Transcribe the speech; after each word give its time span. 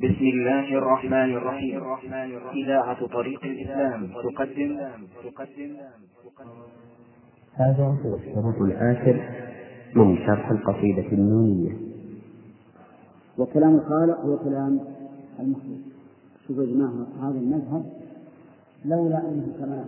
بسم 0.00 0.24
الله 0.24 0.78
الرحمن 0.78 1.36
الرحيم. 1.36 1.82
إذاعة 2.54 3.06
طريق 3.06 3.44
الإسلام 3.44 4.06
تقدم. 4.06 4.78
تقدم 5.24 5.76
هذا 7.54 7.84
هو 7.84 8.14
الشريط 8.16 8.60
الآخر 8.60 9.16
من 9.96 10.16
شرح 10.16 10.50
القصيدة 10.50 11.12
النونية. 11.12 11.72
وكلام 13.38 13.74
الخالق 13.74 14.20
هو 14.20 14.38
كلام 14.38 14.80
المخلوق. 15.40 15.78
شوفوا 16.48 16.64
يا 16.64 16.68
جماعة 16.72 17.06
هذا 17.20 17.38
المذهب 17.38 17.84
لولا 18.84 19.18
أنه 19.18 19.46
كما 19.58 19.84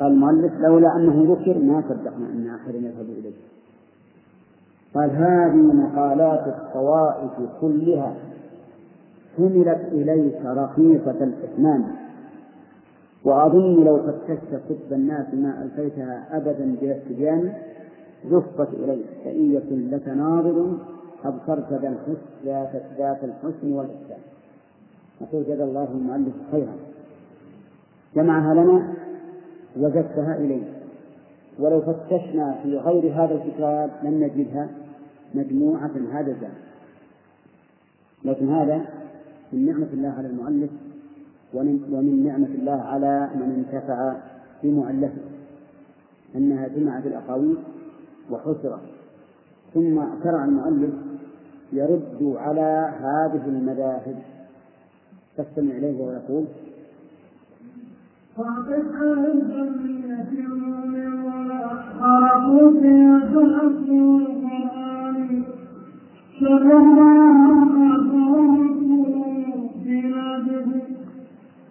قال 0.00 0.12
المؤلف 0.12 0.52
لولا 0.52 0.96
أنه 0.96 1.34
ذكر 1.34 1.58
ما 1.58 1.82
صدقنا 1.88 2.26
أن 2.26 2.54
أحدا 2.54 2.78
يذهب 2.78 3.06
إليه. 3.18 3.36
قال 4.94 5.10
هذه 5.10 5.72
مقالات 5.72 6.46
الطوائف 6.46 7.50
كلها 7.60 8.16
حملت 9.36 9.80
إليك 9.92 10.40
رقيقة 10.44 11.24
الإثمان 11.24 11.84
وأظن 13.24 13.84
لو 13.84 13.98
فتشت 14.02 14.60
كتب 14.68 14.92
الناس 14.92 15.34
ما 15.34 15.62
ألفيتها 15.62 16.36
أبدا 16.36 16.76
بلا 16.80 16.96
استبيان 16.98 17.52
زفت 18.30 18.68
إليك 18.74 19.06
يكن 19.26 19.90
لك 19.90 20.08
ناظر 20.08 20.78
أبصرت 21.24 21.72
ذا 22.44 22.70
ذات 22.98 23.24
الحسن 23.24 23.72
والإحسان. 23.72 24.18
نقول 25.20 25.44
جزا 25.44 25.64
الله 25.64 25.88
المؤلف 25.92 26.34
خيرا. 26.52 26.76
جمعها 28.16 28.54
لنا 28.54 28.94
وزدتها 29.76 30.36
إليه 30.36 30.62
ولو 31.58 31.80
فتشنا 31.80 32.54
في 32.62 32.78
غير 32.78 33.12
هذا 33.12 33.34
الكتاب 33.34 33.90
لم 34.02 34.24
نجدها 34.24 34.68
مجموعة 35.34 35.90
هذا 36.12 36.30
الزمن 36.30 36.66
لكن 38.24 38.52
هذا 38.52 38.84
من 39.52 39.66
نعمة 39.66 39.88
الله 39.92 40.08
على 40.08 40.28
المؤلف 40.28 40.70
ومن 41.54 42.24
نعمة 42.26 42.46
الله 42.46 42.82
على 42.82 43.30
من 43.34 43.64
انتفع 43.64 44.16
بمؤلفه 44.62 45.22
أنها 46.36 46.68
جمعت 46.68 47.06
الأقاويل 47.06 47.56
وحسرت 48.30 48.80
ثم 49.74 50.02
شرع 50.24 50.44
المؤلف 50.44 50.94
يرد 51.72 52.34
على 52.36 52.92
هذه 53.00 53.42
المذاهب. 53.46 54.16
تستمع 55.36 55.76
إليه 55.76 56.04
ويقول 56.04 56.44
في 63.20 63.38
الحق 63.38 63.88
والقرآن 63.90 65.42
شر 66.40 66.78
الله 66.78 67.65
بلاده 70.02 70.64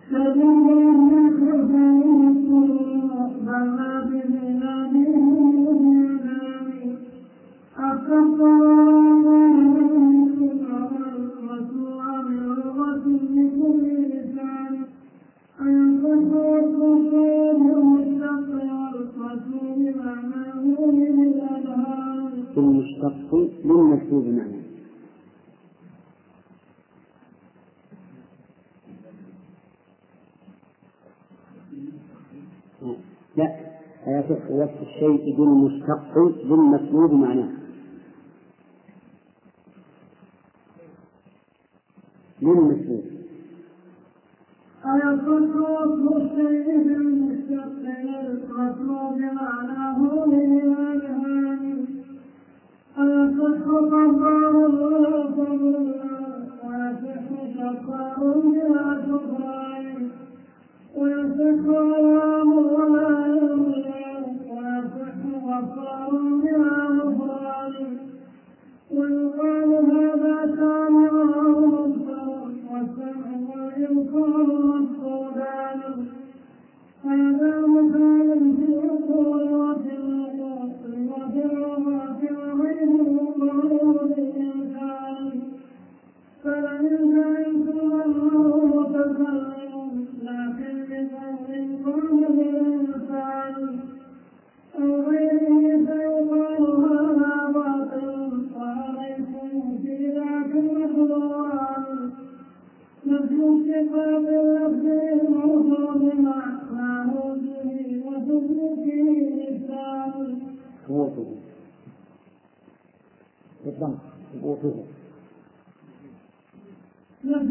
شر 0.09 0.33
الله 0.41 1.35
بلاده 4.29 5.05
أكبر 7.77 8.85
المشتق 22.57 23.35
للمكتوب 23.65 24.25
معناه 24.25 24.25
لا 24.27 24.64
يصح 34.19 34.51
وصف 34.51 34.81
الشيء 34.81 35.35
بالمشتق 35.37 36.13
بالمطلوب 36.49 37.13
معناه. 37.13 37.49
للمطلوب 42.41 43.03
أيصح 44.85 45.55
وصف 45.55 46.17
الشيء 46.17 46.83
بالمشتق 46.83 47.73
للمطلوب 48.03 49.17
معناه 49.19 50.25
للأذهان 50.27 51.85
أيصح 52.99 53.61
قدر 53.67 54.55
ولا 54.55 55.15
ويصح 56.63 57.27
شكران 59.07 60.09
ويصح 60.95 61.65
ولا 62.79 63.09
غفران 65.59 66.41
ويقال 68.91 69.71
هذا 69.91 70.55
سامع 70.55 71.11
مبصر 71.49 72.27
والسمع 72.71 73.27
والإبصار 73.49 74.65
هذا 77.05 77.53
مثال 77.67 78.55
في 78.57 78.65
القوة 78.85 79.53
وفي 79.61 79.95
الوفي 81.45 82.33
وغيره 82.33 83.33
ضرور 83.39 83.97
الإنسان 84.17 85.41
فلئن 86.43 87.11
زعمتم 87.15 88.01
أنه 88.01 88.65
متكلم 88.65 89.54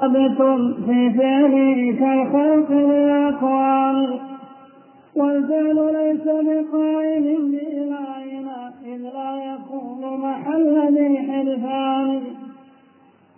ثابت 0.00 0.42
في 0.86 1.10
فعله 1.18 1.92
كالخلق 2.00 2.68
بالأقوال 2.68 4.20
والفعل 5.16 5.76
ليس 5.92 6.24
بقائم 6.24 7.24
بإلهنا 7.50 8.72
إذ 8.86 9.02
لا 9.02 9.54
يكون 9.54 10.20
محل 10.20 10.94
ذي 10.94 11.18
حلفان 11.18 12.20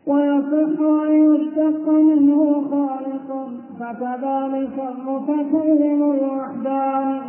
ويصح 0.06 0.80
أن 0.80 1.34
يشتق 1.34 1.88
منه 1.88 2.62
خالق 2.70 3.48
فكذلك 3.80 4.76
المتكلم 4.92 6.12
الوحدان 6.12 7.20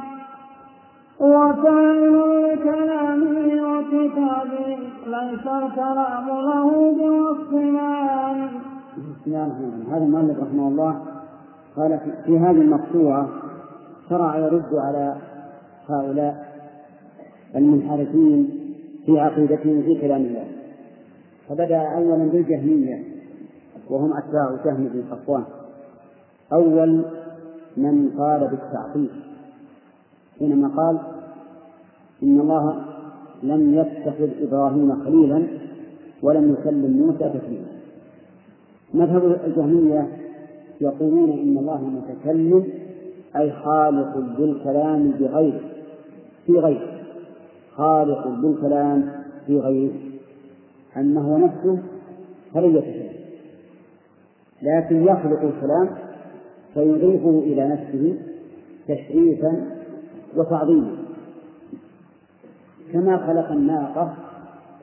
وفاعل 1.22 2.16
لكلامه 2.44 3.48
وكتابه 3.70 4.78
ليس 5.08 5.46
الكلام 5.48 6.28
له 6.28 6.68
بوصف 6.98 7.52
بسم 7.52 7.58
الله 9.28 9.46
الرحمن 9.46 9.46
الرحيم. 9.62 9.94
هذا 9.94 10.04
المؤلف 10.04 10.40
رحمه 10.40 10.68
الله 10.68 11.02
قال 11.78 12.00
في- 12.00 12.24
في 12.26 12.38
هذه 12.40 12.62
المقطوعة 12.62 13.30
شرع 14.10 14.38
يرد 14.38 14.74
على 14.74 15.16
هؤلاء 15.90 16.46
المنحرفين 17.56 18.50
في 19.06 19.20
عقيدتهم 19.20 19.82
في 19.82 20.02
كلام 20.02 20.22
الله. 20.22 20.46
فبدأ 21.50 21.82
أولا 21.98 22.30
بالجهمية 22.32 23.04
وهم 23.90 24.14
أتباع 24.14 24.64
جهم 24.66 24.84
بن 24.94 25.04
صفوان. 25.12 25.44
أول 26.54 27.06
من 27.78 28.10
قال 28.18 28.40
بالتعطيل 28.48 29.10
حينما 30.42 30.68
قال 30.68 30.98
إن 32.24 32.40
الله 32.40 32.76
لم 33.44 33.74
يتخذ 33.74 34.30
إبراهيم 34.42 35.04
خليلا 35.06 35.48
ولم 36.22 36.52
يكلم 36.54 36.98
موسى 36.98 37.30
تكليما. 37.40 37.68
مذهب 38.94 39.38
الجهمية 39.46 40.08
يقولون 40.82 41.32
إن 41.32 41.58
الله 41.58 41.82
متكلم 41.84 42.64
أي 43.36 43.52
خالق 43.52 44.18
بالكلام 44.38 45.12
بغيره 45.12 45.62
في 46.48 46.54
غيره. 46.54 47.02
خالق 47.76 48.28
بالكلام 48.28 49.12
في 49.48 49.60
غيره 49.60 49.94
أما 50.98 51.22
هو 51.22 51.38
نفسه 51.38 51.80
فلن 52.54 52.76
يتكلم. 52.76 53.12
لكن 54.62 55.04
يخلق 55.04 55.42
الكلام 55.42 55.90
فيضيفه 56.74 57.40
إلى 57.40 57.68
نفسه 57.68 58.18
تشريفا 58.88 59.81
وتعظيما 60.36 60.96
كما 62.94 63.18
خلق 63.18 63.52
الناقة 63.52 64.14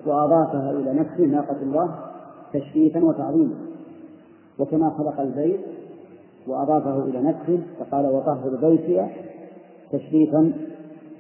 وأضافها 0.07 0.71
إلى 0.71 0.93
نفسه 0.93 1.25
ناقة 1.25 1.57
الله 1.63 1.99
تشريفا 2.53 3.05
وتعظيما. 3.05 3.55
وكما 4.59 4.91
خلق 4.91 5.21
البيت 5.21 5.61
وأضافه 6.47 7.05
إلى 7.05 7.23
نفسه 7.23 7.61
فقال 7.79 8.07
وطهر 8.07 8.57
بيتي 8.63 9.07
تشريفا 9.93 10.53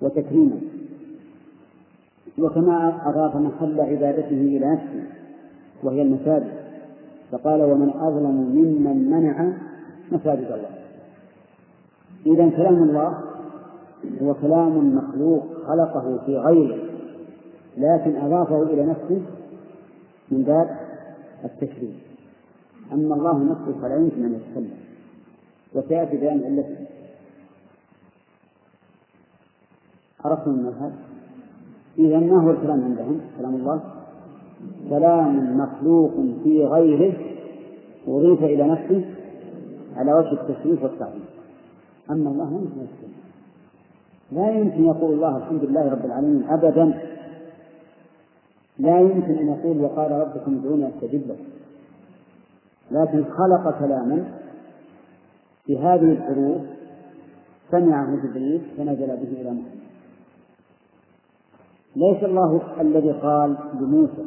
وتكريما. 0.03 0.61
وكما 2.39 3.01
أضاف 3.07 3.37
محل 3.37 3.81
عبادته 3.81 4.31
إلى 4.31 4.73
نفسه 4.73 5.03
وهي 5.83 6.03
المساجد 6.03 6.53
فقال 7.33 7.63
ومن 7.63 7.91
أظلم 7.91 8.37
ممن 8.55 9.11
منع 9.11 9.53
مساجد 10.13 10.53
الله. 10.53 10.71
إذا 12.27 12.57
كلام 12.57 12.83
الله 12.83 13.28
هو 14.23 14.35
كلام 14.35 14.97
مخلوق 14.97 15.45
خلقه 15.67 16.19
في 16.27 16.37
غيره 16.37 16.79
لكن 17.77 18.17
أضافه 18.17 18.62
إلى 18.62 18.87
نفسه 18.87 19.23
من 20.31 20.43
باب 20.43 20.77
التشريف 21.45 21.97
أما 22.93 23.15
الله 23.15 23.45
نفسه 23.45 23.81
فلا 23.83 23.97
يمكن 23.97 24.25
أن 24.25 24.35
يتكلم 24.35 24.89
وسيأتي 25.75 26.17
بيان 26.17 26.45
علته. 26.45 26.87
عرفتم 30.25 30.51
المذهب؟ 30.51 30.93
إذا 31.99 32.19
ما 32.19 32.43
هو 32.43 32.51
الكلام 32.51 32.85
عندهم؟ 32.85 33.21
كلام 33.39 33.55
الله؟ 33.55 33.81
كلام 34.91 35.59
مخلوق 35.59 36.15
في 36.44 36.65
غيره 36.65 37.17
أضيف 38.09 38.43
إلى 38.43 38.69
نفسه 38.69 39.05
على 39.97 40.12
وجه 40.12 40.33
التشريف 40.33 40.83
والتعظيم. 40.83 41.25
أما 42.11 42.31
الله 42.31 42.51
لا 42.51 42.56
يمكن 42.56 42.81
يتكلم. 42.81 43.18
لا 44.33 44.51
يمكن 44.51 44.85
يقول 44.85 45.13
الله 45.15 45.37
الحمد 45.37 45.65
لله 45.65 45.91
رب 45.91 46.05
العالمين 46.05 46.45
أبدا. 46.49 47.01
لا 48.79 49.01
يمكن 49.01 49.35
أن 49.35 49.49
يقول 49.49 49.81
وقال 49.81 50.11
ربكم 50.11 50.59
ادعوني 50.59 50.89
أستجب 50.89 51.23
لكم. 51.29 51.45
لكن 52.91 53.25
خلق 53.25 53.79
كلاما 53.79 54.25
في 55.67 55.79
هذه 55.79 56.13
الحروف 56.13 56.63
سمعه 57.71 58.17
جبريل 58.17 58.61
فنزل 58.77 59.07
به 59.07 59.41
إلى 59.41 59.51
محمد. 59.51 59.79
ليس 61.97 62.25
الله 62.25 62.61
الذي 62.81 63.13
قال 63.13 63.57
لموسى 63.81 64.25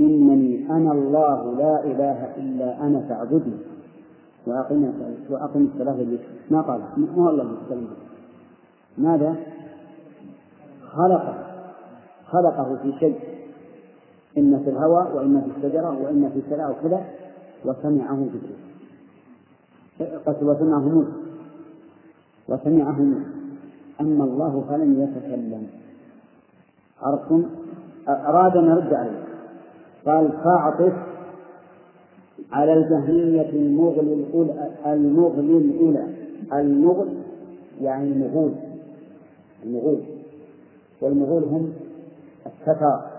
إنني 0.00 0.70
أنا 0.70 0.92
الله 0.92 1.56
لا 1.56 1.84
إله 1.84 2.36
إلا 2.36 2.86
أنا 2.86 3.00
فاعبدني. 3.08 3.58
وأقم 5.30 5.68
الصلاة 5.74 6.18
ما 6.50 6.60
قال؟ 6.60 6.80
ما 7.16 7.30
الله 7.30 7.56
ماذا؟ 8.98 9.36
خلقه. 10.92 11.34
خلقه 12.26 12.76
في 12.82 12.92
شيء. 13.00 13.20
إما 14.38 14.58
في 14.58 14.70
الهواء 14.70 15.16
وإما 15.16 15.40
في 15.40 15.46
الشجرة 15.56 16.02
وإما 16.02 16.28
في 16.28 16.40
كذا 16.50 16.62
أو 16.62 16.74
كذا 16.82 17.04
وسمعه 17.64 18.16
جبريل. 18.16 18.56
قد 20.26 20.42
وسمعه 20.42 20.88
موسى 20.88 21.12
وسمعه 22.48 23.00
موسى 23.00 23.26
أما 24.00 24.24
الله 24.24 24.64
فلم 24.68 25.02
يتكلم. 25.02 25.66
عرفتم 27.02 27.44
أراد 28.08 28.56
أن 28.56 28.64
يرد 28.64 28.94
عليه 28.94 29.24
قال 30.06 30.32
فاعطف 30.44 30.92
على 32.52 32.72
الجهمية 32.74 33.50
المغل 33.50 34.12
الأولى 34.12 34.70
المغل 34.86 35.50
الأولى. 35.50 36.06
المغل 36.52 37.08
يعني 37.80 38.12
المغول 38.12 38.52
المغول. 39.64 40.00
والمغول 41.00 41.44
هم 41.44 41.72
التتار 42.46 43.10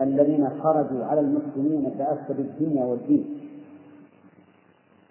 الذين 0.00 0.48
خرجوا 0.62 1.04
على 1.04 1.20
المسلمين 1.20 1.90
فأفسدوا 1.98 2.44
الدنيا 2.44 2.84
والدين. 2.84 3.38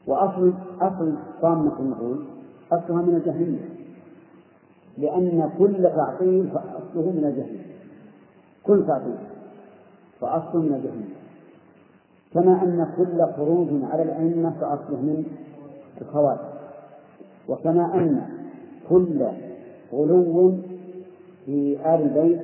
وأصل 0.07 0.53
أصل 0.81 1.13
طامة 1.41 1.79
المغول 1.79 2.23
أصلها 2.71 3.01
من 3.01 3.15
الجهمية 3.15 3.69
لأن 4.97 5.51
كل 5.57 5.83
تعطيل 5.83 6.49
فأصله 6.49 7.11
من 7.11 7.25
الجهمية. 7.25 7.65
كل 8.63 8.87
تعطيل 8.87 9.15
فأصله 10.19 10.61
من 10.61 10.73
الجهمية. 10.73 11.15
كما 12.33 12.63
أن 12.63 12.94
كل 12.97 13.33
خروج 13.37 13.67
على 13.91 14.03
الأئمة 14.03 14.49
فأصله 14.49 15.01
من 15.01 15.25
الخوارج. 16.01 16.39
وكما 17.49 17.95
أن 17.95 18.29
كل 18.89 19.27
غلو 19.93 20.57
في 21.45 21.77
آل 21.85 22.01
البيت 22.01 22.41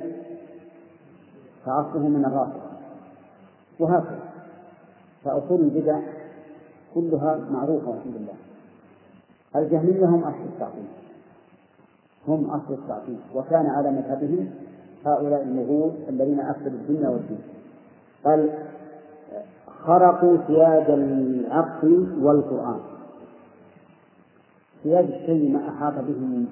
فأصله 1.64 2.08
من 2.08 2.24
الرافضة. 2.24 2.68
وهكذا. 3.80 4.18
فأصول 5.24 5.60
البدع 5.60 6.00
كلها 6.94 7.38
معروفة 7.50 7.94
الحمد 7.94 8.14
لله. 8.14 8.34
الجهمية 9.56 10.06
هم 10.06 10.24
أصل 10.24 10.44
التعطيل 10.54 10.84
هم 12.28 12.50
أصل 12.50 12.74
التعطيل 12.74 13.18
وكان 13.34 13.66
على 13.66 13.90
مذهبهم 13.90 14.50
هؤلاء 15.06 15.42
المغول 15.42 15.90
الذين 16.08 16.40
أفسدوا 16.40 16.78
الدنيا 16.78 17.08
والدين. 17.08 17.38
قال 18.24 18.50
خرقوا 19.84 20.36
سياج 20.46 20.90
العقل 20.90 22.16
والقرآن. 22.22 22.80
سياج 24.82 25.04
الشيء 25.04 25.52
ما 25.52 25.68
أحاط 25.68 25.94
به 25.94 26.44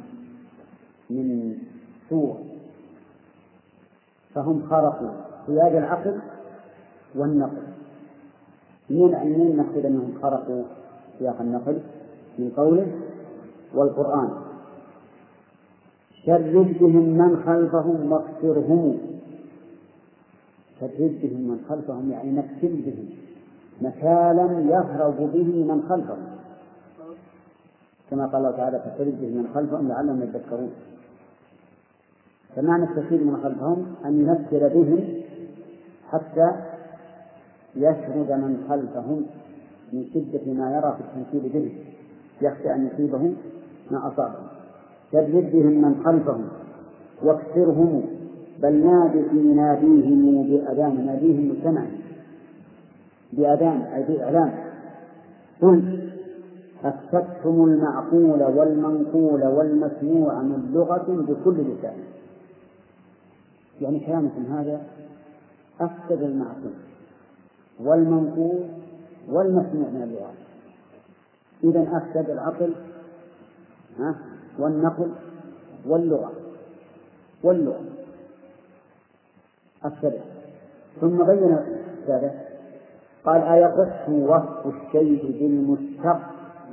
من 1.10 1.58
سوء 2.08 2.36
فهم 4.34 4.62
خرقوا 4.70 5.10
سياج 5.46 5.76
العقل 5.76 6.18
والنقل. 7.14 7.62
من 8.90 9.10
منين 9.24 9.56
نقصد 9.56 9.86
أنهم 9.86 10.14
خرقوا 10.22 10.64
سياق 11.18 11.40
النقل؟ 11.40 11.80
من 12.38 12.50
قوله 12.56 12.86
والقرآن. 13.74 14.30
شرد 16.26 16.78
بهم 16.80 17.08
من 17.18 17.42
خلفهم 17.46 18.12
واكسرهم 18.12 18.98
شرد 20.80 21.18
بهم 21.22 21.40
من 21.40 21.60
خلفهم 21.68 22.10
يعني 22.10 22.30
نكسل 22.30 22.82
بهم. 22.82 23.08
نكالا 23.82 24.60
يهرب 24.60 25.16
به 25.16 25.64
من 25.64 25.82
خلفهم. 25.88 26.26
كما 28.10 28.26
قال 28.26 28.36
الله 28.36 28.56
تعالى 28.56 28.78
فشرد 28.78 29.20
بهم 29.20 29.36
من 29.36 29.48
خلفهم 29.54 29.88
لعلهم 29.88 30.22
يتذكرون. 30.22 30.70
فمعنى 32.56 32.84
التشريد 32.84 33.22
من 33.22 33.36
خلفهم 33.36 33.86
أن 34.04 34.20
ينكر 34.20 34.68
بهم 34.68 35.04
حتى 36.10 36.52
يشرد 37.76 38.32
من 38.32 38.64
خلفهم 38.68 39.26
من 39.92 40.04
شدة 40.14 40.52
ما 40.52 40.76
يرى 40.76 40.96
في 40.96 41.20
التنكيل 41.20 41.52
بهم 41.52 41.70
يخشى 42.42 42.74
أن 42.74 42.86
يصيبه 42.86 43.32
ما 43.90 44.08
أصابهم. 44.08 44.46
شرد 45.12 45.50
بهم 45.52 45.82
من 45.82 46.02
خلفهم 46.04 46.44
واكسرهم 47.22 48.02
بل 48.62 48.86
نادي 48.86 49.22
في 49.22 49.36
ناديهم 49.36 50.42
بأذان 50.42 51.06
ناديهم 51.06 51.48
مجتمعا 51.48 51.86
بأذان 53.32 53.80
أي 53.82 54.02
بإعلام 54.02 54.52
قل 55.62 56.06
أفسدتم 56.84 57.64
المعقول 57.64 58.42
والمنقول 58.42 59.46
والمسموع 59.46 60.42
من 60.42 60.70
لغة 60.74 61.24
بكل 61.28 61.54
لسان. 61.54 61.96
يعني 63.80 64.00
كلامكم 64.00 64.46
هذا 64.52 64.82
أفسد 65.80 66.22
المعقول 66.22 66.74
والمنقول 67.80 68.64
والمسموع 69.28 69.88
من 69.88 70.02
اللغات 70.02 70.34
إذا 71.64 71.96
أفسد 71.96 72.30
العقل 72.30 72.74
ها 73.98 74.14
والنقل 74.58 75.10
واللغة 75.86 76.32
واللغة. 77.42 77.84
أفسده. 79.84 80.20
ثم 81.00 81.24
بين 81.24 81.56
ذلك 82.08 82.48
قال 83.24 83.42
أيصح 83.42 84.08
وصف 84.08 84.66
الشيء 84.66 85.38
بالمشتق 85.40 86.20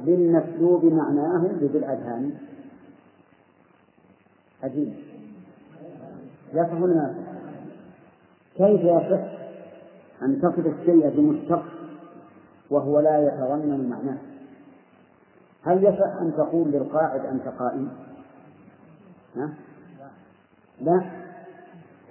بالمسلوب 0.06 0.86
معناه 0.86 1.48
بالأذهان 1.62 2.32
عجيب. 4.64 4.94
يصح 6.54 6.82
ولا 6.82 6.94
ما؟ 6.94 7.16
كيف 8.56 8.82
يصح 8.82 9.44
أن 10.22 10.42
تصف 10.42 10.68
الشيء 10.68 11.10
بمشتق 11.10 11.64
وهو 12.70 13.00
لا 13.00 13.28
يتضمن 13.28 13.90
معناه 13.90 14.18
هل 15.64 15.84
يصح 15.84 16.22
أن 16.22 16.34
تقول 16.38 16.72
للقاعد 16.72 17.26
أنت 17.26 17.48
قائم؟ 17.48 17.90
ها؟ 19.36 19.50
لا 20.82 21.02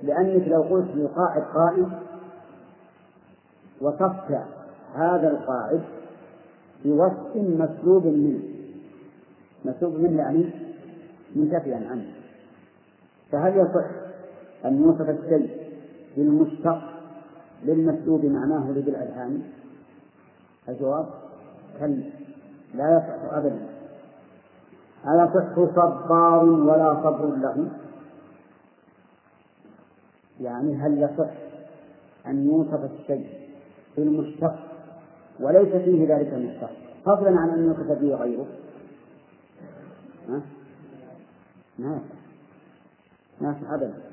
لأنك 0.02 0.48
لو 0.48 0.62
قلت 0.62 0.88
للقاعد 0.94 1.42
قائم 1.42 1.92
وصفت 3.80 4.38
هذا 4.94 5.30
القاعد 5.30 5.82
بوصف 6.84 7.36
مسلوب 7.36 8.06
منه 8.06 8.40
مسلوب 9.64 10.00
منه 10.00 10.18
يعني 10.18 10.50
منتفيا 11.36 11.76
عنه 11.90 12.06
فهل 13.32 13.56
يصح 13.56 14.01
أن 14.64 14.82
يوصف 14.82 15.10
الشيء 15.10 15.72
بالمشتق 16.16 16.82
للمسلوب 17.64 18.24
معناه 18.24 18.70
لذي 18.70 18.90
الجواب 20.68 21.06
كلا 21.78 22.02
لا 22.74 22.96
يصح 22.96 23.34
أبدا. 23.34 23.68
أيصح 25.06 25.54
صبار 25.74 26.44
ولا 26.44 26.94
صبر 27.02 27.36
له؟ 27.36 27.70
يعني 30.40 30.74
هل 30.74 31.02
يصح 31.02 31.30
أن 32.26 32.46
يوصف 32.46 32.90
الشيء 32.92 33.26
بالمشتق 33.96 34.54
وليس 35.40 35.68
فيه 35.68 36.14
ذلك 36.14 36.34
المشتق؟ 36.34 36.70
فضلا 37.04 37.40
عن 37.40 37.50
أن 37.50 37.64
يوصف 37.64 37.86
به 37.86 38.14
غيره؟ 38.14 38.46
ما 41.78 42.00
ما 43.40 43.50
يصح 43.50 43.72
أبدا. 43.72 44.11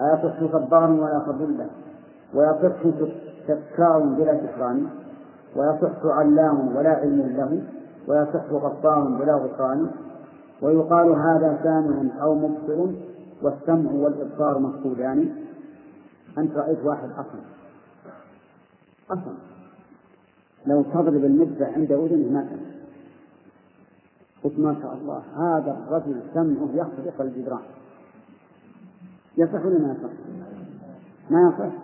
أيصح 0.00 0.52
صبار 0.52 0.90
ولا 0.90 1.22
له 1.58 1.70
ويصح 2.34 2.76
سكار 3.46 3.98
بلا 3.98 4.40
سكران. 4.46 4.86
ويصح 5.56 6.04
علام 6.04 6.76
ولا 6.76 6.90
علم 6.90 7.36
له. 7.36 7.62
ويصح 8.08 8.44
غفار 8.52 9.04
بلا 9.04 9.34
غفران. 9.34 9.90
ويقال 10.62 11.08
هذا 11.08 11.58
سامع 11.62 12.22
أو 12.22 12.34
مبصر 12.34 12.92
والسمع 13.42 13.90
والإبصار 13.92 14.58
مفقودان. 14.58 15.28
أنت 16.38 16.56
رأيت 16.56 16.78
واحد 16.84 17.10
أصلا. 17.10 17.40
أصلا. 19.10 19.34
لو 20.66 20.82
تضرب 20.82 21.24
المدة 21.24 21.66
عند 21.66 21.92
أذنه 21.92 22.32
ما 22.32 22.46
سمع 22.50 22.78
قلت 24.44 24.58
ما 24.58 24.76
شاء 24.82 24.94
الله 24.94 25.22
هذا 25.36 25.76
الرجل 25.86 26.20
سمعه 26.34 26.68
يخرق 26.74 27.20
الجدران. 27.20 27.62
يصح 29.38 29.64
ولا 29.64 29.78
ما 29.78 29.92
يصح؟ 29.92 30.12
ما 31.30 31.52
يصح؟ 31.54 31.74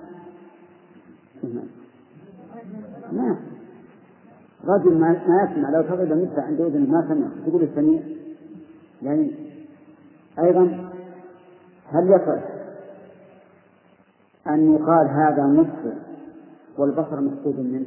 ما 3.12 3.36
رجل 4.64 4.98
ما 4.98 5.10
يسمع. 5.12 5.70
لو 5.70 5.82
تضرب 5.82 6.12
المدة 6.12 6.42
عند 6.42 6.60
أذنه 6.60 6.90
ما 6.90 7.08
سمع. 7.08 7.46
تقول 7.46 7.62
السميع. 7.62 8.02
يعني 9.02 9.32
أيضا 10.38 10.90
هل 11.86 12.10
يصح 12.10 12.44
أن 14.46 14.74
يقال 14.74 15.08
هذا 15.08 15.46
مبصر 15.46 15.98
والبصر 16.78 17.20
مفقود 17.20 17.58
منه؟ 17.58 17.86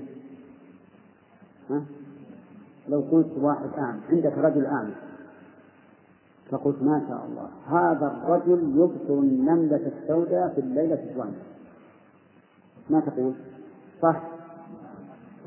ها؟ 1.69 1.83
لو 2.89 2.99
قلت 3.11 3.31
واحد 3.37 3.69
أعمى. 3.77 3.99
عندك 4.09 4.37
رجل 4.37 4.65
أعمى. 4.65 5.06
فقلت 6.51 6.83
ما 6.83 7.01
شاء 7.07 7.25
الله. 7.25 7.49
هذا 7.67 8.07
الرجل 8.07 8.73
يبصر 8.75 9.13
النملة 9.13 9.91
السوداء 10.01 10.49
في 10.49 10.61
الليلة 10.61 11.03
الظلمة 11.09 11.41
ما 12.89 12.99
تقول؟ 12.99 13.33
صح. 14.01 14.21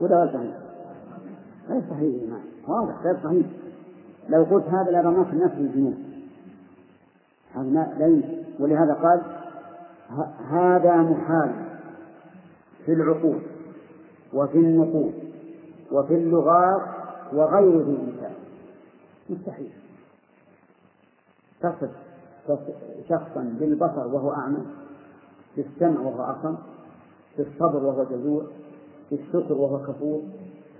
ولا 0.00 0.16
غير 0.16 0.32
صحيح؟ 0.32 0.56
غير 1.68 1.82
صحيح 1.90 2.30
ما 2.30 2.40
واضح 2.68 3.02
غير 3.02 3.16
صحيح. 3.24 3.46
لو 4.28 4.44
قلت 4.44 4.64
هذا 4.64 4.90
في 5.24 5.32
الناس 5.32 5.50
الجنون 5.52 6.04
هذا 7.54 7.94
لا 7.98 8.06
يمكن. 8.06 8.40
ولهذا 8.60 8.94
قال 8.94 9.20
هذا 10.50 10.96
محال 10.96 11.52
في 12.86 12.92
العقول 12.92 13.38
وفي 14.34 14.58
النقود 14.58 15.14
وفي 15.92 16.14
اللغات 16.14 16.82
وغير 17.32 17.80
ذي 17.80 18.12
مستحيل. 19.30 19.79
تصف 21.62 21.90
شخصا 23.08 23.54
بالبصر 23.60 24.06
وهو 24.06 24.32
أعمى 24.32 24.58
بالسمع 25.56 26.00
وهو 26.00 26.22
أصم 26.22 26.54
بالصبر 27.38 27.84
وهو 27.84 28.04
جزوع 28.04 28.42
بالشكر 29.10 29.54
وهو 29.54 29.78
كفور. 29.78 30.20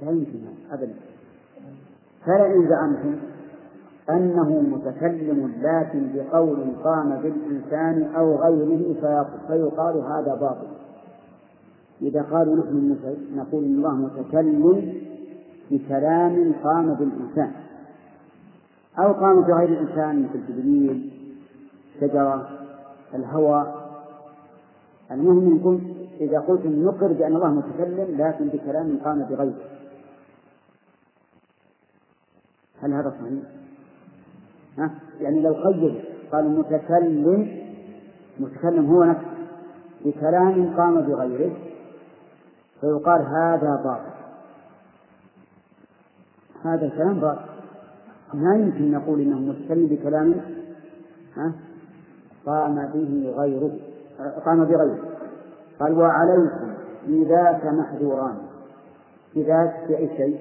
لا 0.03 0.11
يمكن 0.11 0.39
أبدا. 0.73 0.95
فلئن 2.27 2.69
زعمتم 2.69 3.17
أنه 4.11 4.61
متكلم 4.61 5.53
لكن 5.63 6.13
بقول 6.15 6.59
قام 6.85 7.21
بالإنسان 7.23 8.15
أو 8.15 8.37
غيره 8.37 8.95
فيقال 9.49 9.97
هذا 9.97 10.35
باطل. 10.35 10.69
إذا 12.03 12.23
قالوا 12.23 12.57
نحن 12.57 12.97
نقول 13.37 13.65
إن 13.65 13.75
الله 13.75 13.95
متكلم 13.95 14.95
بكلام 15.71 16.53
قام 16.65 16.95
بالإنسان. 16.95 17.53
أو 18.99 19.13
قام 19.13 19.41
بغير 19.41 19.69
الإنسان 19.69 20.23
مثل 20.23 20.47
جبريل 20.47 21.13
شجرة 22.01 22.49
الهواء 23.15 23.91
المهم 25.11 25.45
منكم 25.45 25.81
إذا 26.21 26.39
قلتم 26.39 26.85
نقر 26.85 27.13
بأن 27.13 27.37
الله 27.37 27.49
متكلم 27.49 28.17
لكن 28.19 28.49
بكلام 28.49 28.99
قام 29.05 29.23
بغيره 29.23 29.71
هل 32.83 32.93
هذا 32.93 33.11
صحيح؟ 33.21 33.43
ها؟ 34.79 34.91
يعني 35.21 35.41
لو 35.41 35.53
قيد 35.53 35.95
قال 36.33 36.59
متكلم 36.59 37.49
متكلم 38.39 38.87
هو 38.87 39.05
نفسه 39.05 39.31
بكلام 40.05 40.77
قام 40.77 41.01
بغيره 41.01 41.57
فيقال 42.81 43.23
هذا 43.23 43.81
باطل 43.85 44.11
هذا 46.65 46.87
الكلام 46.87 47.21
باطل 47.21 47.50
ما 48.35 48.57
يمكن 48.57 48.91
نقول 48.91 49.21
إنه 49.21 49.39
متكلم 49.39 49.87
بكلام 49.87 50.35
قام 52.47 52.75
به 52.95 53.35
غيره 53.37 53.73
قام 54.45 54.65
بغيره. 54.65 54.99
قال 55.81 55.99
وعليكم 55.99 56.71
في 57.07 57.25
ذاك 57.25 57.67
محذوران. 57.67 58.37
في 59.33 59.43
ذاك 59.43 59.87
في 59.87 59.97
أي 59.97 60.09
شيء 60.17 60.39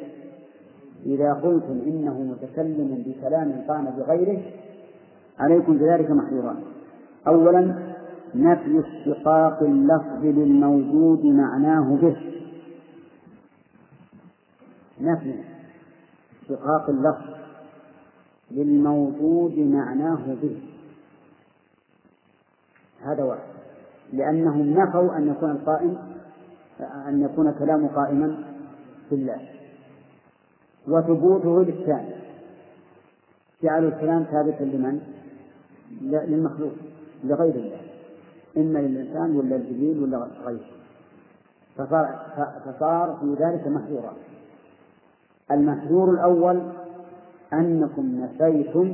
إذا 1.05 1.33
قلتم 1.33 1.81
إنه 1.87 2.21
متكلم 2.21 3.03
بكلام 3.05 3.61
قام 3.67 3.85
بغيره 3.85 4.41
عليكم 5.39 5.77
بذلك 5.77 6.11
محذوران. 6.11 6.57
أولا 7.27 7.75
نفي 8.35 8.79
اشتقاق 8.79 9.63
اللفظ 9.63 10.23
للموجود 10.23 11.25
معناه 11.25 11.95
به. 12.01 12.17
نفي 15.01 15.33
اشتقاق 16.41 16.89
اللفظ. 16.89 17.39
للموجود 18.51 19.59
معناه 19.59 20.35
به. 20.41 20.61
هذا 23.01 23.23
واحد. 23.23 23.49
لأنهم 24.13 24.69
نفوا 24.69 25.17
أن 25.17 25.27
يكون 25.27 25.51
القائم 25.51 25.97
أن 27.07 27.21
يكون 27.21 27.51
كلام 27.51 27.87
قائما 27.87 28.43
في 29.09 29.15
الله 29.15 29.49
وثبوته 30.87 31.63
للثاني 31.63 32.15
جعلوا 33.63 33.89
الكلام 33.89 34.23
ثابتا 34.23 34.63
لمن؟ 34.63 35.01
للمخلوق 36.01 36.71
لغير 37.23 37.55
الله. 37.55 37.81
إما 38.57 38.79
للإنسان 38.79 39.35
ولا 39.35 39.55
الجبريل 39.55 40.03
ولا 40.03 40.27
غيره. 40.45 40.79
فصار 41.77 42.19
فصار 42.65 43.17
في 43.21 43.43
ذلك 43.43 43.67
محذوران 43.67 44.13
المحذور 45.51 46.11
الأول 46.11 46.61
أنكم 47.53 48.21
نفيتم 48.21 48.93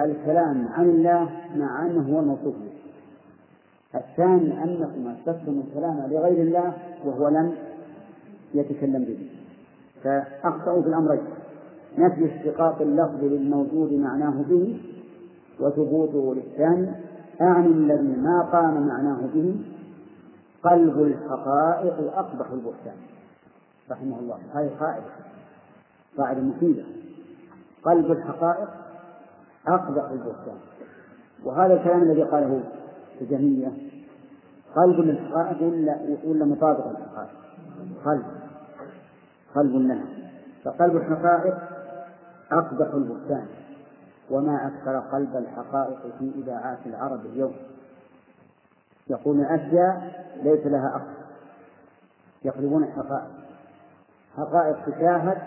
الكلام 0.00 0.68
عن 0.68 0.84
الله 0.84 1.30
مع 1.56 1.86
أنه 1.86 2.14
هو 2.14 2.20
الموصوف 2.20 2.54
به. 2.54 2.74
الثاني 3.98 4.64
أنكم 4.64 5.08
أثبتم 5.08 5.62
الكلام 5.68 5.98
لغير 6.10 6.42
الله 6.42 6.72
وهو 7.04 7.28
لم 7.28 7.54
يتكلم 8.54 9.04
به. 9.04 9.30
فأخطأوا 10.02 10.82
في 10.82 10.88
الأمرين. 10.88 11.22
نفي 11.98 12.36
اشتقاق 12.36 12.82
اللفظ 12.82 13.24
للموجود 13.24 13.92
معناه 13.92 14.42
به 14.42 14.80
وثبوته 15.60 16.34
للثاني. 16.34 16.90
أعني 17.40 17.66
الذي 17.66 18.16
ما 18.16 18.42
قام 18.52 18.86
معناه 18.86 19.20
به. 19.34 19.56
قلب 20.62 21.02
الحقائق 21.02 22.16
أقبح 22.16 22.50
البهتان. 22.50 22.96
رحمه 23.90 24.18
الله. 24.18 24.38
هذه 24.54 24.70
قاعدة. 24.80 25.04
قاعدة 26.18 26.40
مفيدة. 26.40 26.84
قلب 27.84 28.10
الحقائق 28.10 28.68
أقبح 29.68 30.10
البهتان. 30.10 30.56
وهذا 31.44 31.74
الكلام 31.74 32.02
الذي 32.02 32.22
قاله 32.22 32.62
الجهمية 33.20 33.72
قلب 34.76 35.00
للحقائق 35.00 35.62
ولا 35.62 36.18
ولا 36.24 36.44
مطابق 36.44 36.88
للحقائق؟ 36.88 37.30
قلب. 38.04 38.24
قلب 39.54 39.76
لها 39.76 40.04
فقلب 40.64 40.96
الحقائق 40.96 41.54
أقبح 42.52 42.94
البهتان. 42.94 43.46
وما 44.30 44.66
أكثر 44.66 44.98
قلب 44.98 45.36
الحقائق 45.36 45.98
في 46.18 46.32
إذاعات 46.36 46.78
العرب 46.86 47.26
اليوم. 47.26 47.54
يقول 49.10 49.40
أشياء 49.40 50.24
ليس 50.42 50.66
لها 50.66 50.96
أصل. 50.96 51.24
يقلبون 52.44 52.84
الحقائق 52.84 53.30
حقائق 54.36 54.84
تشاهد 54.86 55.38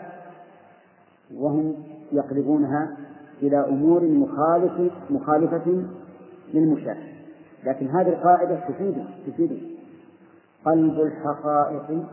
وهم 1.34 1.97
يقلبونها 2.12 2.98
إلى 3.42 3.58
أمور 3.58 4.04
مخالفة 4.04 4.92
مخالفة 5.10 5.84
للمشاهد. 6.54 7.18
لكن 7.64 7.88
هذه 7.88 8.10
القاعدة 8.10 8.56
تفيد 8.56 9.06
تفيد. 9.28 9.62
قلب 10.66 11.00
الحقائق 11.02 12.06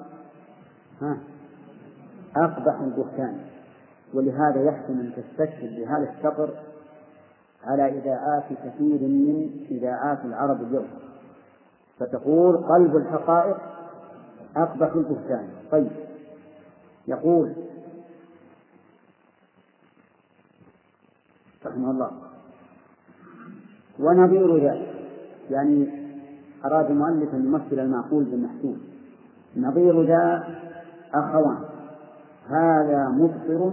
ها 1.03 1.19
أقبح 2.37 2.81
البهتان. 2.81 3.39
ولهذا 4.15 4.63
يحسن 4.63 5.01
أن 5.01 5.13
تستشهد 5.17 5.81
بهذا 5.81 6.11
الشطر 6.11 6.51
على 7.65 7.99
إذاعات 7.99 8.45
كثير 8.49 9.01
من 9.01 9.51
إذاعات 9.71 10.25
العرب 10.25 10.63
اليوم. 10.63 10.87
فتقول 11.99 12.57
قلب 12.57 12.97
الحقائق 12.97 13.57
أقبح 14.57 14.95
البهتان. 14.95 15.49
طيب. 15.71 15.91
يقول 17.09 17.53
رحمه 21.67 21.91
الله. 21.91 22.11
ونظير 23.99 24.57
ذلك. 24.57 24.95
يعني 25.51 25.89
أراد 26.65 26.91
المؤلف 26.91 27.35
أن 27.35 27.45
يمثل 27.47 27.79
المعقول 27.79 28.25
بالمحسوس 28.25 28.79
نظير 29.57 30.03
ذا 30.03 30.45
أخوان. 31.15 31.59
هذا 32.49 33.09
مبصر 33.09 33.71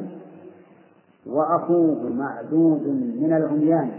وأخوه 1.26 2.10
معدود 2.10 2.88
من 3.22 3.34
العميان. 3.34 3.92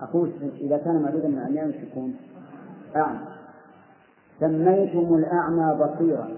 أخوه 0.00 0.30
إذا 0.60 0.76
كان 0.76 1.02
معدودا 1.02 1.28
من 1.28 1.38
العميان 1.38 1.72
يكون؟ 1.90 2.16
أعمى. 2.96 3.18
سميتم 4.40 5.14
الأعمى 5.14 5.74
بصيرا. 5.74 6.28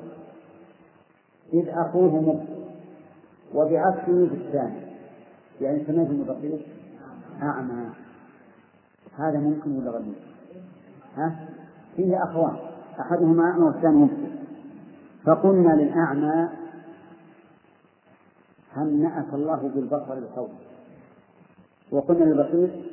إذ 1.53 1.69
أخوه 1.69 2.21
مبصر. 2.21 2.59
وبعكسه 3.55 4.29
في 4.29 4.35
الثاني 4.35 4.88
يعني 5.61 5.85
سميتم 5.87 6.15
البصير 6.15 6.67
أعمى 7.43 7.91
هذا 9.19 9.39
ممكن 9.39 9.71
ولا 9.79 9.91
غير 9.91 10.03
ممكن؟ 10.03 10.21
ها؟ 11.17 11.49
فيه 11.97 12.25
أخوان 12.25 12.57
أحدهما 13.01 13.43
أعمى 13.51 13.65
والثاني 13.65 13.97
مبصر 13.97 14.39
فقلنا 15.25 15.73
للأعمى 15.83 16.49
هنأك 18.77 19.35
الله 19.35 19.71
بالبصر 19.75 20.13
القوي 20.19 20.49
وقلنا 21.91 22.25
للبصير 22.25 22.85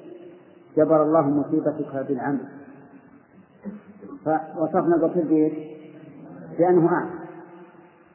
جبر 0.78 1.04
الله 1.04 1.22
مصيبتك 1.22 2.06
بالعمل. 2.08 2.46
فوصفنا 4.26 4.96
البصير 4.96 5.26
بإيش؟ 5.28 5.54
بأنه 6.58 6.90
أعمى. 6.94 7.20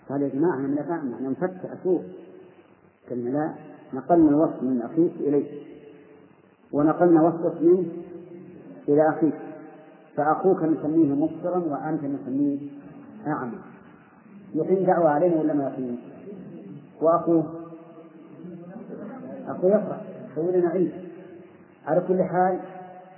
قال 0.09 0.23
يا 0.23 0.29
جماعة 0.29 0.57
أنا 0.57 0.67
لا 0.67 0.91
أعمى 0.93 1.15
أنا 1.21 1.29
مفتح 1.29 1.71
أشوف 1.81 2.03
قلنا 3.11 3.31
لا. 3.31 3.70
نقلنا 3.95 4.29
الوصف 4.31 4.63
من 4.63 4.83
أخيك 4.83 5.13
إليك 5.21 5.47
ونقلنا 6.73 7.23
وصفك 7.23 7.63
منه 7.63 7.87
إلى 8.89 9.09
أخيك 9.09 9.35
فأخوك 10.17 10.63
نسميه 10.63 11.15
مبصرا 11.15 11.59
وأنت 11.59 12.05
نسميه 12.05 12.59
أعمى 13.27 13.59
يقيم 14.55 14.85
دعوة 14.87 15.11
علينا 15.11 15.41
ولا 15.41 15.55
ما 15.55 15.65
يقيم؟ 15.65 15.99
وأخوه 17.01 17.45
أخوه 19.49 19.71
يقرأ 19.71 20.01
يسوي 20.33 20.53
لنا 20.53 20.69
عيد 20.69 20.93
على 21.87 22.01
كل 22.09 22.23
حال 22.23 22.61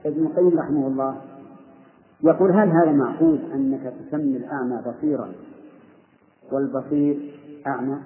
ابن 0.07 0.27
القيم 0.27 0.59
رحمه 0.59 0.87
الله 0.87 1.17
يقول 2.23 2.51
هل 2.51 2.69
هذا 2.69 2.93
معقول 2.93 3.39
أنك 3.55 3.93
تسمي 4.09 4.37
الأعمى 4.37 4.83
بصيرا 4.87 5.33
والبصير 6.53 7.39
أعمى؟ 7.67 7.99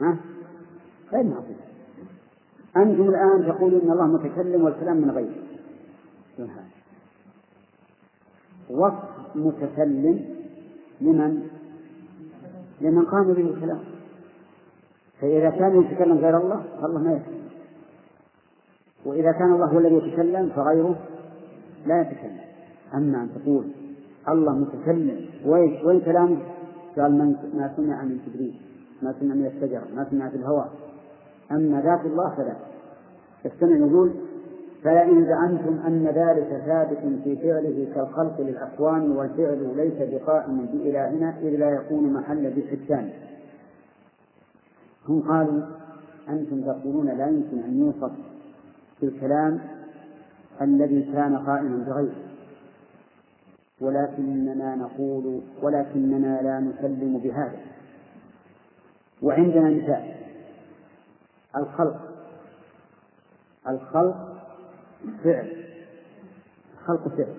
ها؟ 0.00 0.16
غير 1.12 1.24
معقول 1.24 1.56
أنتم 2.76 3.08
الآن 3.08 3.46
تقولون 3.46 3.80
إن 3.80 3.90
الله 3.90 4.06
متكلم 4.06 4.64
والكلام 4.64 4.96
من 4.96 5.10
غيره. 5.10 5.34
وصف 8.70 9.36
متكلم 9.36 10.24
لمن؟ 11.00 11.48
لمن 12.80 13.04
قام 13.04 13.32
به 13.32 13.42
الكلام. 13.42 13.80
فإذا 15.20 15.50
كان 15.50 15.82
يتكلم 15.82 16.18
غير 16.18 16.36
الله 16.36 16.64
فالله 16.80 17.00
ما 17.00 17.12
يتكلم. 17.12 17.48
وإذا 19.04 19.32
كان 19.32 19.52
الله 19.52 19.66
هو 19.66 19.78
الذي 19.78 19.94
يتكلم 19.94 20.48
فغيره 20.48 20.96
لا 21.86 22.00
يتكلم. 22.00 22.40
أما 22.94 23.22
أن 23.22 23.30
تقول 23.34 23.64
الله 24.28 24.58
متكلم 24.58 25.26
وين 25.46 25.86
وين 25.86 26.00
كلامه؟ 26.00 26.38
قال 26.96 27.12
من 27.12 27.36
ما 27.54 27.72
سمع 27.76 28.02
من 28.02 28.18
جبريل 28.26 28.60
ما 29.02 29.14
سمع 29.20 29.34
من 29.34 29.46
الشجر 29.46 29.82
ما 29.96 30.06
سمع 30.10 30.28
في 30.28 30.36
الهواء. 30.36 30.72
أما 31.52 31.80
ذات 31.80 32.06
الله 32.06 32.34
فلا 32.36 32.56
السمع 33.46 33.76
يقول 33.76 34.12
فلئن 34.82 35.26
زعمتم 35.26 35.78
أن 35.86 36.06
ذلك 36.06 36.62
ثابت 36.66 36.98
في 37.24 37.36
فعله 37.36 37.86
كالخلق 37.94 38.40
للأكوان 38.40 39.10
والفعل 39.10 39.76
ليس 39.76 40.10
بقائم 40.10 40.66
بإلهنا 40.66 41.34
إذ 41.42 41.56
لا 41.56 41.70
يكون 41.70 42.12
محل 42.12 42.50
بالحسان 42.50 43.10
هم 45.08 45.20
قالوا 45.20 45.62
أنتم 46.28 46.62
تقولون 46.62 47.06
لا 47.06 47.26
يمكن 47.26 47.58
أن 47.58 47.78
يوصف 47.78 48.12
بالكلام 49.02 49.60
الذي 50.62 51.02
كان 51.02 51.36
قائما 51.36 51.84
بغيره. 51.86 52.14
ولكننا 53.80 54.76
نقول 54.76 55.40
ولكننا 55.62 56.42
لا 56.42 56.60
نسلم 56.60 57.18
بهذا. 57.18 57.58
وعندنا 59.22 59.70
مثال. 59.70 60.21
الخلق. 61.56 62.00
الخلق 63.68 64.42
فعل. 65.24 65.64
الخلق 66.74 67.08
فعل. 67.08 67.34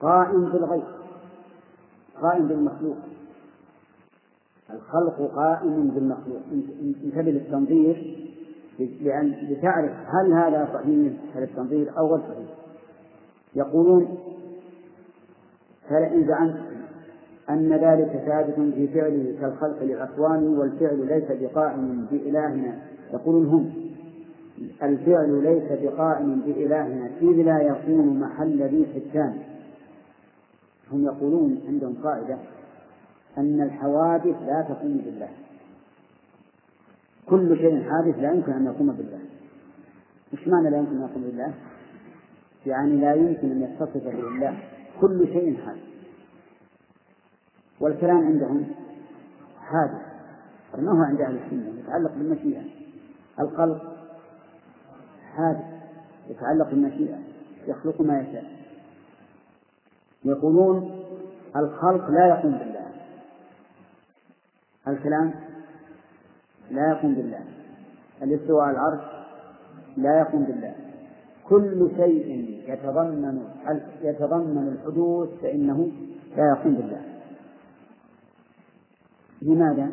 قائم 0.00 0.44
بالغير 0.44 0.84
قائم 2.22 2.48
بالمخلوق. 2.48 2.96
الخلق 4.70 5.30
قائم 5.34 5.88
بالمخلوق. 5.88 6.42
انتبه 7.04 7.30
للتنظير 7.30 8.24
لأن 8.78 9.30
لتعرف 9.30 9.92
هل 9.92 10.32
هذا 10.32 10.68
صحيح 10.74 11.12
هذا 11.34 11.44
التنظير 11.44 11.98
أو 11.98 12.14
غير 12.14 12.24
صحيح. 12.28 12.48
يقولون 13.54 14.18
فلئن 15.88 16.26
زعمت 16.26 16.77
أن 17.50 17.72
ذلك 17.72 18.22
ثابت 18.26 18.74
في 18.74 18.88
فعله 18.88 19.34
كالخلق 19.40 19.82
للأكوان 19.82 20.46
والفعل 20.58 21.06
ليس 21.06 21.24
بقائم 21.40 22.06
بإلهنا. 22.10 22.78
يقولون 23.12 23.46
هم. 23.46 23.72
الفعل 24.82 25.42
ليس 25.42 25.82
بقائم 25.82 26.40
بإلهنا. 26.40 27.10
إذ 27.22 27.42
لا 27.42 27.60
يكون 27.60 28.20
محل 28.20 28.62
ذي 28.62 28.86
حسان 28.86 29.38
هم 30.92 31.04
يقولون 31.04 31.60
عندهم 31.68 31.94
قاعدة 32.02 32.38
أن 33.38 33.60
الحوادث 33.60 34.36
لا 34.46 34.66
تقوم 34.68 34.96
بالله. 35.04 35.28
كل 37.26 37.58
شيء 37.58 37.82
حادث 37.82 38.18
لا 38.18 38.32
يمكن 38.32 38.52
أن 38.52 38.66
يقوم 38.66 38.92
بالله. 38.92 39.20
مش 40.32 40.48
معنى 40.48 40.70
لا 40.70 40.78
يمكن 40.78 40.96
أن 40.96 41.02
يقوم 41.02 41.22
بالله؟ 41.22 41.54
يعني 42.66 42.96
لا 42.96 43.14
يمكن 43.14 43.50
أن 43.50 43.62
يتصف 43.62 44.04
بالله. 44.04 44.58
كل 45.00 45.26
شيء 45.26 45.56
حادث. 45.56 45.97
والكلام 47.80 48.26
عندهم 48.26 48.66
حادث. 49.60 50.02
ما 50.78 50.92
هو 50.92 51.02
عند 51.02 51.20
أهل 51.20 51.38
السنة 51.44 51.78
يتعلق 51.78 52.12
بالمشيئة. 52.12 52.62
القلب 53.40 53.78
حادث 55.36 55.64
يتعلق 56.30 56.70
بالمشيئة 56.70 57.18
يخلق 57.66 58.00
ما 58.00 58.20
يشاء. 58.20 58.44
يقولون 60.24 61.04
الخلق 61.56 62.10
لا 62.10 62.28
يقوم 62.28 62.52
بالله. 62.52 62.86
الكلام 64.88 65.34
لا 66.70 66.88
يقوم 66.88 67.14
بالله. 67.14 67.40
الاستواء 68.22 68.64
على 68.64 68.76
العرش 68.76 69.00
لا 69.96 70.18
يقوم 70.18 70.44
بالله. 70.44 70.74
كل 71.48 71.90
شيء 71.96 72.60
يتضمن 72.68 73.42
يتضمن 74.02 74.68
الحدوث 74.68 75.28
فإنه 75.42 75.88
لا 76.36 76.48
يقوم 76.48 76.74
بالله. 76.74 77.17
لماذا؟ 79.42 79.88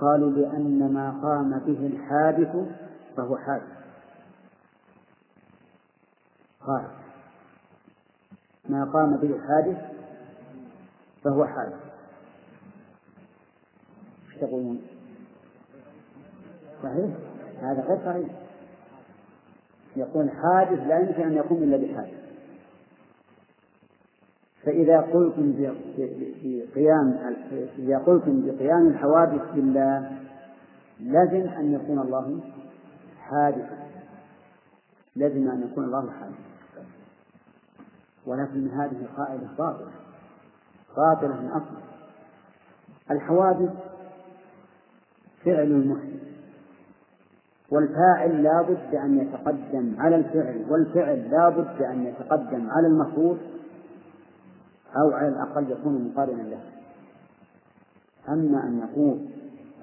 قالوا 0.00 0.30
لأن 0.30 0.92
ما 0.92 1.10
قام 1.10 1.58
به 1.58 1.86
الحادث 1.86 2.56
فهو 3.16 3.36
حادث. 3.36 3.82
خالق 6.60 6.90
ما 8.68 8.84
قام 8.84 9.16
به 9.16 9.36
الحادث 9.36 9.78
فهو 11.24 11.46
حادث. 11.46 11.80
إيش 14.26 14.40
تقولون؟ 14.40 14.80
صحيح؟ 16.82 17.16
هذا 17.60 17.84
غير 17.88 17.98
صحيح. 18.04 18.28
يقول 19.96 20.30
حادث 20.30 20.86
لا 20.86 20.98
يمكن 20.98 21.22
أن 21.22 21.32
يقوم 21.32 21.62
إلا 21.62 21.76
بحادث. 21.76 22.21
فإذا 24.64 25.00
قلتم 25.00 25.52
بقيام 26.44 27.34
إذا 27.78 27.98
قلتم 27.98 28.46
بقيام 28.46 28.88
الحوادث 28.88 29.42
بالله 29.54 30.10
لازم 31.00 31.48
أن 31.48 31.72
يكون 31.72 31.98
الله 31.98 32.40
حادثا. 33.20 33.78
لازم 35.16 35.50
أن 35.50 35.68
يكون 35.70 35.84
الله 35.84 36.10
حادثا. 36.10 36.88
ولكن 38.26 38.68
هذه 38.68 39.06
قاعدة 39.16 39.48
باطلة. 39.58 39.90
باطلة 40.96 41.40
من 41.40 41.48
أصل. 41.48 41.82
الحوادث 43.10 43.70
فعل 45.44 45.66
المحدث 45.66 46.22
والفاعل 47.70 48.42
لا 48.42 48.62
بد 48.62 48.94
أن 48.94 49.18
يتقدم 49.18 49.94
على 49.98 50.16
الفعل. 50.16 50.64
والفعل 50.70 51.30
لا 51.30 51.48
بد 51.48 51.82
أن 51.82 52.06
يتقدم 52.06 52.70
على 52.70 52.86
المفعول. 52.86 53.38
أو 54.96 55.12
على 55.12 55.28
الأقل 55.28 55.70
يكون 55.70 56.12
مقارنا 56.12 56.42
له. 56.42 56.60
أما 58.28 58.64
أن 58.64 58.80
نقول 58.80 59.28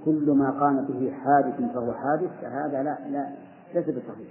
كل 0.06 0.32
ما 0.32 0.52
قام 0.52 0.86
به 0.86 1.12
حادث 1.12 1.74
فهو 1.74 1.94
حادث 1.94 2.42
فهذا 2.42 2.84
لا 2.84 3.10
لا 3.10 3.36
ليس 3.74 3.86
بصحيح. 3.86 4.28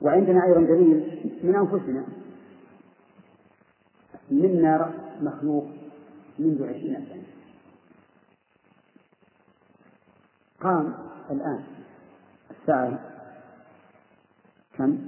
وعندنا 0.00 0.44
أيضا 0.44 0.60
دليل 0.60 1.20
من 1.42 1.54
أنفسنا. 1.54 2.04
منا 4.30 4.92
مخلوق 5.20 5.66
منذ 6.38 6.68
عشرين 6.68 7.06
سنة. 7.08 7.22
قام 10.60 10.94
الآن 11.30 11.64
الساعة 12.50 12.98
كم؟ 14.76 14.98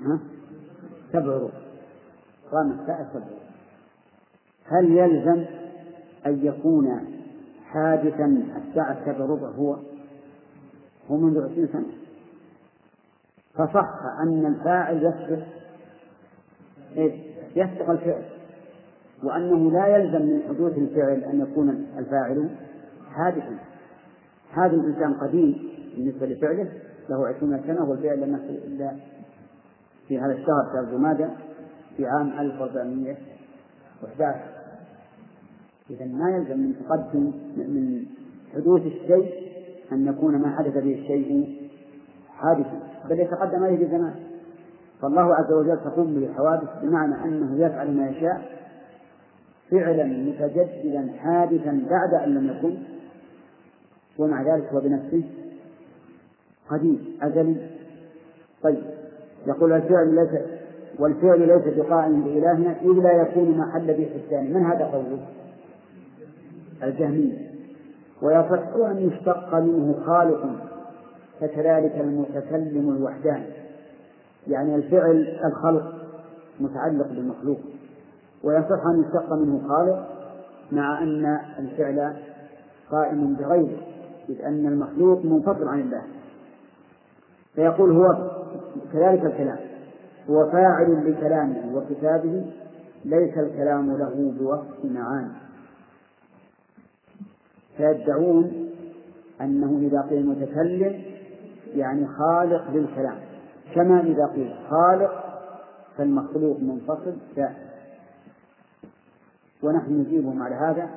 ها؟ 0.00 0.18
سبع 1.12 1.36
ربع. 1.36 1.61
قام 2.52 2.80
الساعة 2.80 3.06
سبع 3.12 3.24
هل 4.66 4.90
يلزم 4.90 5.44
أن 6.26 6.46
يكون 6.46 7.00
حادثا 7.64 8.44
الساعة 8.56 9.04
سبع 9.04 9.24
ربع 9.24 9.48
هو؟ 9.48 9.76
هو 11.10 11.16
منذ 11.16 11.44
عشرين 11.44 11.68
سنة. 11.72 11.86
فصح 13.54 13.88
أن 14.22 14.46
الفاعل 14.46 14.96
يسبق 14.96 15.42
يسبق 17.56 17.90
الفعل. 17.90 18.22
وأنه 19.24 19.70
لا 19.70 19.86
يلزم 19.86 20.22
من 20.22 20.42
حدوث 20.48 20.78
الفعل 20.78 21.24
أن 21.24 21.40
يكون 21.40 21.86
الفاعل 21.98 22.50
حادثا. 23.10 23.58
هذا 24.52 24.76
الإنسان 24.76 25.14
قديم 25.14 25.68
بالنسبة 25.96 26.26
لفعله. 26.26 26.72
له 27.08 27.28
عشرون 27.28 27.62
سنة 27.66 27.90
والفعل 27.90 28.20
لم 28.20 28.34
يحصل 28.34 28.66
إلا 28.66 28.96
في 30.08 30.18
هذا 30.18 30.32
الشهر 30.32 30.72
شهر 30.72 30.84
جمادى 30.84 31.26
في 31.96 32.06
عام 32.06 32.40
1411 32.40 34.40
إذا 35.90 36.06
ما 36.06 36.30
يلزم 36.30 36.58
من 36.58 36.74
تقدم 36.76 37.32
من 37.56 38.04
حدوث 38.54 38.82
الشيء 38.86 39.52
أن 39.92 40.06
يكون 40.06 40.36
ما 40.36 40.56
حدث 40.56 40.74
به 40.74 40.94
الشيء 40.94 41.58
حادثا 42.36 42.80
بل 43.10 43.20
يتقدم 43.20 43.64
عليه 43.64 43.86
بزمان 43.86 44.14
فالله 45.02 45.34
عز 45.34 45.52
وجل 45.52 45.78
تقوم 45.84 46.14
به 46.14 46.26
الحوادث 46.26 46.68
بمعنى 46.82 47.24
أنه 47.24 47.66
يفعل 47.66 47.96
ما 47.96 48.08
يشاء 48.08 48.42
فعلا 49.70 50.04
متجددا 50.04 51.12
حادثا 51.18 51.82
بعد 51.90 52.14
أن 52.14 52.34
لم 52.34 52.56
يكن 52.56 52.76
ومع 54.18 54.42
ذلك 54.42 54.72
هو 54.72 54.80
بنفسه 54.80 55.24
قديم 56.70 57.18
أزلي. 57.22 57.70
طيب 58.62 58.82
يقول 59.46 59.72
الفعل 59.72 60.14
ليس 60.14 60.61
والفعل 60.98 61.40
ليس 61.40 61.74
بقائم 61.76 62.22
بإلهنا 62.22 62.80
إذ 62.80 63.02
لا 63.02 63.12
يكون 63.12 63.58
ما 63.58 63.72
حل 63.72 63.86
به 63.86 64.10
الثاني 64.16 64.54
من 64.54 64.66
هذا 64.66 64.84
قوله؟ 64.84 65.18
الجهمية. 66.82 67.52
ويصح 68.22 68.74
أن 68.90 68.98
يشتق 68.98 69.54
منه 69.54 69.94
خالق 70.06 70.50
فكذلك 71.40 71.96
المتكلم 72.00 72.96
الوحداني 72.96 73.46
يعني 74.46 74.74
الفعل 74.74 75.38
الخلق 75.44 75.92
متعلق 76.60 77.08
بالمخلوق. 77.08 77.58
ويصح 78.44 78.86
أن 78.86 79.02
يشتق 79.02 79.32
منه 79.32 79.68
خالق 79.68 80.08
مع 80.72 81.02
أن 81.02 81.38
الفعل 81.58 82.16
قائم 82.90 83.34
بغيره 83.34 83.78
إذ 84.28 84.42
أن 84.42 84.66
المخلوق 84.66 85.24
منفصل 85.24 85.68
عن 85.68 85.80
الله. 85.80 86.02
فيقول 87.54 87.90
هو 87.96 88.30
كذلك 88.92 89.24
الكلام. 89.24 89.71
هو 90.30 90.50
فاعل 90.50 91.10
لكلامه 91.10 91.76
وكتابه 91.76 92.52
ليس 93.04 93.38
الكلام 93.38 93.96
له 93.96 94.34
بوصف 94.38 94.84
معاني. 94.84 95.32
فيدعون 97.76 98.70
أنه 99.40 99.78
إذا 99.78 100.00
قيل 100.00 100.26
متكلم 100.26 101.02
يعني 101.74 102.06
خالق 102.06 102.70
للكلام. 102.70 103.18
كما 103.74 104.00
إذا 104.00 104.26
قيل 104.26 104.54
خالق 104.70 105.24
فالمخلوق 105.96 106.60
منفصل 106.60 107.16
سائر 107.36 107.72
ونحن 109.62 109.92
نجيبهم 109.92 110.42
على 110.42 110.54
هذا 110.54 110.90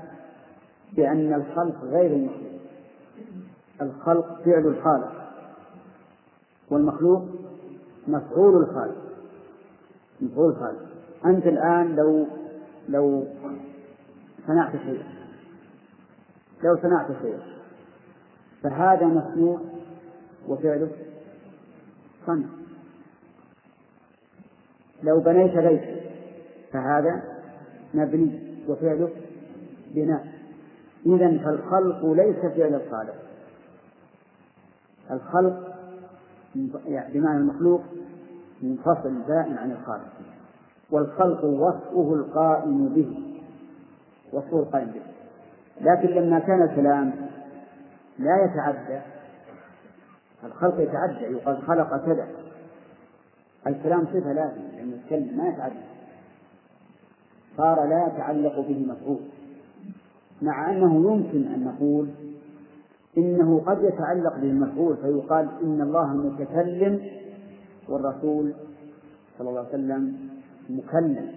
بأن 0.96 1.34
الخلق 1.34 1.84
غير 1.84 2.12
المخلوق. 2.12 2.46
الخلق 3.82 4.42
فعل 4.46 4.68
الخالق 4.68 5.12
والمخلوق 6.72 7.24
مفعول 8.08 8.64
الخالق. 8.64 9.05
مفعول 10.26 10.52
الخالق 10.52 10.80
أنت 11.26 11.48
الآن 11.48 11.96
لو 11.96 12.28
لو 12.90 13.28
صنعت 14.48 14.72
شيئا 14.72 15.04
لو 16.64 16.78
صنعت 16.82 17.08
شيئا 17.22 17.40
فهذا 18.64 19.06
مصنوع 19.06 19.62
وفعله 20.48 20.90
صنع. 22.26 22.46
لو 25.04 25.20
بنيت 25.20 25.58
بيتا 25.58 25.96
فهذا 26.72 27.24
مبني 27.94 28.58
وفعله 28.68 29.10
بناء. 29.96 30.28
إذا 31.06 31.38
فالخلق 31.38 32.06
ليس 32.06 32.36
فعل 32.36 32.76
الخالق. 32.76 33.16
الخلق 35.12 35.76
يعني 36.86 37.14
بمعنى 37.14 37.38
المخلوق 37.38 37.82
منفصل 38.62 39.22
بائن 39.28 39.58
عن 39.58 39.72
الخالق 39.72 40.14
والخلق 40.92 41.44
وصفه 41.44 42.14
القائم 42.14 42.88
به. 42.88 43.38
وصفه 44.34 44.60
القائم 44.60 44.88
به. 44.88 45.02
لكن 45.82 46.08
لما 46.08 46.40
كان 46.40 46.62
الكلام 46.62 47.14
لا 48.20 48.46
يتعدى 48.46 49.02
الخلق 50.44 50.80
يتعدى 50.80 51.36
يقال 51.36 51.62
خلق 51.62 52.06
كذا. 52.06 52.28
الكلام 53.68 54.06
صفة 54.06 54.34
لازم 54.34 54.62
لأن 54.76 54.94
الكلم 54.94 55.38
ما 55.38 55.48
يتعدى. 55.48 55.86
صار 57.58 57.86
لا 57.86 58.08
يتعلق 58.08 58.60
به 58.60 58.86
مفعول. 58.88 59.20
مع 60.42 60.72
أنه 60.72 61.12
يمكن 61.12 61.48
أن 61.54 61.64
نقول 61.64 62.10
إنه 63.18 63.64
قد 63.66 63.84
يتعلق 63.84 64.38
بالمفعول 64.38 64.98
فيقال 64.98 65.50
إن 65.64 65.82
الله 65.82 66.14
متكلم 66.14 67.02
والرسول 67.90 68.54
صلى 69.38 69.50
الله 69.50 69.60
عليه 69.60 69.70
وسلم 69.70 70.30
مكلم. 70.70 71.32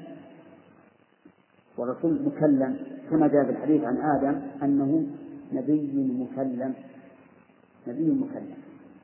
والرسول 1.79 2.23
مكلم 2.27 2.77
كما 3.11 3.29
جاء 3.29 3.45
في 3.45 3.51
الحديث 3.51 3.85
عن 3.85 3.97
آدم 3.97 4.41
أنه 4.63 5.07
نبي 5.53 6.17
مكلم. 6.21 6.75
نبي 7.89 8.11
مكلم. 8.11 8.57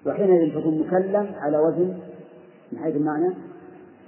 وحينئذ 0.06 0.60
تكون 0.60 0.78
مكلم 0.78 1.34
على 1.36 1.58
وزن 1.58 1.98
من 2.72 2.78
حيث 2.78 2.96
المعنى 2.96 3.34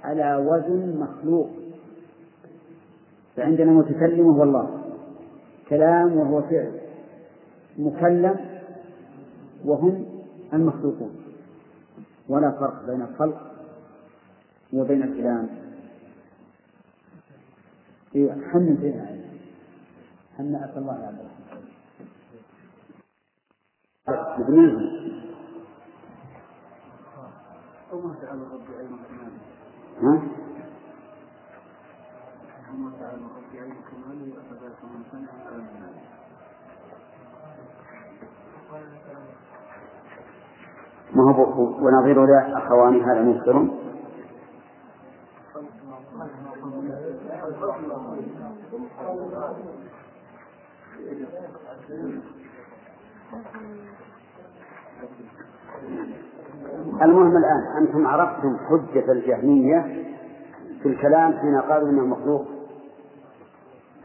على 0.03 0.35
وزن 0.35 0.99
مخلوق. 0.99 1.49
فعندنا 3.35 3.71
متكلم 3.71 4.27
وهو 4.27 4.43
الله. 4.43 4.83
كلام 5.69 6.17
وهو 6.17 6.41
فعل. 6.41 6.71
مكلم 7.77 8.35
وهم 9.65 10.05
المخلوقون. 10.53 11.26
ولا 12.29 12.51
فرق 12.51 12.85
بين 12.85 13.01
الخلق 13.01 13.41
وبين 14.73 15.03
الكلام. 15.03 15.49
في 18.11 18.31
حن 18.51 18.77
فيها 18.81 19.17
حن 20.37 20.55
أسأل 20.55 20.77
الله 20.77 20.99
يعلم 20.99 21.29
أو 27.91 28.01
ما 28.01 28.15
جعل 28.21 28.37
الرب 28.41 28.61
عين 28.77 28.87
كمال 28.87 29.31
ها؟ 30.01 30.21
ما 32.77 32.91
جعل 32.99 33.15
الرب 33.15 33.51
عين 33.53 33.73
كمال 33.91 34.33
أفذاك 34.37 34.83
من 34.83 35.03
سمع 35.11 35.49
كلام 35.49 35.67
ما 41.17 41.31
هو 41.31 41.63
ونظير 41.81 42.25
ذا 42.25 42.57
أخوان 42.57 43.01
هذا 43.01 43.21
منكر 43.21 43.67
المهم 57.01 57.37
الآن 57.37 57.77
أنتم 57.77 58.07
عرفتم 58.07 58.57
حجة 58.57 59.11
الجهمية 59.11 60.05
في 60.83 60.89
الكلام 60.89 61.33
حين 61.37 61.61
قالوا 61.61 61.89
إنه 61.89 62.05
مخلوق. 62.05 62.45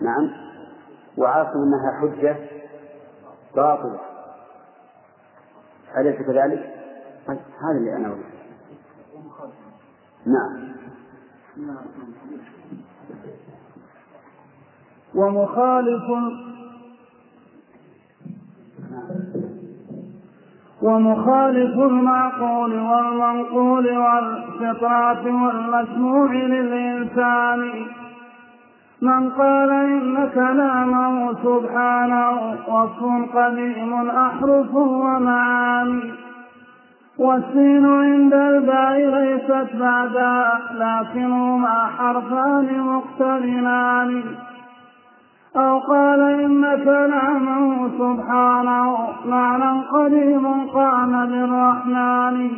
نعم. 0.00 0.30
وعرفتم 1.18 1.58
أنها 1.58 2.00
حجة 2.00 2.36
باطلة. 3.56 4.00
أليس 5.96 6.16
كذلك؟ 6.16 6.81
طيب 7.26 7.38
هذا 7.38 7.78
اللي 7.78 7.96
أنا 7.96 8.08
أقوله. 8.08 8.24
نعم. 10.26 10.72
ومخالف 15.14 16.02
ومخالف 20.82 21.78
المعقول 21.78 22.78
والمنقول 22.78 23.98
والفطرة 23.98 25.44
والمسموع 25.44 26.32
للإنسان. 26.32 27.86
من 29.02 29.30
قال 29.30 29.70
إن 29.70 30.30
كلامه 30.34 31.34
سبحانه 31.34 32.30
وصف 32.68 33.36
قديم 33.36 34.10
أحرف 34.10 34.74
ومعاني. 34.74 36.31
والسين 37.18 37.86
عند 37.86 38.34
الباء 38.34 38.98
ليست 38.98 39.76
بعدا 39.76 40.52
لكنهما 40.74 41.86
حرفان 41.98 42.80
مقترنان. 42.80 44.22
أو 45.56 45.78
قال 45.78 46.20
إن 46.20 46.84
كلامه 46.84 47.88
سبحانه 47.98 49.08
معنى 49.26 49.80
قديم 49.80 50.66
قام 50.66 51.26
بالرحمن. 51.26 52.50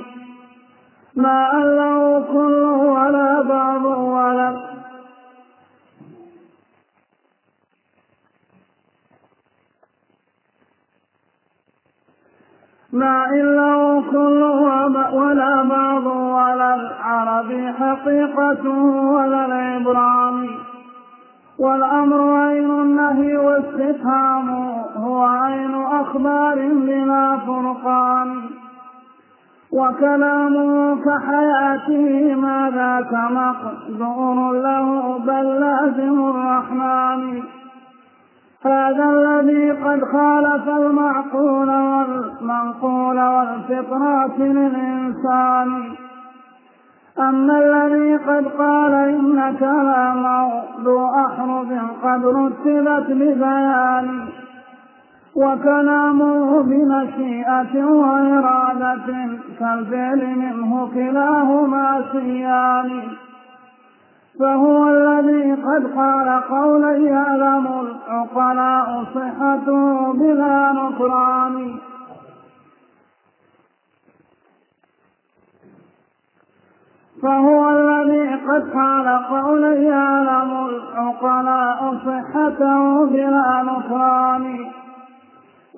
ما 1.17 1.53
أله 1.53 2.25
كله 2.33 2.77
ولا 2.77 3.43
بعض 3.43 3.85
ولا 3.85 4.74
ما 12.95 13.27
إلا 13.31 14.03
كل 14.11 14.43
ولا 15.13 15.63
بعض 15.63 16.07
ولا 16.07 16.75
العرب 16.75 17.75
حقيقة 17.79 18.69
ولا 19.15 19.47
العبران. 19.47 20.49
والأمر 21.59 22.37
عين 22.37 22.71
النهي 22.71 23.37
واستفهام 23.37 24.49
هو 24.97 25.23
عين 25.23 25.75
أخبار 25.75 26.55
بلا 26.55 27.37
فرقان. 27.47 28.43
وكلامه 29.73 30.97
كحياته 31.05 32.35
ما 32.35 32.71
ذاك 32.75 33.13
مقدور 33.31 34.53
له 34.53 35.19
بل 35.19 35.61
لازم 35.61 36.31
الرحمن. 36.31 37.43
هذا 38.65 39.05
الذي 39.05 39.71
قد 39.71 40.05
خالف 40.05 40.69
المعقول 40.69 41.71
والمنقول 41.71 43.21
والفطرات 43.21 44.39
للإنسان. 44.39 45.95
أما 47.19 47.59
الذي 47.59 48.17
قد 48.17 48.45
قال 48.59 48.95
إن 48.95 49.57
كلامه 49.59 50.63
ذو 50.85 51.07
أحرف 51.07 51.69
قد 52.05 52.25
رتبت 52.25 53.07
ببيان 53.11 54.27
وكلامه 55.37 56.63
بمشيئة 56.63 57.85
وإرادة 57.85 59.07
كالفعل 59.61 60.37
منه 60.37 60.91
كلاهما 60.95 62.05
سيان. 62.13 62.91
فهو 64.41 64.89
الذي 64.89 65.53
قد 65.53 65.87
قال 65.97 66.43
قولا 66.51 66.97
يعلم 66.97 67.67
العقلاء 67.67 69.05
صحته 69.15 70.13
بلا 70.13 70.73
نكران 70.73 71.77
فهو 77.23 77.71
الذي 77.71 78.35
قد 78.49 78.71
قال 78.75 79.09
قولا 79.09 79.75
يعلم 79.75 80.67
العقلاء 80.67 81.95
صحته 82.07 83.07
بلا 83.07 83.63
نكران 83.63 84.59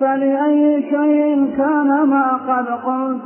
فلأي 0.01 0.83
شيء 0.90 1.57
كان 1.57 2.09
ما 2.09 2.33
قد 2.49 2.66
قلت 2.66 3.25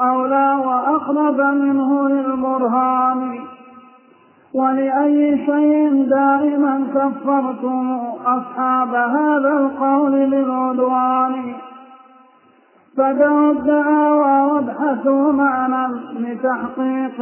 أولى 0.00 0.54
وأقرب 0.66 1.40
منه 1.40 2.08
للبرهان. 2.08 3.53
ولأي 4.54 5.46
شيء 5.46 6.04
دائما 6.10 6.86
كفرتم 6.94 7.98
أصحاب 8.26 8.94
هذا 8.94 9.52
القول 9.60 10.30
بالعدوان. 10.30 11.54
فدعوا 12.96 13.52
الدعاوى 13.52 14.52
وابحثوا 14.52 15.32
معنى 15.32 15.94
لتحقيق 16.14 17.20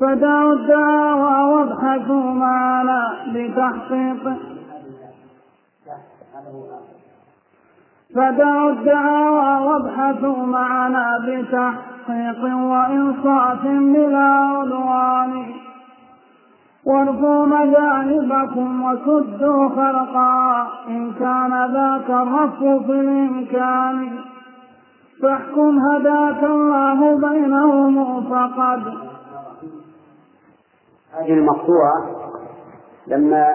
فدعوا 0.00 0.52
الدعاوى 0.52 1.54
وابحثوا 1.54 2.30
معنى 2.32 3.32
لتحقيق 3.32 4.38
فدعوا 8.14 8.70
الدعاوى 8.70 9.66
وابحثوا 9.66 10.46
معنا 10.46 11.06
بتحقيق 11.26 12.44
وإنصاف 12.44 13.62
بلا 13.66 14.30
عدوان. 14.58 15.44
وارفوا 16.86 17.46
مجانبكم 17.46 18.82
وسدوا 18.82 19.68
خلقا. 19.68 20.66
إن 20.88 21.12
كان 21.12 21.72
ذاك 21.72 22.10
الرف 22.10 22.58
في 22.58 22.92
الإمكان. 22.92 24.18
فاحكم 25.22 25.78
هداك 25.78 26.44
الله 26.44 27.28
بينهم 27.28 28.24
فقد. 28.30 28.82
هذه 31.12 31.32
المقطوعة 31.32 31.96
لما 33.06 33.46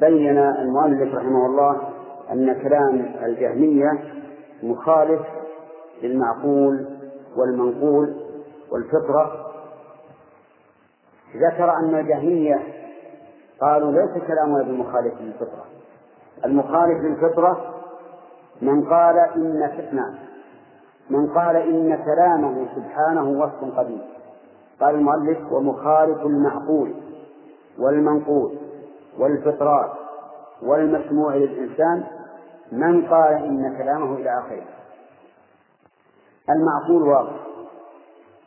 بين 0.00 0.38
المؤلف 0.38 1.14
رحمه 1.14 1.46
الله 1.46 1.95
أن 2.32 2.52
كلام 2.62 3.14
الجهمية 3.24 3.90
مخالف 4.62 5.20
للمعقول 6.02 6.86
والمنقول 7.36 8.14
والفطرة. 8.72 9.46
ذكر 11.36 11.70
أن 11.70 11.94
الجهمية 11.94 12.60
قالوا 13.60 13.92
ليس 13.92 14.24
كلامنا 14.26 14.62
بمخالف 14.62 15.14
للفطرة. 15.20 15.64
المخالف 16.44 17.00
للفطرة 17.00 17.74
من 18.62 18.84
قال 18.84 19.18
إن 19.18 19.70
نعم 19.92 20.14
من 21.10 21.26
قال 21.26 21.56
إن 21.56 21.98
كلامه 22.04 22.66
سبحانه 22.74 23.28
وصف 23.28 23.78
قديم. 23.78 24.02
قال 24.80 24.94
المؤلف 24.94 25.52
ومخالف 25.52 26.26
المعقول 26.26 26.94
والمنقول 27.78 28.58
والفطرات 29.18 29.90
والمسموع 30.62 31.34
للإنسان 31.34 32.04
من 32.72 33.06
قال 33.06 33.32
إن 33.34 33.76
كلامه 33.78 34.16
إلى 34.16 34.38
آخره؟ 34.38 34.64
المعقول 36.50 37.02
واضح. 37.02 37.46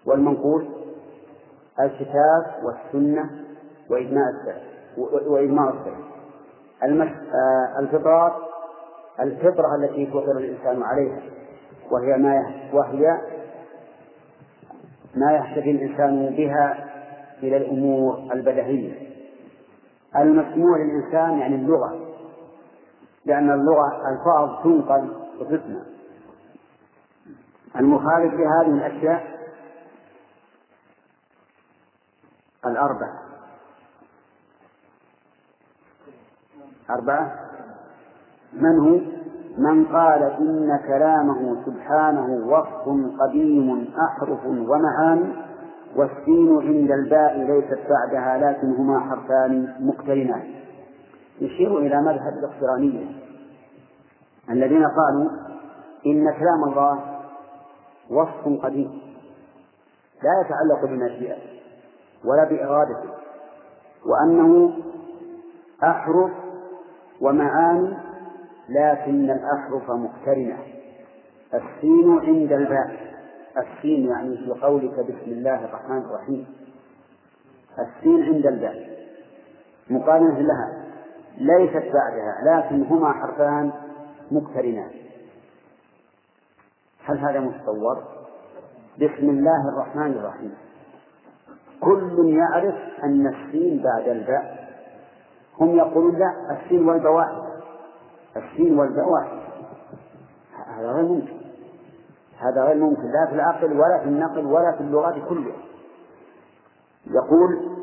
والمنقول؟ 0.06 0.70
الكتاب 1.80 2.64
والسنة 2.64 3.30
وإجماع 3.90 4.30
السلف. 4.30 4.64
وإجماع 5.28 5.74
آه، 7.34 7.80
الفطرات 7.80 8.34
الفطرة 9.20 9.76
التي 9.76 10.08
فطر 10.08 10.38
الإنسان 10.38 10.84
عليها. 10.84 11.22
وهي 11.92 12.18
ما 12.18 12.54
وهي 12.74 13.18
ما 15.16 15.32
يهتدي 15.32 15.72
الإنسان 15.72 16.36
بها 16.38 16.90
إلى 17.44 17.58
الأمور 17.58 18.18
البدهية. 18.34 18.94
المسموع 20.16 20.78
للإنسان 20.78 21.40
يعني 21.40 21.56
اللغة. 21.56 22.09
لأن 23.30 23.52
اللغة 23.52 24.10
ألفاظ 24.10 24.64
تنقل 24.64 25.10
وتسمع 25.40 25.82
المخالف 27.76 28.34
لهذه 28.34 28.68
الأشياء 28.68 29.40
الأربعة. 32.66 33.20
أربعة. 36.90 37.36
من 38.54 38.80
هو؟ 38.80 39.00
من 39.58 39.86
قال 39.86 40.24
إن 40.24 40.80
كلامه 40.88 41.66
سبحانه 41.66 42.48
وصف 42.48 42.88
قديم 43.22 43.94
أحرف 44.08 44.46
ومعاني 44.46 45.34
والسين 45.96 46.58
عند 46.58 46.92
الباء 46.92 47.38
ليست 47.38 47.80
بعدها 47.90 48.52
لكن 48.52 48.72
هما 48.76 49.00
حرفان 49.00 49.76
مقترنان. 49.80 50.60
يشير 51.42 51.78
إلى 51.78 52.02
مذهب 52.02 52.34
الاقترانية 52.38 53.06
الذين 54.50 54.84
قالوا 54.86 55.30
إن 56.06 56.32
كلام 56.32 56.64
الله 56.68 57.20
وصف 58.10 58.64
قديم 58.64 59.02
لا 60.24 60.46
يتعلق 60.46 60.86
بمشيئته 60.86 61.60
ولا 62.26 62.44
بإرادته 62.44 63.10
وأنه 64.06 64.74
أحرف 65.84 66.32
ومعاني 67.22 67.98
لكن 68.70 69.32
الأحرف 69.32 69.92
مقترنة. 69.92 70.58
السين 71.54 72.20
عند 72.20 72.52
الباء. 72.52 72.98
السين 73.58 74.08
يعني 74.10 74.38
في 74.38 74.52
قولك 74.62 75.00
بسم 75.00 75.32
الله 75.32 75.66
الرحمن 75.66 75.98
الرحيم. 75.98 76.48
السين 77.80 78.24
عند 78.24 78.46
الباء. 78.46 78.90
مقارنة 79.90 80.40
لها. 80.40 80.79
ليست 81.38 81.94
بعدها 81.94 82.36
لكن 82.46 82.84
هما 82.84 83.14
حرفان 83.14 83.72
مقترنان. 84.32 84.92
هل 87.06 87.18
هذا 87.18 87.40
متصور؟ 87.40 88.04
بسم 88.96 89.30
الله 89.30 89.70
الرحمن 89.74 90.12
الرحيم. 90.12 90.54
كل 91.82 92.30
يعرف 92.30 92.76
أن 93.04 93.28
السين 93.28 93.84
بعد 93.84 94.08
الباء. 94.08 94.70
هم 95.62 95.78
يقولون 95.78 96.16
لا 96.20 96.58
السين 96.58 96.90
والباء 96.90 97.12
واحد. 97.12 97.44
السين 98.38 98.80
والباء 98.80 99.10
واحد. 99.10 99.40
هذا 100.68 100.92
غير 100.92 101.04
ممكن. 101.04 101.40
هذا 102.40 102.64
غير 102.64 102.76
ممكن 102.76 103.12
لا 103.12 103.26
في 103.30 103.36
العقل 103.36 103.80
ولا 103.80 104.00
في 104.00 104.06
النقل 104.06 104.46
ولا 104.46 104.72
في 104.78 104.82
اللغات 104.82 105.16
كلها 105.30 105.58
يقول 107.08 107.78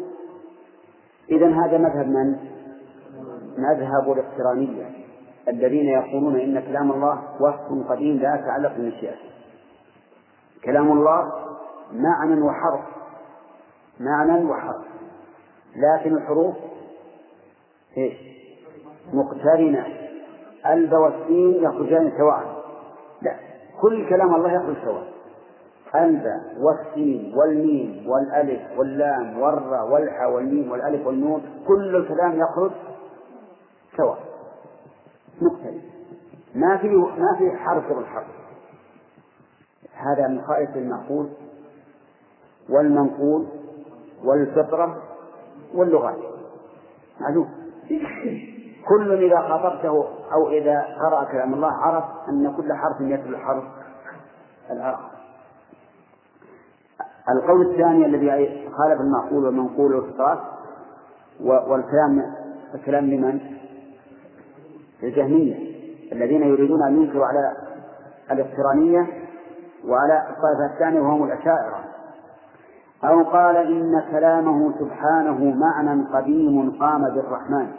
إذا 1.30 1.48
هذا 1.48 1.78
مذهب 1.78 2.06
من؟ 2.06 2.55
مذهب 3.58 4.12
الاقترانية 4.12 4.90
الذين 5.48 5.88
يقولون 5.88 6.40
إن 6.40 6.60
كلام 6.60 6.92
الله 6.92 7.22
وصف 7.40 7.90
قديم 7.90 8.16
لا 8.16 8.34
يتعلق 8.34 8.72
بالمشيئة. 8.76 9.14
كلام 10.64 10.92
الله 10.92 11.32
معنى 11.92 12.42
وحرف 12.42 12.80
معنى 14.00 14.44
وحرف 14.44 14.84
لكن 15.76 16.16
الحروف 16.16 16.54
إيش؟ 17.96 18.14
مقترنة. 19.12 19.86
الب 20.66 20.92
والسين 20.92 21.54
يخرجان 21.64 22.12
سواء. 22.18 22.64
لا 23.22 23.36
كل 23.80 24.08
كلام 24.08 24.34
الله 24.34 24.52
يخرج 24.52 24.76
سواء. 24.84 25.06
الب 25.94 26.24
والسين 26.60 27.34
والميم 27.36 28.08
والألف 28.08 28.78
واللام 28.78 29.40
والراء 29.40 29.88
والحاء 29.92 30.32
والميم 30.32 30.70
والألف 30.70 31.06
والنون 31.06 31.42
كل 31.66 31.96
الكلام 31.96 32.38
يخرج 32.40 32.70
سواء 33.96 34.18
مقترن 35.42 35.80
ما 36.54 36.76
في 36.76 36.88
ما 36.96 37.36
في 37.38 37.56
حرف 37.56 37.92
بالحرف 37.92 38.26
هذا 39.94 40.28
مخالف 40.28 40.76
للمعقول 40.76 41.28
والمنقول 42.68 43.46
والفطرة 44.24 45.02
واللغات. 45.74 46.18
معلوم؟ 47.20 47.48
كل 48.88 49.24
إذا 49.24 49.40
خاطبته 49.40 50.08
أو 50.32 50.48
إذا 50.48 50.80
قرأ 50.80 51.24
كلام 51.24 51.54
الله 51.54 51.72
عرف 51.72 52.04
أن 52.28 52.52
كل 52.56 52.72
حرف 52.72 53.00
يتلو 53.00 53.36
الحرف 53.36 53.64
الآخر 54.70 55.10
القول 57.28 57.70
الثاني 57.70 58.06
الذي 58.06 58.30
خالف 58.70 59.00
المعقول 59.00 59.44
والمنقول 59.44 59.94
والفطرات 59.94 60.38
والكلام 61.40 62.34
الكلام 62.74 63.04
لمن؟ 63.04 63.55
الجهمية 65.02 65.76
الذين 66.12 66.42
يريدون 66.42 66.82
أن 66.88 67.02
ينكروا 67.02 67.26
على 67.26 67.56
الإقترانية 68.30 69.06
وعلى 69.84 70.26
الطائفة 70.30 70.74
الثانية 70.74 71.00
وهم 71.00 71.24
الأشاعرة 71.24 71.84
أو 73.04 73.24
قال 73.24 73.56
إن 73.56 74.02
كلامه 74.10 74.78
سبحانه 74.78 75.54
معنى 75.54 76.04
قديم 76.04 76.70
قام 76.70 77.14
بالرحمن 77.14 77.72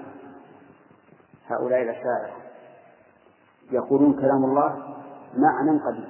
هؤلاء 1.48 1.82
الأشاعرة 1.82 2.32
يقولون 3.72 4.14
كلام 4.14 4.46
الله 4.46 4.96
معنى 5.38 5.80
قديم 5.80 6.10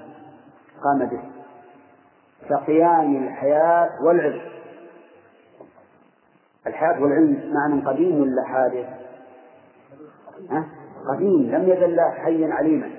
قام 0.83 0.99
به 1.05 1.21
كقيام 2.49 3.15
الحياة 3.23 4.03
والعلم 4.03 4.41
الحياة 6.67 7.01
والعلم 7.01 7.53
معنى 7.53 7.85
قديم 7.85 8.21
ولا 8.21 8.43
حادث؟ 8.43 8.85
أه؟ 10.51 10.65
قديم 11.11 11.51
لم 11.51 11.63
يزل 11.69 11.99
حيا 12.01 12.53
عليما. 12.53 12.89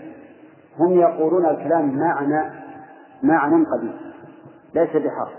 هم 0.78 1.00
يقولون 1.00 1.46
الكلام 1.46 1.98
معنى 1.98 2.50
معنى 3.22 3.64
قديم. 3.64 3.96
ليس 4.74 4.90
بحرف. 4.90 5.32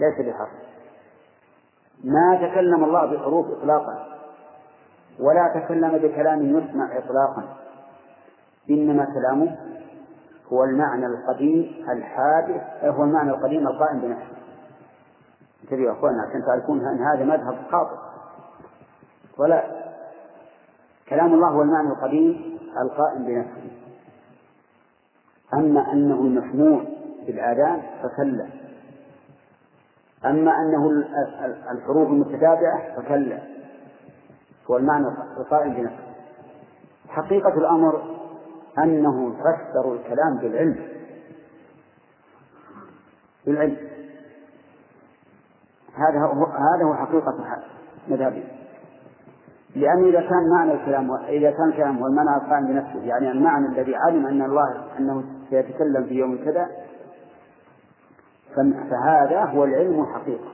ليس 0.00 0.26
بحرف. 0.26 0.50
ما 2.04 2.48
تكلم 2.48 2.84
الله 2.84 3.06
بحروف 3.06 3.46
إطلاقا 3.58 4.06
ولا 5.20 5.60
تكلم 5.60 5.98
بكلام 5.98 6.42
يسمع 6.42 6.98
إطلاقا. 6.98 7.44
إنما 8.70 9.04
كلامه 9.04 9.56
هو 10.52 10.64
المعنى 10.64 11.06
القديم 11.06 11.84
الحادث 11.90 12.84
هو 12.84 13.04
المعنى 13.04 13.30
القديم 13.30 13.68
القائم 13.68 14.00
بنفسه. 14.00 14.36
انتبهوا 15.64 15.86
يا 15.86 15.92
اخوانا 15.92 16.22
عشان 16.28 16.42
تعرفون 16.46 16.86
إن 16.86 16.98
هذا 16.98 17.24
مذهب 17.24 17.56
خاطئ. 17.70 17.96
ولا 19.38 19.89
كلام 21.10 21.34
الله 21.34 21.48
هو 21.48 21.62
المعنى 21.62 21.88
القديم 21.88 22.58
القائم 22.82 23.22
بنفسه. 23.24 23.70
أما 25.54 25.92
أنه 25.92 26.14
المسموع 26.14 26.84
في 27.26 27.32
الآذان 27.32 27.82
فكلا. 28.02 28.46
أما 30.24 30.52
أنه 30.60 30.90
الحروف 31.70 32.08
المتتابعة 32.08 32.96
فكلا. 32.96 33.38
هو 34.70 34.76
المعنى 34.76 35.06
القائم 35.40 35.74
بنفسه. 35.74 36.14
حقيقة 37.08 37.58
الأمر 37.58 38.02
أنه 38.78 39.32
فسروا 39.32 39.94
الكلام 39.94 40.38
بالعلم. 40.38 40.88
بالعلم. 43.46 43.76
هذا 45.94 46.18
هو 46.20 46.46
هذا 46.46 46.84
هو 46.84 46.94
حقيقة 46.94 47.60
مذهبي. 48.08 48.59
لأن 49.76 50.08
إذا 50.08 50.20
كان 50.20 50.50
معنى 50.50 50.72
الكلام 50.72 51.12
إذا 51.28 51.50
كان 51.50 51.68
الكلام 51.68 51.98
هو 51.98 52.06
المعنى 52.06 52.36
القائم 52.36 52.66
بنفسه 52.66 53.04
يعني 53.04 53.30
المعنى 53.30 53.66
الذي 53.66 53.96
علم 53.96 54.26
أن 54.26 54.42
الله 54.42 54.84
أنه 54.98 55.24
سيتكلم 55.50 56.04
في 56.08 56.14
يوم 56.14 56.38
كذا 56.44 56.68
فهذا 58.90 59.44
هو 59.44 59.64
العلم 59.64 60.02
الحقيقة 60.02 60.50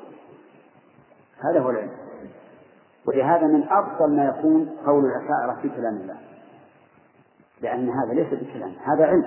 هذا 1.44 1.60
هو 1.60 1.70
العلم. 1.70 1.90
ولهذا 3.06 3.46
من 3.46 3.62
أفضل 3.62 4.16
ما 4.16 4.24
يكون 4.24 4.68
قول 4.86 5.04
الأشاعرة 5.04 5.58
في 5.62 5.68
كلام 5.68 5.96
الله. 5.96 6.16
لأن 7.62 7.90
هذا 7.90 8.14
ليس 8.14 8.34
بكلام 8.34 8.72
هذا 8.84 9.06
علم. 9.06 9.24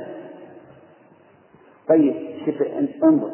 طيب 1.88 2.16
انظر. 3.04 3.32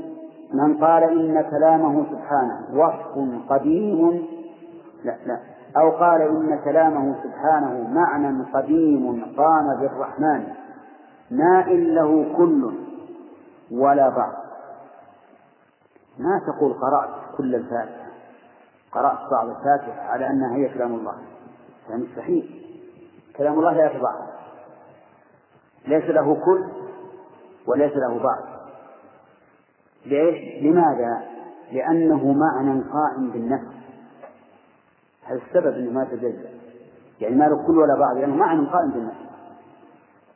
من 0.54 0.78
قال 0.78 1.04
إن 1.04 1.42
كلامه 1.42 2.06
سبحانه 2.12 2.68
وصف 2.74 3.50
قديم 3.50 4.26
لا 5.04 5.18
لا. 5.26 5.55
أو 5.78 5.92
قال 5.92 6.22
إن 6.22 6.60
كلامه 6.64 7.16
سبحانه 7.24 7.90
معنى 7.90 8.44
قديم 8.54 9.26
قام 9.38 9.80
بالرحمن 9.80 10.48
إن 11.32 11.96
له 11.96 12.36
كل 12.38 12.74
ولا 13.72 14.10
بعض. 14.10 14.34
ما 16.20 16.42
تقول 16.48 16.74
قرأت 16.74 17.10
كل 17.38 17.56
الفاتحة 17.56 18.06
قرأت 18.92 19.32
بعض 19.32 19.50
الفاتحة 19.50 20.02
على 20.02 20.28
أنها 20.28 20.56
هي 20.56 20.70
كلام 20.70 20.94
الله. 20.96 21.16
هذا 21.90 21.98
مستحيل. 21.98 22.62
كلام 23.38 23.60
الله 23.60 23.74
لا 23.74 23.92
يتبعض 23.92 24.16
ليس 25.88 26.04
له 26.04 26.36
كل 26.46 26.66
وليس 27.68 27.94
له 27.94 28.24
بعض. 28.24 28.44
ليش؟ 30.06 30.64
لماذا؟ 30.64 31.22
لأنه 31.72 32.32
معنى 32.32 32.82
قائم 32.82 33.30
بالنفس. 33.30 33.85
هذا 35.26 35.40
السبب 35.48 35.74
أنه 35.74 35.92
ما 35.92 36.04
يتجزأ 36.04 36.50
يعني 37.22 37.36
ما 37.36 37.44
له 37.44 37.68
كل 37.68 37.78
ولا 37.78 38.00
بعض 38.00 38.18
لأنه 38.18 38.36
معنى 38.36 38.68
قائم 38.68 38.92
بالنفس 38.92 39.18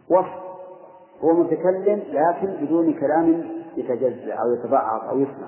وصف. 0.09 0.49
هو 1.23 1.33
متكلم 1.33 2.03
لكن 2.09 2.65
بدون 2.65 2.93
كلام 2.93 3.43
يتجزأ 3.77 4.33
أو 4.33 4.53
يتبعض 4.53 5.09
أو 5.09 5.19
يسمع. 5.19 5.47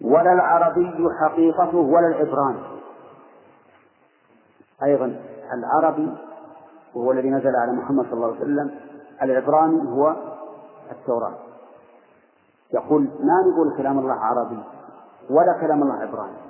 ولا 0.00 0.32
العربي 0.32 1.08
حقيقته 1.20 1.76
ولا 1.78 2.06
العبراني. 2.06 2.58
أيضا 4.82 5.16
العربي 5.52 6.14
وهو 6.94 7.12
الذي 7.12 7.30
نزل 7.30 7.56
على 7.56 7.72
محمد 7.72 8.04
صلى 8.04 8.12
الله 8.12 8.26
عليه 8.26 8.36
وسلم 8.36 8.70
العبراني 9.22 9.88
هو 9.88 10.16
التوراة. 10.90 11.34
يقول 12.74 13.02
ما 13.02 13.52
نقول 13.52 13.76
كلام 13.76 13.98
الله 13.98 14.14
عربي 14.14 14.62
ولا 15.30 15.60
كلام 15.60 15.82
الله 15.82 15.94
عبراني. 15.94 16.43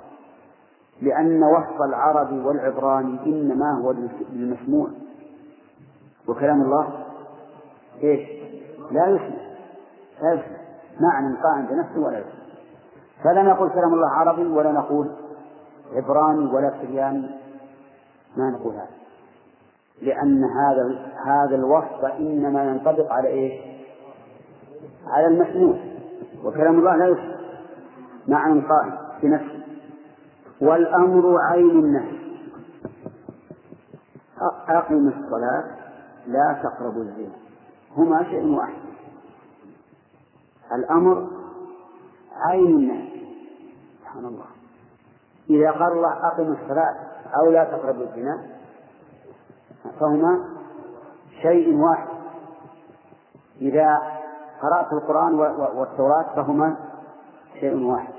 لأن 1.01 1.43
وصف 1.43 1.81
العربي 1.81 2.39
والعبراني 2.39 3.19
إنما 3.25 3.81
هو 3.81 3.91
للمسموع. 4.31 4.89
وكلام 6.27 6.61
الله 6.61 6.87
إيش؟ 8.03 8.29
لا 8.91 9.07
يسمع. 9.07 9.45
لا 10.21 10.33
يسمع. 10.33 10.57
معنى 10.99 11.35
قائم 11.43 11.65
بنفسه 11.65 11.99
ولا 11.99 12.19
يسمع. 12.19 12.45
فلا 13.23 13.41
نقول 13.41 13.69
كلام 13.69 13.93
الله 13.93 14.09
عربي 14.09 14.47
ولا 14.47 14.71
نقول 14.71 15.11
عبراني 15.93 16.45
ولا 16.45 16.73
سرياني. 16.81 17.29
ما 18.37 18.49
نقول 18.49 18.73
هذا. 18.73 18.87
لأن 20.01 20.43
هذا 20.43 21.05
هذا 21.25 21.55
الوصف 21.55 22.05
إنما 22.19 22.63
ينطبق 22.63 23.11
على 23.11 23.27
إيش؟ 23.27 23.61
على 25.07 25.27
المسموع. 25.27 25.75
وكلام 26.43 26.79
الله 26.79 26.95
لا 26.95 27.07
يسمع. 27.07 27.35
معنى 28.27 28.61
قائم 28.61 28.97
بنفسه 29.23 29.54
والأمر 30.61 31.37
عين 31.51 31.69
النهي. 31.69 32.25
أقم 34.69 35.07
الصلاة 35.07 35.63
لا 36.27 36.59
تقربوا 36.63 37.03
الزنا. 37.03 37.35
هما 37.97 38.23
شيء 38.23 38.57
واحد. 38.57 38.81
الأمر 40.71 41.27
عين 42.31 42.67
النهي. 42.67 43.21
سبحان 43.99 44.25
الله. 44.25 44.45
إذا 45.49 45.71
قال 45.71 45.91
الله 45.91 46.27
أقم 46.27 46.51
الصلاة 46.51 46.95
أو 47.39 47.51
لا 47.51 47.63
تقربوا 47.63 48.03
الزنا 48.03 48.43
فهما 49.99 50.49
شيء 51.41 51.75
واحد. 51.75 52.07
إذا 53.61 54.01
قرأت 54.61 54.93
القرآن 54.93 55.35
والتوراة 55.77 56.35
فهما 56.35 56.77
شيء 57.59 57.83
واحد. 57.83 58.13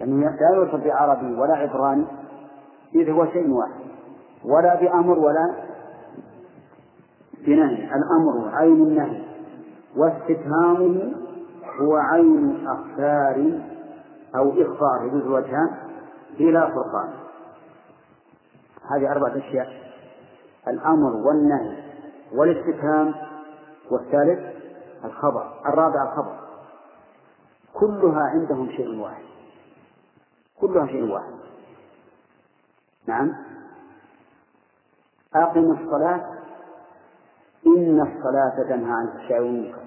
لأنه 0.00 0.30
لا 0.30 0.56
يوصف 0.56 0.84
بعربي 0.84 1.34
ولا 1.34 1.54
عبراني 1.54 2.06
إذ 2.94 3.10
هو 3.10 3.26
شيء 3.26 3.50
واحد 3.50 3.86
ولا 4.44 4.80
بأمر 4.80 5.18
ولا 5.18 5.54
بنهي 7.46 7.90
الأمر 7.94 8.54
عين 8.54 8.82
النهي 8.82 9.22
واستفهامه 9.96 11.12
هو 11.80 11.96
عين 11.96 12.66
أخبار 12.66 13.60
أو 14.36 14.50
إخبار 14.50 15.06
يجوز 15.06 15.22
الوجهان 15.22 15.70
بلا 16.38 16.66
فرقان. 16.66 17.08
هذه 18.90 19.12
أربعة 19.12 19.38
أشياء 19.38 19.68
الأمر 20.68 21.16
والنهي 21.16 21.76
والاستفهام 22.34 23.14
والثالث 23.90 24.56
الخبر 25.04 25.52
الرابع 25.66 26.02
الخبر 26.02 26.36
كلها 27.74 28.20
عندهم 28.20 28.68
شيء 28.68 29.00
واحد. 29.00 29.35
كلها 30.60 30.86
شيء 30.86 31.12
واحد. 31.12 31.32
نعم. 33.06 33.32
أقم 35.34 35.70
الصلاة. 35.72 36.36
إن 37.66 38.00
الصلاة 38.00 38.68
تنهى 38.68 38.92
عن 38.92 39.08
الفحشاء 39.08 39.40
والمنكر. 39.40 39.82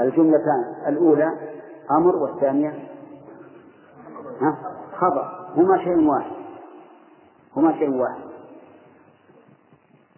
الجملتان 0.00 0.74
الأولى 0.88 1.54
أمر 1.90 2.16
والثانية 2.16 2.88
خبر. 4.96 5.48
هما 5.56 5.84
شيء 5.84 6.08
واحد. 6.08 6.32
هما 7.56 7.78
شيء 7.78 7.90
واحد. 7.90 8.24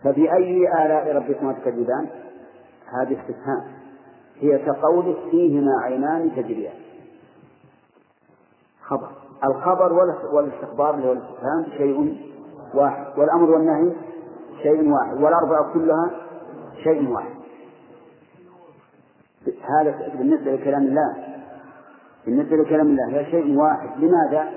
فبأي 0.04 0.84
آلاء 0.84 1.16
ربكما 1.16 1.52
تكذبان؟ 1.52 2.08
هذه 2.86 3.20
استفهام. 3.20 3.76
هي 4.40 4.58
كقولك 4.58 5.16
فيهما 5.30 5.72
عينان 5.82 6.30
تجريان. 6.36 6.74
خبر. 8.82 9.25
الخبر 9.44 9.92
والاستخبار 10.32 10.94
اللي 10.94 11.08
هو 11.08 11.12
الاستفهام 11.12 11.64
شيء 11.76 12.26
واحد 12.74 13.18
والأمر 13.18 13.50
والنهي 13.50 13.92
شيء 14.62 14.92
واحد 14.92 15.22
والأربعة 15.22 15.72
كلها 15.72 16.10
شيء 16.82 17.10
واحد. 17.10 17.36
هذا 19.62 20.12
بالنسبة 20.18 20.52
لكلام 20.52 20.82
الله. 20.82 21.16
بالنسبة 22.26 22.56
لكلام 22.56 22.86
الله 22.86 23.06
هي 23.08 23.30
شيء 23.30 23.58
واحد. 23.58 23.90
لماذا؟ 23.98 24.48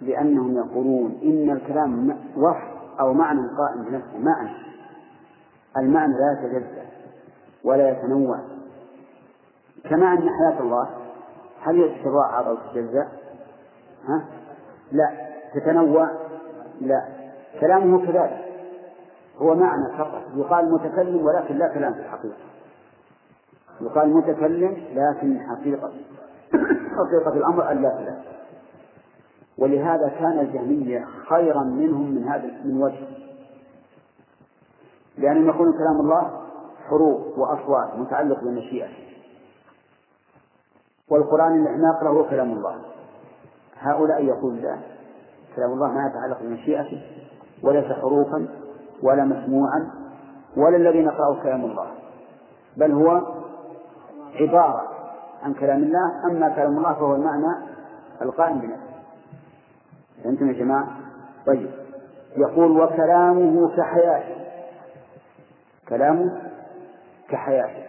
لأنهم 0.00 0.56
يقولون 0.56 1.18
إن 1.22 1.50
الكلام 1.50 2.16
وصف 2.36 3.00
أو 3.00 3.12
معنى 3.12 3.40
قائم 3.40 3.84
بنفسه. 3.84 4.18
معنى. 4.18 4.50
المعنى 5.76 6.12
لا 6.12 6.40
يتجزأ 6.40 6.82
ولا 7.64 7.90
يتنوع. 7.90 8.38
كما 9.90 10.12
أن 10.12 10.28
حياة 10.30 10.60
الله 10.60 10.88
هل 11.62 11.94
تتضاعف 12.02 12.46
أو 12.46 12.54
تتجزأ؟ 12.54 13.08
ها؟ 14.04 14.24
لا. 14.92 15.10
تتنوع؟ 15.54 16.10
لا. 16.80 17.04
كلامه 17.60 18.06
كذلك. 18.06 18.44
هو 19.38 19.54
معنى 19.54 19.98
فقط. 19.98 20.22
يقال 20.36 20.72
متكلم 20.72 21.26
ولكن 21.26 21.56
لا 21.56 21.74
كلام 21.74 21.94
في 21.94 22.00
الحقيقة. 22.00 22.36
يقال 23.80 24.14
متكلم 24.14 24.76
لكن 24.94 25.40
حقيقة. 25.40 25.92
حقيقة 26.98 27.32
الأمر 27.36 27.70
أن 27.72 27.82
لا 27.82 27.88
كلام. 27.88 28.22
ولهذا 29.58 30.08
كان 30.08 30.38
الجهمية 30.38 31.06
خيرا 31.28 31.62
منهم 31.62 32.10
من 32.10 32.28
هذا 32.28 32.50
من 32.64 32.82
وجه. 32.82 33.06
لأنهم 35.18 35.48
يقولون 35.48 35.72
كلام 35.72 36.00
الله 36.00 36.40
حروف 36.88 37.38
وأصوات 37.38 37.96
متعلق 37.96 38.40
بالمشيئة 38.40 38.88
والقرآن 41.10 41.66
اللي 41.66 41.88
نقرأه 41.88 42.10
هو 42.10 42.24
كلام 42.24 42.52
الله. 42.52 42.82
هؤلاء 43.80 44.24
يقول 44.24 44.56
لا. 44.56 44.78
كلام 45.56 45.72
الله 45.72 45.88
ما 45.88 46.10
يتعلق 46.10 46.42
بمشيئته 46.42 47.02
وليس 47.62 47.92
حروفا 47.92 48.48
ولا 49.02 49.24
مسموعا 49.24 49.90
ولا 50.56 50.76
الذي 50.76 51.02
نقرأه 51.02 51.42
كلام 51.42 51.64
الله. 51.64 51.86
بل 52.76 52.92
هو 52.92 53.22
عبارة 54.40 54.82
عن 55.42 55.54
كلام 55.54 55.82
الله 55.82 56.30
أما 56.30 56.48
كلام 56.48 56.76
الله 56.78 56.94
فهو 56.94 57.14
المعنى 57.14 57.68
القائم 58.22 58.58
بنفسه. 58.58 58.88
فهمتم 60.24 60.48
يا 60.48 60.52
جماعة؟ 60.52 60.88
طيب. 61.46 61.70
يقول 62.36 62.80
وكلامه 62.80 63.76
كحياته. 63.76 64.36
كلامه 65.88 66.42
كحياته. 67.28 67.88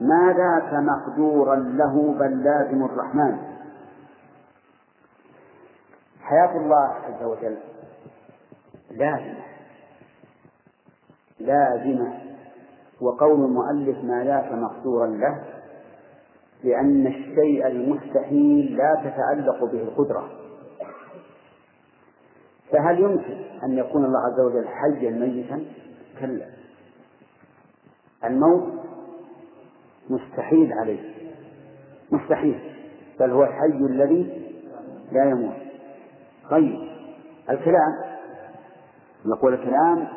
ما 0.00 0.32
ذاك 0.32 0.74
مقدورا 0.74 1.56
له 1.56 2.14
بل 2.18 2.44
لازم 2.44 2.84
الرحمن. 2.84 3.38
حياة 6.26 6.56
الله 6.56 6.88
عز 6.88 7.22
وجل. 7.22 7.56
لازمة 8.90 9.44
لازمة 11.40 12.14
وقول 13.00 13.44
المؤلف 13.44 14.04
ما 14.04 14.24
ذاك 14.24 14.52
مقدورا 14.52 15.06
له 15.06 15.44
لأن 16.64 17.06
الشيء 17.06 17.66
المستحيل 17.66 18.76
لا 18.76 18.94
تتعلق 19.04 19.64
به 19.64 19.82
القدرة. 19.82 20.30
فهل 22.72 23.00
يمكن 23.00 23.36
أن 23.64 23.78
يكون 23.78 24.04
الله 24.04 24.18
عز 24.18 24.40
وجل 24.40 24.68
حيا 24.68 25.10
ميتا؟ 25.10 25.64
كلا. 26.20 26.46
الموت 28.24 28.72
مستحيل 30.10 30.72
عليه. 30.72 31.14
مستحيل. 32.12 32.74
بل 33.20 33.30
هو 33.30 33.42
الحي 33.42 33.86
الذي 33.90 34.52
لا 35.12 35.30
يموت. 35.30 35.65
طيب 36.50 36.88
الكلام 37.50 37.92
نقول 39.26 39.54
الكلام 39.54 40.08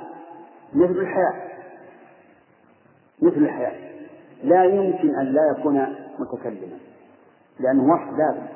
مثل 0.73 0.91
الحياة 0.91 1.49
مثل 3.21 3.37
الحياة. 3.37 3.89
لا 4.43 4.63
يمكن 4.63 5.15
أن 5.15 5.25
لا 5.25 5.41
يكون 5.57 5.95
متكلما 6.19 6.77
لأنه 7.59 7.93
وصف 7.93 8.17
لازم 8.17 8.47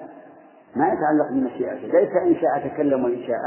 ما 0.76 0.88
يتعلق 0.88 1.32
بمشيئته 1.32 2.00
ليس 2.00 2.10
إن 2.28 2.36
شاء 2.42 2.68
تكلم 2.68 3.06
وإن 3.06 3.24
شاء 3.28 3.40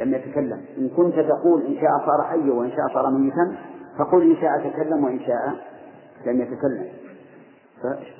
لم 0.00 0.14
يتكلم. 0.14 0.64
إن 0.78 0.88
كنت 0.88 1.14
تقول 1.14 1.62
إن 1.66 1.74
شاء 1.74 2.06
صار 2.06 2.22
حيا 2.28 2.52
وإن 2.52 2.70
شاء 2.70 2.94
صار 2.94 3.10
ميتا 3.10 3.56
فقل 3.98 4.30
إن 4.30 4.36
شاء 4.36 4.70
تكلم 4.70 5.04
وإن 5.04 5.20
شاء 5.20 5.54
لم 6.26 6.40
يتكلم. 6.40 6.88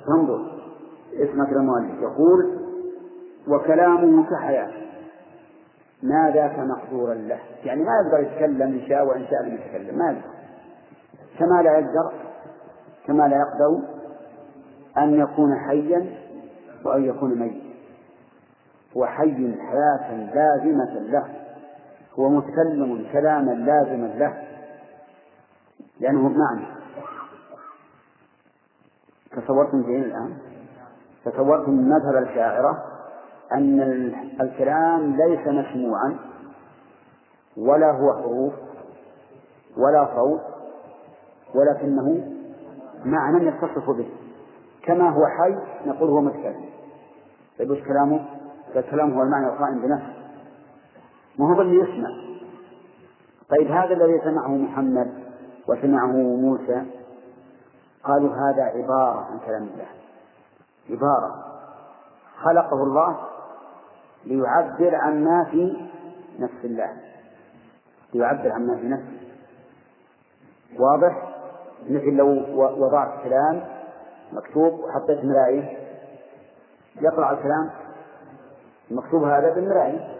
فانظر 0.07 0.61
اسمك 1.13 1.49
المؤلف 1.49 2.01
يقول 2.01 2.59
وكلامه 3.47 4.25
كحياة. 4.29 4.84
ما 6.05 6.31
ذاك 6.33 6.59
مقدورا 6.59 7.13
له. 7.13 7.39
يعني 7.63 7.83
ما 7.83 7.91
يقدر 8.05 8.19
يتكلم 8.19 8.61
إن 8.61 8.87
شاء 8.87 9.05
وإن 9.05 9.25
شاء 9.27 9.43
لم 9.43 9.55
يتكلم 9.55 9.97
ما 9.97 10.11
يقدر. 10.11 10.29
كما 11.39 11.61
لا 11.61 11.71
يقدر 11.79 12.13
كما 13.07 13.27
لا 13.27 13.37
يقدر 13.37 13.81
أن 14.97 15.19
يكون 15.19 15.59
حيا 15.67 16.05
وأن 16.85 17.05
يكون 17.05 17.39
ميتا. 17.39 17.65
هو 18.97 19.05
حي 19.05 19.55
حياة 19.59 20.33
لازمة 20.33 20.99
له. 20.99 21.25
هو 22.19 22.29
متكلم 22.29 23.07
كلاما 23.13 23.51
لازما 23.51 24.07
له. 24.07 24.43
لأنه 25.99 26.29
بمعنى. 26.29 26.65
تصورتم 29.31 29.83
زين 29.83 30.03
الآن؟ 30.03 30.37
تصورتم 31.25 31.71
مذهب 31.71 32.23
الشاعرة؟ 32.23 32.94
أن 33.53 33.81
الكلام 34.41 35.15
ليس 35.15 35.47
مسموعا 35.47 36.17
ولا 37.57 37.91
هو 37.91 38.13
حروف 38.13 38.53
ولا 39.77 40.07
صوت 40.15 40.41
ولكنه 41.55 42.31
معنى 43.05 43.47
يتصف 43.47 43.89
به. 43.89 44.09
كما 44.83 45.09
هو 45.09 45.27
حي 45.27 45.55
نقول 45.85 46.09
هو 46.09 46.21
متكلم 46.21 46.65
طيب 47.59 47.71
وش 47.71 47.79
كلامه؟ 47.79 48.25
فالكلام 48.73 49.13
هو 49.13 49.23
المعنى 49.23 49.47
القائم 49.47 49.81
بنفسه. 49.81 50.13
ما 51.39 51.55
هو 51.55 51.61
اللي 51.61 51.79
يسمع. 51.79 52.09
طيب 53.49 53.71
هذا 53.71 53.93
الذي 53.93 54.21
سمعه 54.23 54.47
محمد 54.47 55.13
وسمعه 55.67 56.11
موسى 56.15 56.83
قالوا 58.03 58.29
هذا 58.29 58.63
عبارة 58.63 59.27
عن 59.31 59.39
كلام 59.45 59.63
الله. 59.63 59.87
عبارة. 60.89 61.45
خلقه 62.43 62.83
الله 62.83 63.17
ليعبر 64.25 64.95
عما 64.95 65.43
في 65.51 65.89
نفس 66.39 66.65
الله. 66.65 66.89
ليعبر 68.13 68.51
عما 68.51 68.77
في 68.77 68.87
نفسه 68.87 69.25
واضح؟ 70.79 71.35
مثل 71.89 72.09
لو 72.09 72.27
وضعت 72.85 73.23
كلام 73.23 73.61
مكتوب 74.33 74.79
وحطيت 74.79 75.25
مراية. 75.25 75.77
يقرأ 77.01 77.31
الكلام 77.31 77.69
المكتوب 78.91 79.23
هذا 79.23 79.53
بالمراية. 79.53 80.15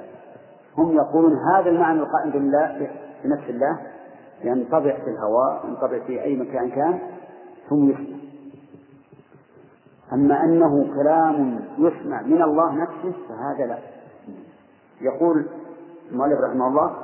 هم 0.77 0.95
يقولون 0.95 1.37
هذا 1.53 1.69
المعنى 1.69 1.99
القائم 1.99 2.31
بالله 2.31 2.91
بنفس 3.23 3.49
الله. 3.49 3.79
ينطبع 4.43 4.95
في 4.95 5.09
الهواء 5.09 5.65
ينطبع 5.67 5.99
في 6.07 6.23
أي 6.23 6.35
مكان 6.35 6.69
كان 6.69 6.99
ثم 7.69 7.89
يسمع. 7.89 8.17
أما 10.13 10.43
أنه 10.43 10.93
كلام 10.95 11.59
يسمع 11.77 12.21
من 12.21 12.41
الله 12.41 12.75
نفسه 12.75 13.13
فهذا 13.29 13.65
لا. 13.67 13.94
يقول 15.01 15.45
المؤلف 16.11 16.39
رحمه 16.39 16.67
الله 16.67 16.95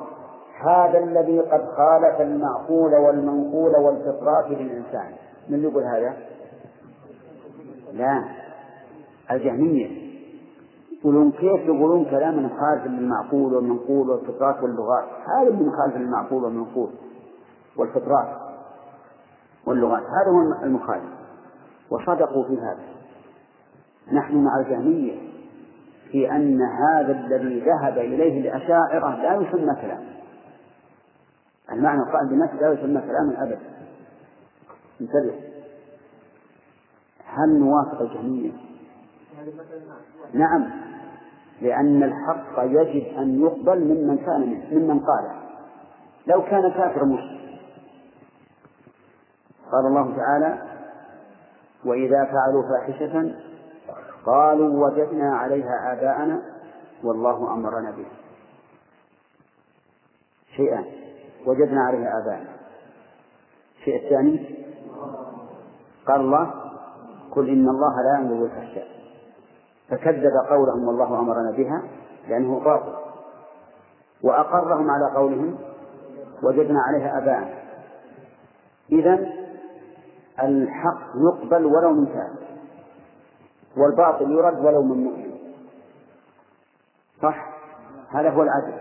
هذا 0.61 0.99
الذي 0.99 1.39
قد 1.39 1.65
خالف 1.77 2.21
المعقول 2.21 2.95
والمنقول 2.95 3.75
والفطرات 3.75 4.45
للإنسان. 4.49 5.13
من 5.49 5.63
يقول 5.63 5.83
هذا؟ 5.83 6.17
لا 7.93 8.23
الجهمية. 9.31 10.11
يقولون 10.99 11.31
كيف 11.31 11.61
يقولون 11.65 12.05
كلاما 12.05 12.49
خالف 12.59 12.85
للمعقول 12.85 13.53
والمنقول 13.53 14.09
والفطرات 14.09 14.63
واللغات؟ 14.63 15.05
هذا 15.37 15.49
من 15.49 15.71
خالف 15.71 15.95
للمعقول 15.95 16.43
والمنقول 16.43 16.89
والفطرات 17.77 18.27
واللغات. 19.67 20.03
هذا 20.03 20.31
هو 20.31 20.63
المخالف. 20.63 21.09
وصدقوا 21.89 22.43
في 22.43 22.53
هذا. 22.53 22.83
نحن 24.11 24.43
مع 24.43 24.59
الجهمية. 24.59 25.30
في 26.11 26.31
أن 26.31 26.61
هذا 26.61 27.11
الذي 27.11 27.59
ذهب 27.59 27.97
إليه 27.97 28.41
الأشاعرة 28.41 29.15
لا 29.15 29.33
يسمى 29.35 29.75
كلام. 29.81 30.03
المعنى 31.71 32.01
القائم 32.01 32.29
بنفسه 32.29 32.55
لا 32.61 32.73
يسمى 32.73 33.01
كلاما 33.01 33.43
أبدا. 33.43 33.59
انتبه. 35.01 35.35
هل 37.25 37.59
نوافق 37.59 38.01
الجهمية؟ 38.01 38.51
نعم. 40.33 40.69
لأن 41.61 42.03
الحق 42.03 42.63
يجب 42.63 43.17
أن 43.17 43.41
يقبل 43.41 43.79
ممن 43.79 44.17
كان 44.17 44.63
ممن 44.71 44.99
قاله 44.99 45.41
لو 46.27 46.41
كان 46.41 46.71
كافر 46.71 47.05
مسلم 47.05 47.41
قال 49.71 49.85
الله 49.85 50.15
تعالى 50.17 50.61
وإذا 51.85 52.25
فعلوا 52.25 52.63
فاحشة 52.69 53.35
قالوا 54.25 54.87
وجدنا 54.87 55.37
عليها 55.37 55.93
آباءنا 55.93 56.41
والله 57.03 57.53
أمرنا 57.53 57.91
به. 57.91 58.05
شيئان 60.55 60.85
وجدنا 61.45 61.81
عليها 61.81 62.19
آباءنا. 62.23 62.49
الشيء 63.79 64.05
الثاني؟ 64.05 64.55
قال 66.07 66.21
الله 66.21 66.53
قل 67.31 67.49
إن 67.49 67.69
الله 67.69 67.95
لا 68.01 68.19
يأمر 68.19 68.41
بالفحشاء. 68.41 68.87
فكذب 69.89 70.33
قولهم 70.49 70.87
والله 70.87 71.19
أمرنا 71.19 71.51
بها 71.51 71.83
لأنه 72.27 72.59
باطل. 72.59 72.93
وأقرهم 74.23 74.89
على 74.89 75.15
قولهم 75.15 75.57
وجدنا 76.43 76.79
عليها 76.87 77.17
آباءنا. 77.17 77.61
إذا 78.91 79.13
الحق 80.43 81.01
يقبل 81.15 81.65
ولو 81.65 81.93
من 81.93 82.05
كافر 82.05 82.50
والباطل 83.77 84.31
يرد 84.31 84.65
ولو 84.65 84.81
من 84.81 85.03
مؤمن. 85.03 85.31
صح؟ 87.21 87.49
هذا 88.09 88.29
هو 88.29 88.41
العدل. 88.41 88.73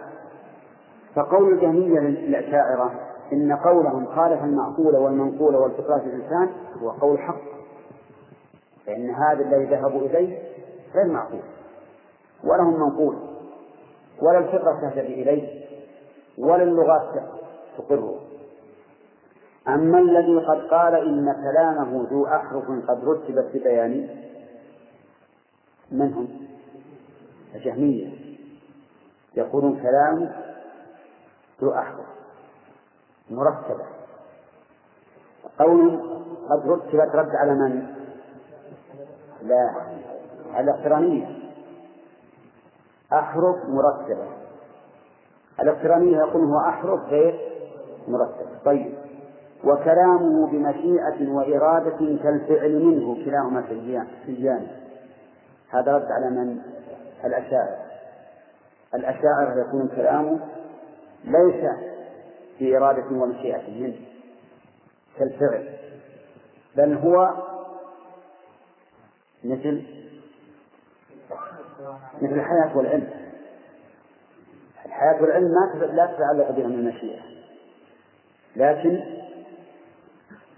فقول 1.15 1.53
الجهمية 1.53 2.01
للأشاعرة 2.01 2.93
إن 3.33 3.53
قولهم 3.53 4.07
خالف 4.07 4.45
المعقول 4.45 4.97
والمنقول 4.97 5.57
والفطرة 5.57 5.97
الإنسان 5.97 6.51
هو 6.83 6.91
قول 6.91 7.19
حق. 7.19 7.41
فإن 8.87 9.11
هذا 9.11 9.41
الذي 9.45 9.65
ذهبوا 9.65 10.01
إليه 10.01 10.39
غير 10.95 11.07
معقول. 11.07 11.43
ولا 12.45 12.63
هم 12.63 12.81
منقول. 12.81 13.17
ولا 14.23 14.39
الفطرة 14.39 14.81
تهتدي 14.81 15.23
إليه. 15.23 15.61
ولا 16.39 16.63
اللغات 16.63 17.23
تقره 17.79 18.15
أما 19.69 19.99
الذي 19.99 20.47
قد 20.47 20.61
قال 20.71 20.95
إن 20.95 21.33
كلامه 21.33 22.07
ذو 22.11 22.27
أحرف 22.27 22.65
قد 22.89 23.05
رتبت 23.05 23.51
ببيان 23.55 24.09
من 25.93 26.13
هم؟ 26.13 26.29
الجهمية. 27.55 28.11
يقولون 29.35 29.83
كلام 29.83 30.33
ذو 31.61 31.75
أحرف 31.75 32.07
مرتبة. 33.31 33.85
قول 35.59 36.01
قد 36.51 36.69
رتبت 36.69 37.15
رد 37.15 37.31
على 37.35 37.55
من؟ 37.55 37.87
لا. 39.43 39.71
على 40.53 40.71
الاقترانية 40.71 41.39
أحرف 43.13 43.57
مرتبة. 43.69 44.27
الاقترانية 45.61 46.17
يقول 46.17 46.45
هو 46.45 46.59
أحرف 46.59 47.01
غير 47.01 47.41
مرتبة. 48.09 48.59
طيب. 48.65 48.95
وكلامه 49.65 50.47
بمشيئة 50.47 51.29
وإرادة 51.29 51.99
كالفعل 52.23 52.85
منه 52.85 53.25
كلاهما 53.25 53.63
في 53.63 54.29
الجانب 54.29 54.69
هذا 55.71 55.97
رد 55.97 56.07
على 56.11 56.31
من؟ 56.31 56.63
الأشاعرة. 57.25 57.87
الأشاعرة 58.95 59.61
يكون 59.69 59.89
كلامه 59.89 60.41
ليس 61.25 61.71
بإرادة 62.61 63.07
ومشيئة 63.11 63.71
منه 63.71 63.97
كالفعل 65.19 65.69
بل 66.77 66.95
هو 66.95 67.35
مثل 69.45 69.85
مثل 72.23 72.35
الحياة 72.35 72.77
والعلم. 72.77 73.11
الحياة 74.87 75.23
والعلم 75.23 75.49
ما 75.49 75.87
لا 75.87 76.07
تتعلق 76.07 76.51
بها 76.51 76.67
من 76.67 76.75
المشيئة 76.75 77.21
لكن 78.57 79.03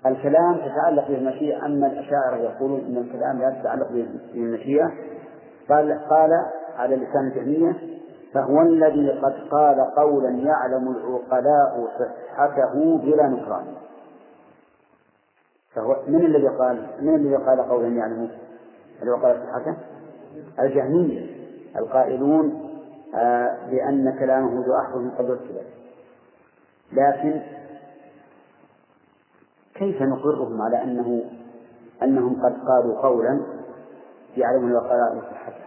الكلام 0.07 0.57
تتعلق 0.57 1.09
بالمشيئة 1.09 1.67
أما 1.67 1.87
الأشاعرة 1.87 2.37
يقولون 2.37 2.81
أن 2.81 2.97
الكلام 2.97 3.39
لا 3.39 3.61
تتعلق 3.61 3.89
بالمشيئة. 4.35 4.93
قال 5.69 6.01
قال 6.11 6.31
على 6.77 6.97
لسان 6.97 7.27
الجهمية 7.27 7.77
فهو 8.35 8.63
الذي 8.63 9.11
قد 9.11 9.35
قال 9.51 9.81
قولا 9.81 10.29
يعلم 10.29 10.89
العقلاء 10.89 11.89
صحته 11.99 12.99
بلا 12.99 13.27
نكران. 13.27 13.65
فهو 15.75 15.97
من 16.09 16.25
الذي 16.25 16.49
قال 16.49 16.87
من 17.01 17.15
الذي 17.15 17.37
قال 17.37 17.69
قولا 17.69 17.89
يعلم 17.89 18.31
العقلاء 19.03 19.37
صحته؟ 19.37 19.77
الجهمية. 20.61 21.43
القائلون 21.77 22.73
آه 23.15 23.67
بأن 23.71 24.19
كلامه 24.19 24.67
ذو 24.67 24.77
أحرف 24.77 25.19
قد 25.19 25.31
ارتبت 25.31 25.67
لكن 26.93 27.41
كيف 29.83 30.03
نقرهم 30.03 30.63
على 30.63 30.83
أنه 30.83 31.25
أنهم 32.03 32.43
قد 32.45 32.57
قالوا 32.69 33.03
قولا 33.03 33.41
يعلم 34.37 34.69
الوقلاء 34.69 35.21
صحته 35.31 35.63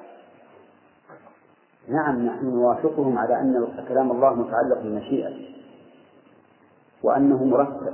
نعم 1.88 2.26
نحن 2.26 2.46
نوافقهم 2.46 3.18
على 3.18 3.42
أن 3.42 3.84
كلام 3.88 4.12
الله 4.12 4.34
متعلق 4.34 4.78
بالمشيئة 4.78 5.34
وأنه 7.04 7.44
مرتب 7.44 7.94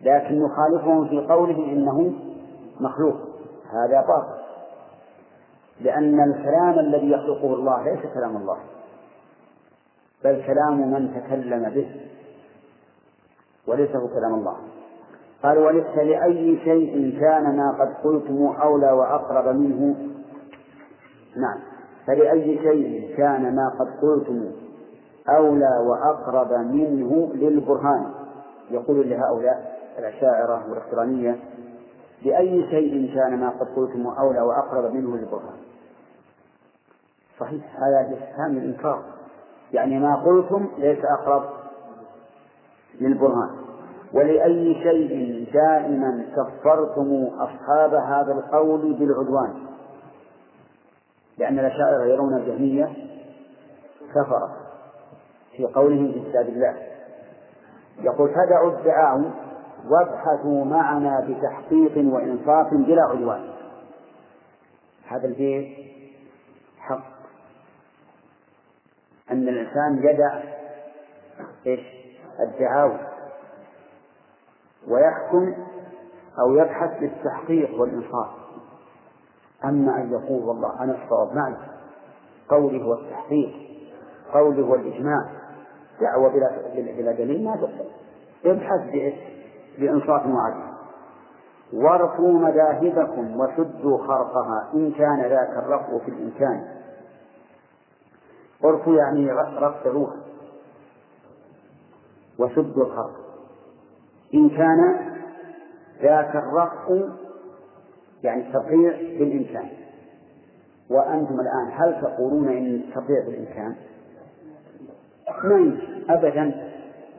لكن 0.00 0.42
نخالفهم 0.42 1.08
في 1.08 1.26
قولهم 1.26 1.70
إنه 1.70 2.12
مخلوق. 2.80 3.16
هذا 3.72 4.00
باطل 4.00 4.44
لأن 5.80 6.20
الكلام 6.20 6.78
الذي 6.78 7.10
يخلقه 7.10 7.54
الله 7.54 7.84
ليس 7.84 8.14
كلام 8.14 8.36
الله 8.36 8.58
بل 10.24 10.42
كلام 10.46 10.92
من 10.92 11.14
تكلم 11.14 11.70
به 11.70 12.00
وليس 13.66 13.96
هو 13.96 14.08
كلام 14.08 14.34
الله. 14.34 14.56
قال 15.44 15.58
وليس 15.58 15.86
لأي 15.96 16.58
شيء 16.64 17.20
كان 17.20 17.56
ما 17.56 17.70
قد 17.80 17.94
قلتم 18.04 18.54
أولى 18.62 18.92
وأقرب 18.92 19.56
منه. 19.56 19.96
نعم. 21.36 21.58
فلأي 22.06 22.58
شيء 22.58 23.16
كان 23.16 23.56
ما 23.56 23.68
قد 23.68 23.86
قلتم 24.02 24.52
أولى 25.28 25.78
وأقرب 25.86 26.52
منه 26.52 27.32
للبرهان. 27.34 28.14
يقول 28.70 29.10
لهؤلاء 29.10 29.78
الأشاعرة 29.98 30.70
والاقترانية 30.70 31.38
لأي 32.22 32.66
شيء 32.70 33.14
كان 33.14 33.40
ما 33.40 33.48
قد 33.48 33.66
قلتم 33.76 34.06
أولى 34.06 34.40
وأقرب 34.40 34.94
منه 34.94 35.16
للبرهان. 35.16 35.58
صحيح 37.40 37.64
هذا 37.76 38.00
استفهام 38.00 38.56
الإنكار. 38.56 39.02
يعني 39.72 39.98
ما 39.98 40.16
قلتم 40.16 40.68
ليس 40.78 41.04
أقرب 41.04 41.44
للبرهان. 43.00 43.63
ولأي 44.14 44.74
شيء 44.74 45.46
دائما 45.52 46.26
كفرتم 46.36 47.28
أصحاب 47.38 47.94
هذا 47.94 48.32
القول 48.32 48.92
بالعدوان. 48.92 49.54
لأن 51.38 51.58
الأشاعرة 51.58 52.04
يرون 52.04 52.36
الجهمية 52.36 52.92
كفرة 54.10 54.56
في 55.56 55.64
قولهم 55.64 56.12
في 56.12 56.30
كتاب 56.30 56.48
الله. 56.48 56.76
يقول 58.00 58.34
فدعوا 58.34 58.78
الدعاء 58.78 59.30
وابحثوا 59.90 60.64
معنا 60.64 61.20
بتحقيق 61.20 62.14
وإنصاف 62.14 62.74
بلا 62.74 63.02
عدوان. 63.02 63.48
هذا 65.08 65.26
البيت 65.26 65.76
حق. 66.78 67.14
أن 69.30 69.48
الإنسان 69.48 69.98
يدع 69.98 70.42
إيش؟ 71.66 71.80
الدعاوى. 72.40 73.13
ويحكم 74.88 75.54
أو 76.38 76.54
يبحث 76.54 77.00
بالتحقيق 77.00 77.80
والإنصاف. 77.80 78.28
أما 79.64 79.96
أن 79.96 80.12
يقول 80.12 80.42
والله 80.42 80.82
أنا 80.82 81.04
الصواب 81.04 81.34
معي. 81.34 81.54
قولي 82.48 82.84
هو 82.84 82.94
التحقيق 82.94 83.52
قولي 84.32 84.62
هو 84.62 84.74
الإجماع 84.74 85.30
دعوة 86.00 86.28
بلا 86.28 86.50
بلا 86.74 87.12
دليل 87.12 87.44
ما 87.44 87.56
تقبل 87.56 87.90
ابحث 88.44 88.90
بإيش؟ 88.90 89.14
بإنصاف 89.78 90.26
وعدل 90.26 90.74
وارثوا 91.72 92.32
مذاهبكم 92.32 93.40
وشدوا 93.40 93.98
خرقها 93.98 94.70
إن 94.74 94.92
كان 94.92 95.20
ذاك 95.20 95.50
الرفع 95.50 95.98
في 95.98 96.10
الإمكان. 96.10 96.64
عرفوا 98.64 98.96
يعني 98.96 99.32
رفعوها 99.32 100.16
وشدوا 102.38 102.84
الخرق. 102.84 103.23
إن 104.34 104.48
كان 104.48 104.96
ذاك 106.02 106.36
الرفع 106.36 107.14
يعني 108.22 108.46
التطيع 108.46 108.92
بالإمكان. 109.18 109.68
وأنتم 110.90 111.34
الآن 111.40 111.72
هل 111.72 112.00
تقولون 112.02 112.48
إن 112.48 112.74
التطيع 112.74 113.24
بالإمكان؟ 113.26 113.74
ما 115.28 115.78
أبدا. 116.08 116.70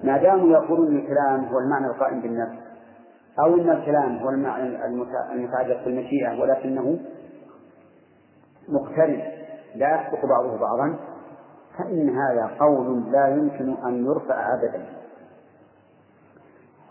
ما 0.03 0.17
داموا 0.17 0.49
يقولون 0.49 0.95
الكلام 0.97 1.45
هو 1.45 1.59
المعنى 1.59 1.87
القائم 1.87 2.21
بالنفس 2.21 2.65
أو 3.39 3.55
إن 3.55 3.69
الكلام 3.69 4.17
هو 4.17 4.29
المعنى 4.29 4.85
المتعلق 5.33 5.85
بالمشيئة 5.85 6.41
ولكنه 6.41 6.99
مقترن 8.69 9.21
لا 9.75 10.01
يسبق 10.01 10.25
بعضه 10.25 10.57
بعضا 10.57 10.95
فإن 11.77 12.09
هذا 12.09 12.51
قول 12.59 13.11
لا 13.11 13.27
يمكن 13.27 13.75
أن 13.85 14.05
يرفع 14.05 14.53
ابدا. 14.53 14.85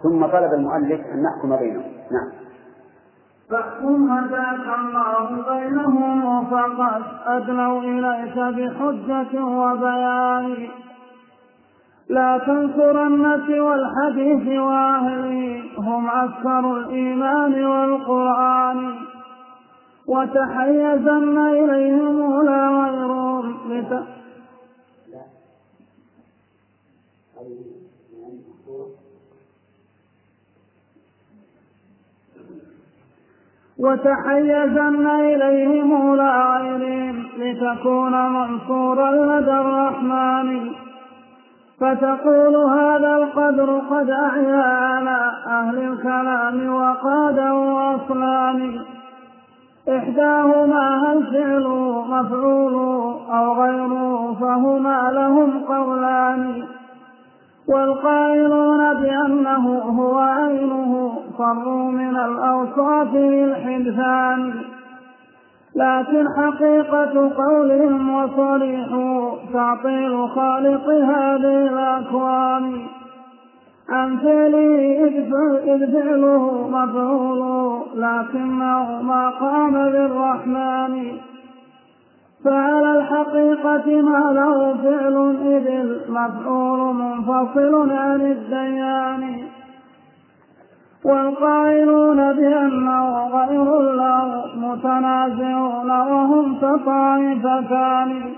ثم 0.03 0.27
طلب 0.27 0.53
المؤلف 0.53 1.01
أن 1.13 1.23
نحكم 1.23 1.57
بينهم. 1.57 1.93
نعم. 2.13 2.31
فاحكم 3.51 4.11
هداك 4.11 4.79
الله 4.79 5.29
بينهم 5.55 6.45
فقد 6.45 7.03
أدنوا 7.27 7.81
إليك 7.81 8.37
بحجة 8.37 9.45
وبيان. 9.45 10.69
لا 12.09 12.39
تنصرن 12.39 13.41
سوى 13.47 13.75
الحديث 13.75 14.61
وأهله 14.61 15.63
هم 15.79 16.09
عسكر 16.11 16.77
الإيمان 16.77 17.65
والقرآن. 17.65 18.95
وتحيزن 20.09 21.39
إليهم 21.39 22.45
لا 22.45 22.69
غيرهم 22.69 23.55
وتحيزن 33.79 35.07
إليهم 35.07 36.16
لا 36.16 36.57
غيرهم 36.57 37.27
لتكون 37.39 38.33
منصورا 38.33 39.11
لدى 39.11 39.51
الرحمن. 39.51 40.70
فتقول 41.81 42.57
هذا 42.57 43.16
القدر 43.16 43.79
قد 43.91 44.11
أحيا 44.11 44.62
على 44.62 45.33
أهل 45.47 45.79
الكلام 45.79 46.75
وقادا 46.75 47.53
وأصلان 47.53 48.81
إحداهما 49.89 51.07
هل 51.07 51.27
فعله 51.33 52.05
مفعول 52.09 52.75
أو 53.31 53.62
غيره 53.62 54.37
فهما 54.41 55.11
لهم 55.12 55.64
قولان. 55.64 56.64
والقائلون 57.69 58.95
بأنه 58.95 59.79
هو 59.79 60.19
عينه 60.19 61.19
فروا 61.39 61.91
من 61.91 62.17
الأوصاف 62.17 63.15
للحدثان 63.15 64.55
لكن 65.77 66.27
حقيقة 66.37 67.31
قولهم 67.37 68.15
وصريح 68.15 68.89
تعطيل 69.53 70.29
خالق 70.29 70.89
هذه 70.89 71.67
الأكوان. 71.67 72.87
عن 73.91 74.17
فعله 74.17 75.05
إذ 75.65 75.93
فعله 75.93 76.69
مفعول 76.69 77.81
لكنه 77.95 79.03
ما 79.03 79.31
قام 79.41 79.73
بالرحمن. 79.73 81.19
فعلى 82.45 82.99
الحقيقة 82.99 84.03
ما 84.03 84.33
له 84.33 84.75
فعل 84.83 85.37
إذ 85.43 85.67
المفعول 85.67 86.95
منفصل 86.95 87.91
عن 87.91 88.21
الديان. 88.21 89.45
والقائلون 91.05 92.17
بأنه 92.17 93.27
غير 93.27 93.81
الله 93.81 94.47
متنازعون 94.57 95.91
وهم 95.91 96.57
كطائفتان 96.57 98.33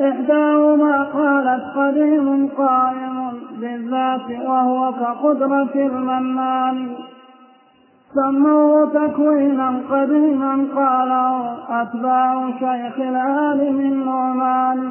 إحداهما 0.00 1.02
قالت 1.02 1.64
قديم 1.76 2.48
قائم 2.58 3.32
بالذات 3.60 4.46
وهو 4.46 4.92
كقدرة 4.92 5.74
المنان. 5.74 6.88
سموه 8.14 8.86
تكوينا 8.86 9.82
قديما 9.90 10.66
قاله 10.76 11.56
أتباع 11.82 12.50
شيخ 12.50 12.98
العالم 12.98 13.80
النعمان 13.80 14.90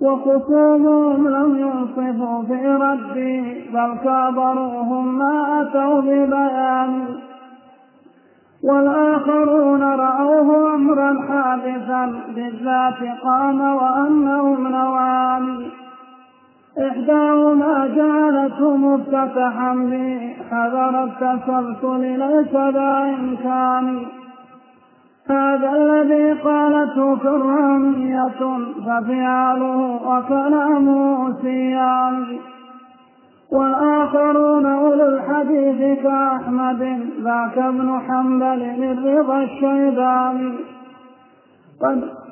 وخصومهم 0.00 1.28
لم 1.28 1.58
ينصفوا 1.58 2.42
في 2.42 2.66
ردي 2.66 3.70
بل 3.72 3.96
كابروهم 4.04 5.18
ما 5.18 5.62
أتوا 5.62 6.00
ببيان. 6.00 7.06
والآخرون 8.62 9.82
رأوه 9.82 10.74
أمرا 10.74 11.22
حادثا 11.28 12.20
بالذات 12.34 13.18
قام 13.22 13.60
وأنهم 13.60 14.68
نوان. 14.68 15.70
إحداهما 16.78 17.86
جعلته 17.86 18.76
مفتتحا 18.76 19.74
به 19.74 20.36
حذر 20.50 21.04
التسلسل 21.04 22.18
ليس 22.18 22.52
ذا 22.52 23.16
إمكان. 23.18 24.06
هذا 25.30 25.72
الذي 25.72 26.32
قالته 26.32 27.16
كرامية 27.16 28.40
ففعاله 28.86 30.00
وكلامه 30.08 31.34
سيان. 31.42 32.38
والآخرون 33.52 34.66
أولو 34.66 35.04
الحديث 35.04 36.02
كأحمد 36.02 37.00
ذاك 37.22 37.58
ابن 37.58 38.00
حنبل 38.08 38.80
من 38.80 39.18
رضا 39.18 39.42
الشيباني. 39.42 40.54
قد 41.82 42.23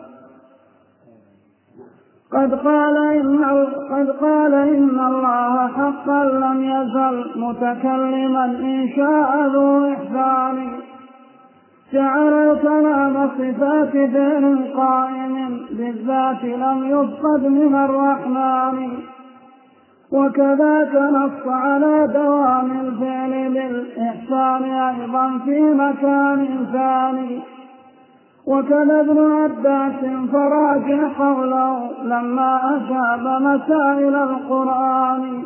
قد 2.35 2.55
قال 2.55 2.97
إن 2.97 3.45
قد 3.91 4.11
قال 4.21 4.55
إن 4.55 5.01
الله 5.01 5.69
حقا 5.69 6.25
لم 6.25 6.65
يزل 6.65 7.41
متكلما 7.41 8.45
إن 8.45 8.89
شاء 8.97 9.47
ذو 9.47 9.93
إحسان. 9.93 10.69
جعل 11.93 12.33
الكلام 12.33 13.29
صفات 13.39 13.93
فعل 13.93 14.65
قائم 14.77 15.61
بالذات 15.71 16.45
لم 16.45 16.85
يفقد 16.85 17.47
من 17.47 17.75
الرحمن. 17.75 18.89
وكذاك 20.13 20.95
نص 20.95 21.47
على 21.47 22.09
دوام 22.15 22.71
الفعل 22.81 23.31
بالإحسان 23.31 24.65
أيضا 24.65 25.39
في 25.45 25.61
مكان 25.61 26.67
ثاني. 26.73 27.41
وكذا 28.53 29.01
ابن 29.01 29.19
عباس 29.33 30.01
فراجع 30.33 31.01
قوله 31.19 31.91
لما 32.05 32.77
أجاب 32.77 33.43
مسائل 33.43 34.17
القرآن. 34.17 35.43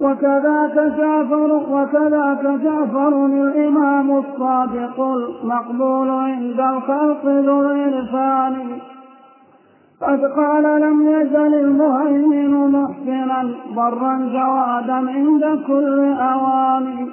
وكذاك 0.00 0.74
جعفر 0.98 1.52
وكذاك 1.70 2.42
جعفر 2.64 3.26
الإمام 3.26 4.18
الصادق 4.18 5.00
المقبول 5.00 6.10
عند 6.10 6.60
الخلق 6.60 7.24
ذو 7.24 7.60
العرفان 7.60 8.56
قد 10.00 10.24
قال 10.24 10.80
لم 10.80 11.08
يزل 11.08 11.54
المهيمن 11.54 12.72
محسنا 12.72 13.54
برا 13.76 14.16
جوادا 14.32 14.94
عند 14.94 15.44
كل 15.66 16.14
أوان. 16.20 17.08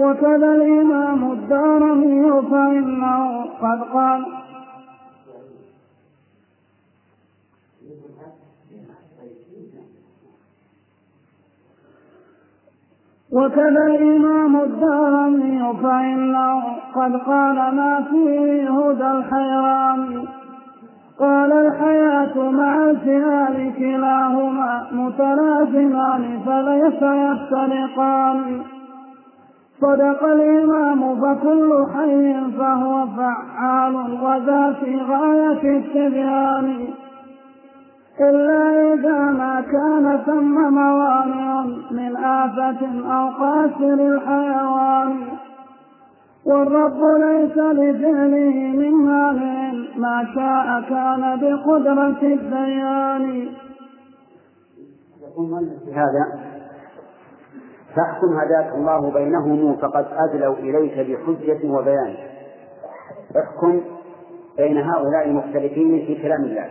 وكذا 0.00 0.54
الإمام 0.54 1.32
الدارمي 1.32 2.42
فإنه 2.50 3.44
قد 3.62 3.80
قال. 3.92 4.24
وكذا 13.32 13.86
الإمام 13.86 14.56
الدارمي 14.56 15.74
فإنه 15.82 16.62
قد 16.94 17.16
قال 17.16 17.56
ما 17.74 18.04
فيه 18.10 18.70
هدى 18.70 19.10
الحيران. 19.10 20.24
قال 21.18 21.52
الحياة 21.52 22.50
مع 22.50 22.90
الفعال 22.90 23.74
كلاهما 23.78 24.86
متلازمان 24.92 26.40
فليس 26.46 27.02
يفترقان 27.02 28.62
صدق 29.80 30.24
الإمام 30.24 31.20
فكل 31.20 31.86
حي 31.94 32.50
فهو 32.58 33.06
فعال 33.06 33.94
وذا 34.22 34.72
في 34.72 34.96
غاية 34.96 35.78
التبيان. 35.78 36.88
إلا 38.20 38.94
إذا 38.94 39.18
ما 39.18 39.60
كان 39.60 40.20
ثم 40.26 40.74
موانع 40.74 41.64
من 41.90 42.16
آفة 42.16 43.12
أو 43.12 43.28
قاسر 43.28 43.94
الحيوان. 43.94 45.16
والرب 46.46 47.00
ليس 47.20 47.56
لفعله 47.56 48.56
من 48.76 48.92
مانع 48.92 49.72
ما 49.96 50.26
شاء 50.34 50.80
كان 50.88 51.40
بقدرة 51.40 52.22
الديان. 52.22 53.48
هذا؟ 55.94 56.49
فاحكم 57.96 58.38
هداك 58.38 58.74
الله 58.74 59.10
بينهم 59.10 59.76
فقد 59.76 60.06
أدلوا 60.12 60.54
إليك 60.56 60.92
بحجة 60.92 61.70
وبيان. 61.70 62.16
احكم 63.36 63.82
بين 64.56 64.76
هؤلاء 64.76 65.24
المختلفين 65.24 66.06
في 66.06 66.22
كلام 66.22 66.44
الله. 66.44 66.70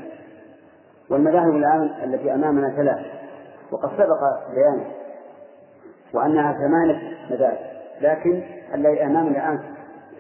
والمذاهب 1.10 1.56
الآن 1.56 1.90
التي 2.04 2.34
أمامنا 2.34 2.76
ثلاث 2.76 3.06
وقد 3.72 3.90
سبق 3.90 4.20
بيانه 4.56 4.86
وأنها 6.14 6.54
ثمانية 6.54 7.18
مذاهب 7.32 7.58
لكن 8.02 8.44
الذي 8.74 9.04
أمامنا 9.04 9.30
الآن 9.30 9.60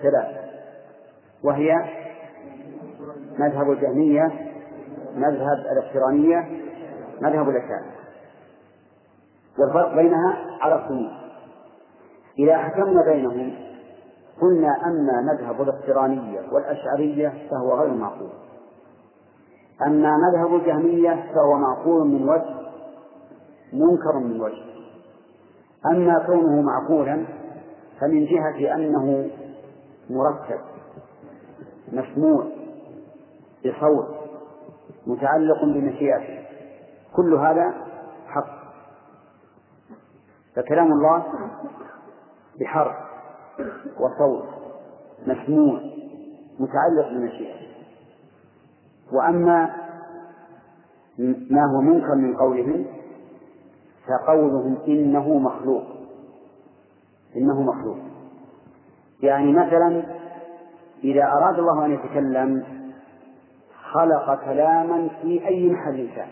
ثلاث 0.01 0.27
وهي 1.43 1.75
مذهب 3.39 3.71
الجهمية 3.71 4.31
مذهب 5.15 5.57
الاقترانية 5.71 6.47
مذهب 7.21 7.49
الأشاعرة 7.49 7.98
والفرق 9.59 9.95
بينها 9.95 10.37
على 10.61 10.75
الصنوع 10.75 11.11
إذا 12.39 12.57
حكمنا 12.57 13.03
بينهم 13.03 13.55
قلنا 14.41 14.75
أما 14.85 15.33
مذهب 15.33 15.61
الاقترانية 15.61 16.41
والأشعرية 16.51 17.33
فهو 17.51 17.79
غير 17.79 17.93
معقول. 17.93 18.29
أما 19.87 20.11
مذهب 20.17 20.55
الجهمية 20.55 21.31
فهو 21.35 21.57
معقول 21.57 22.07
من 22.07 22.29
وجه 22.29 22.55
منكر 23.73 24.19
من 24.19 24.41
وجه. 24.41 24.63
أما 25.91 26.23
كونه 26.25 26.61
معقولا 26.61 27.25
فمن 27.99 28.25
جهة 28.25 28.75
أنه 28.75 29.29
مركب 30.09 30.59
مسموع 31.91 32.45
بصوت 33.65 34.07
متعلق 35.07 35.63
بمشيئته. 35.63 36.43
كل 37.15 37.33
هذا 37.33 37.73
حق. 38.27 38.58
فكلام 40.59 40.91
الله 40.91 41.23
بحرف 42.59 42.95
وصوت 43.99 44.45
مسموع 45.27 45.81
متعلق 46.59 47.09
بمشيئته 47.11 47.67
وأما 49.13 49.75
ما 51.49 51.65
هو 51.65 51.81
منكر 51.81 52.15
من 52.15 52.37
قولهم 52.37 52.85
فقولهم 54.07 54.77
إنه 54.87 55.37
مخلوق. 55.37 55.83
إنه 57.35 57.61
مخلوق. 57.61 57.97
يعني 59.21 59.53
مثلا 59.53 60.03
إذا 61.03 61.23
أراد 61.23 61.59
الله 61.59 61.85
أن 61.85 61.91
يتكلم 61.91 62.63
خلق 63.91 64.45
كلاما 64.45 65.09
في 65.21 65.47
أي 65.47 65.69
محل 65.69 66.09
كان 66.15 66.27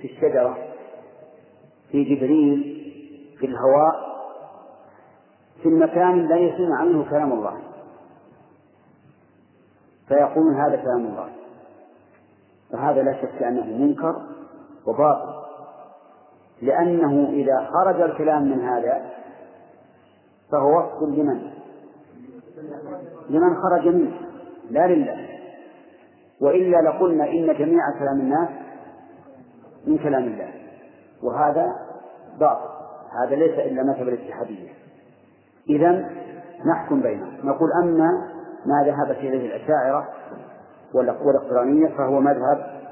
في 0.00 0.04
الشجرة 0.04 0.58
في 1.90 2.04
جبريل 2.04 2.81
في 3.42 3.48
الهواء 3.48 4.12
في 5.62 5.68
المكان 5.68 6.26
لا 6.26 6.36
يسمع 6.36 6.80
عنه 6.80 7.10
كلام 7.10 7.32
الله. 7.32 7.60
فيقول 10.08 10.54
هذا 10.54 10.76
كلام 10.76 11.06
الله. 11.06 11.28
فهذا 12.72 13.02
لا 13.02 13.22
شك 13.22 13.42
أنه 13.42 13.86
منكر 13.86 14.22
وباطل. 14.86 15.42
لأنه 16.62 17.28
إذا 17.30 17.70
خرج 17.72 18.00
الكلام 18.00 18.42
من 18.42 18.60
هذا 18.60 19.10
فهو 20.52 20.78
وصف 20.78 21.02
لمن؟ 21.02 21.50
لمن 23.30 23.56
خرج 23.62 23.88
منه. 23.88 24.20
لا 24.70 24.86
لله. 24.86 25.28
وإلا 26.40 26.76
لقلنا 26.76 27.24
إن 27.24 27.46
جميع 27.46 27.82
كلام 27.98 28.20
الناس 28.20 28.48
من 29.86 29.98
كلام 29.98 30.22
الله. 30.22 30.52
وهذا 31.22 31.66
باطل. 32.40 32.81
هذا 33.20 33.36
ليس 33.36 33.58
إلا 33.58 33.82
مذهب 33.82 34.08
الاتحادية. 34.08 34.68
إذا 35.68 36.10
نحكم 36.66 37.02
بينهم. 37.02 37.36
نقول 37.44 37.72
أما 37.82 38.08
ما 38.66 38.84
ذهبت 38.84 39.18
إليه 39.18 39.56
الأشاعرة 39.56 40.08
والاقترانية 40.94 41.88
فهو 41.88 42.20
مذهب 42.20 42.82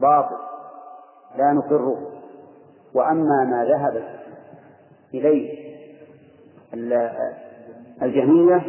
باطل 0.00 0.36
لا 1.36 1.52
نقره. 1.52 2.12
وأما 2.94 3.44
ما 3.44 3.64
ذهبت 3.64 4.08
إليه 5.14 5.66
الجهمية 8.02 8.64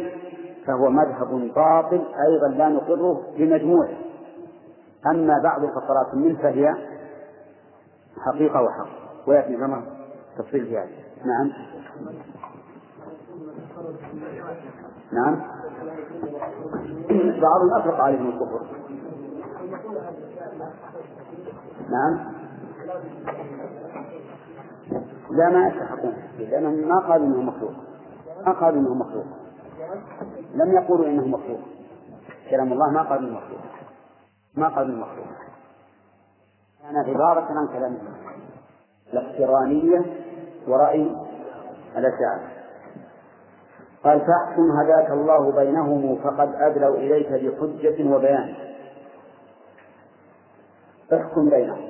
فهو 0.66 0.90
مذهب 0.90 1.54
باطل 1.54 2.04
أيضا 2.28 2.48
لا 2.56 2.68
نقره 2.68 3.22
بمجموعه 3.36 3.96
أما 5.06 5.34
بعض 5.44 5.64
الفقرات 5.64 6.14
منه 6.14 6.42
فهي 6.42 6.74
حقيقة 8.26 8.62
وحق. 8.62 8.88
ويأتي 9.26 9.56
كما 9.56 9.97
تفصيل 10.38 10.66
في 10.66 10.78
هذا 10.78 10.88
نعم. 11.24 11.52
نعم. 15.12 15.42
بعضهم 17.40 17.74
أطلق 17.74 18.00
عليهم 18.00 18.28
الكفر. 18.28 18.66
نعم. 21.90 22.34
لا 25.30 25.50
ما 25.50 25.68
يستحقون 25.68 26.14
لأنهم 26.38 26.88
ما 26.88 26.98
قالوا 26.98 27.26
إنه 27.26 27.42
مخلوق. 27.42 27.72
ما 28.46 28.52
قالوا 28.52 28.80
إنه 28.80 28.94
مخلوق. 28.94 29.26
لم 30.54 30.72
يقولوا 30.72 31.06
إنه 31.06 31.26
مخلوق. 31.26 31.60
كلام 32.50 32.72
الله 32.72 32.90
ما 32.90 33.02
قالوا 33.02 33.28
إنه 33.28 33.38
مخلوق. 33.38 33.60
ما 34.54 34.68
قالوا 34.68 34.94
إنه 34.94 35.00
مخلوق. 35.00 35.26
كان 36.82 36.96
عبارة 36.96 37.58
عن 37.58 37.68
كلام 37.68 37.98
الاقترانية 39.12 40.27
ورأي 40.68 41.16
الأشاعرة 41.96 42.58
قال 44.04 44.20
فاحكم 44.20 44.70
هداك 44.70 45.10
الله 45.10 45.52
بينهم 45.52 46.16
فقد 46.16 46.54
أدلوا 46.54 46.96
إليك 46.96 47.28
بحجة 47.32 48.14
وبيان. 48.14 48.54
احكم 51.12 51.50
بينهم. 51.50 51.88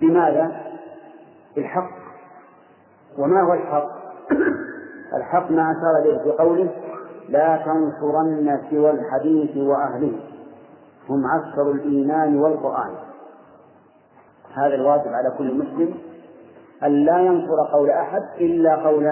بماذا؟ 0.00 0.52
بالحق. 1.56 1.90
وما 3.18 3.42
هو 3.42 3.52
الحق؟ 3.52 3.88
الحق 5.16 5.50
ما 5.50 5.62
أشار 5.72 6.02
إليه 6.02 6.22
في 6.22 6.30
قوله 6.38 6.70
لا 7.28 7.56
تنصرن 7.56 8.60
سوى 8.70 8.90
الحديث 8.90 9.56
وأهله. 9.56 10.20
هم 11.08 11.26
عسكر 11.26 11.70
الإيمان 11.70 12.40
والقرآن. 12.40 12.94
هذا 14.54 14.74
الواجب 14.74 15.08
على 15.08 15.34
كل 15.38 15.54
مسلم 15.58 16.11
أن 16.84 17.04
لا 17.04 17.18
ينصر 17.18 17.66
قول 17.72 17.90
أحد 17.90 18.22
إلا 18.40 18.76
قول 18.76 19.06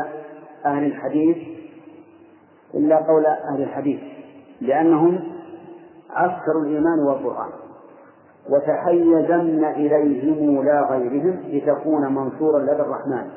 أهل 0.67 0.85
الحديث 0.87 1.37
إلا 2.75 2.97
قول 2.97 3.27
أهل 3.27 3.63
الحديث 3.63 4.01
لأنهم 4.61 5.21
عسكر 6.11 6.59
الإيمان 6.63 6.99
والقرآن. 6.99 7.51
وتحيزن 8.51 9.65
إليهم 9.65 10.65
لا 10.65 10.83
غيرهم 10.91 11.43
لتكون 11.47 12.15
منصورا 12.15 12.59
لدى 12.59 12.83
الرحمن. 12.83 13.31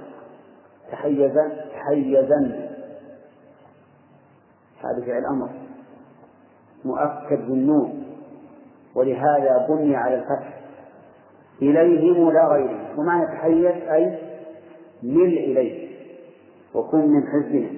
تحيزن 0.91 1.51
تحيزن. 1.73 2.69
هذا 4.83 5.05
فعل 5.05 5.25
أمر 5.25 5.49
مؤكد 6.85 7.47
بالنون 7.47 8.03
ولهذا 8.95 9.65
بني 9.69 9.95
على 9.95 10.15
الفتح. 10.15 10.59
إليهم 11.61 12.31
لا 12.31 12.47
غيرهم. 12.47 12.99
ومعنى 12.99 13.27
تحيز 13.27 13.89
أي 13.89 14.22
مل 15.03 15.37
إليه 15.37 15.93
وكن 16.73 17.07
من 17.07 17.23
حزبهم 17.27 17.77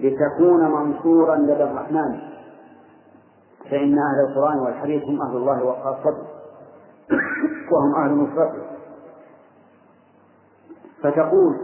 لتكون 0.00 0.70
منصورا 0.70 1.36
لدى 1.36 1.64
الرحمن. 1.64 2.18
فإن 3.70 3.98
أهل 3.98 4.28
القرآن 4.28 4.58
والحديث 4.58 5.02
هم 5.04 5.22
أهل 5.22 5.36
الله 5.36 5.64
وخاصته 5.64 6.26
وهم 7.72 7.94
أهل 7.94 8.10
نصرته 8.10 8.62
فتقول 11.02 11.56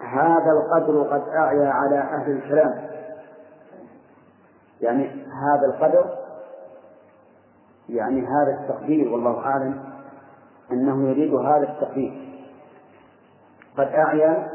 هذا 0.00 0.52
القدر 0.52 1.02
قد 1.02 1.28
أعيا 1.28 1.68
على 1.68 1.98
أهل 1.98 2.30
الكلام. 2.30 2.88
يعني 4.80 5.10
هذا 5.24 5.66
القدر 5.66 6.04
يعني 7.88 8.20
هذا 8.20 8.60
التقدير 8.60 9.12
والله 9.12 9.38
أعلم 9.38 9.84
أنه 10.72 11.08
يريد 11.08 11.34
هذا 11.34 11.70
التقدير. 11.72 12.27
قد 13.78 13.86
أعيا 13.86 14.48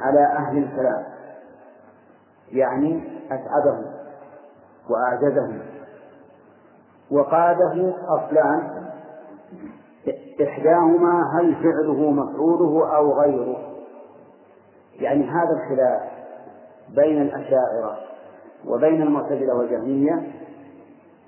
على 0.00 0.24
أهل 0.24 0.58
الكلام 0.58 1.04
يعني 2.52 3.02
أتعبهم 3.30 3.84
وأعجزهم 4.90 5.60
وقاده 7.10 7.94
أصلان 8.08 8.86
إحداهما 10.42 11.22
هل 11.34 11.54
فعله 11.54 12.10
مفعوله 12.10 12.96
أو 12.96 13.20
غيره. 13.20 13.56
يعني 14.94 15.30
هذا 15.30 15.50
الخلاف 15.50 16.02
بين 16.88 17.22
الأشاعرة 17.22 17.98
وبين 18.66 19.02
المعتزلة 19.02 19.54
والجهمية 19.54 20.12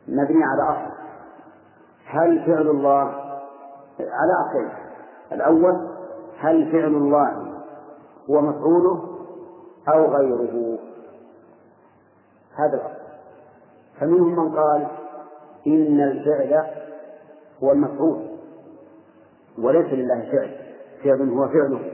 مبني 0.08 0.44
على 0.44 0.62
أصل. 0.62 0.92
هل 2.06 2.46
فعل 2.46 2.68
الله 2.68 3.04
على 4.00 4.32
أصلين؟ 4.48 4.70
الأول 5.32 5.87
هل 6.38 6.72
فعل 6.72 6.94
الله 6.94 7.62
هو 8.30 8.40
مفعوله 8.40 9.18
أو 9.88 10.06
غيره؟ 10.16 10.78
هذا 12.54 12.74
الأصل. 12.74 12.98
فمنهم 14.00 14.36
من 14.36 14.56
قال 14.56 14.86
إن 15.66 16.00
الفعل 16.00 16.66
هو 17.62 17.72
المفعول 17.72 18.28
وليس 19.58 19.92
لله 19.92 20.30
فعل 20.32 20.56
فعل 21.04 21.28
هو 21.28 21.48
فعله. 21.48 21.92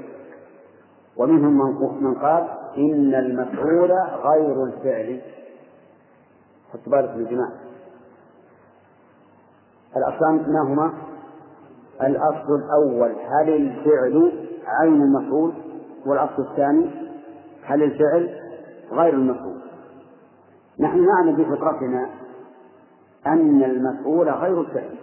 ومنهم 1.16 1.58
من 2.04 2.14
قال 2.14 2.48
إن 2.76 3.14
المفعول 3.14 3.92
غير 4.24 4.64
الفعل. 4.64 5.20
حط 6.72 6.88
بالك 6.88 7.10
بالجماع 7.10 7.48
الأصلان 9.96 10.52
ما 10.52 10.62
هما؟ 10.62 11.13
الأصل 12.02 12.54
الأول 12.54 13.12
هل 13.12 13.48
الفعل 13.48 14.32
عين 14.66 15.02
المفعول؟ 15.02 15.52
والأصل 16.06 16.42
الثاني 16.42 16.90
هل 17.64 17.82
الفعل 17.82 18.30
غير 18.92 19.14
المفعول؟ 19.14 19.60
نحن 20.80 21.06
نعلم 21.06 21.36
بفطرتنا 21.36 22.10
أن 23.26 23.62
المفعول 23.62 24.28
غير 24.28 24.60
الفعل. 24.60 24.94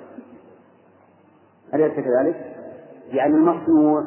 أليس 1.74 1.94
كذلك؟ 1.94 2.56
يعني 3.08 3.36
المصنوع 3.36 4.04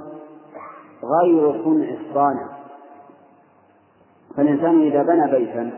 غير 1.05 1.65
صنع 1.65 1.89
الصانع. 2.01 2.49
فالإنسان 4.37 4.81
إذا 4.81 5.03
بنى 5.03 5.31
بيتا 5.31 5.71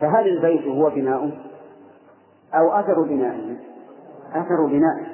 فهل 0.00 0.28
البيت 0.28 0.66
هو 0.66 0.90
بناؤه؟ 0.90 1.32
أو 2.54 2.72
أثر 2.72 3.02
بنائه؟ 3.02 3.56
أثر 4.32 4.66
بنائه. 4.66 5.13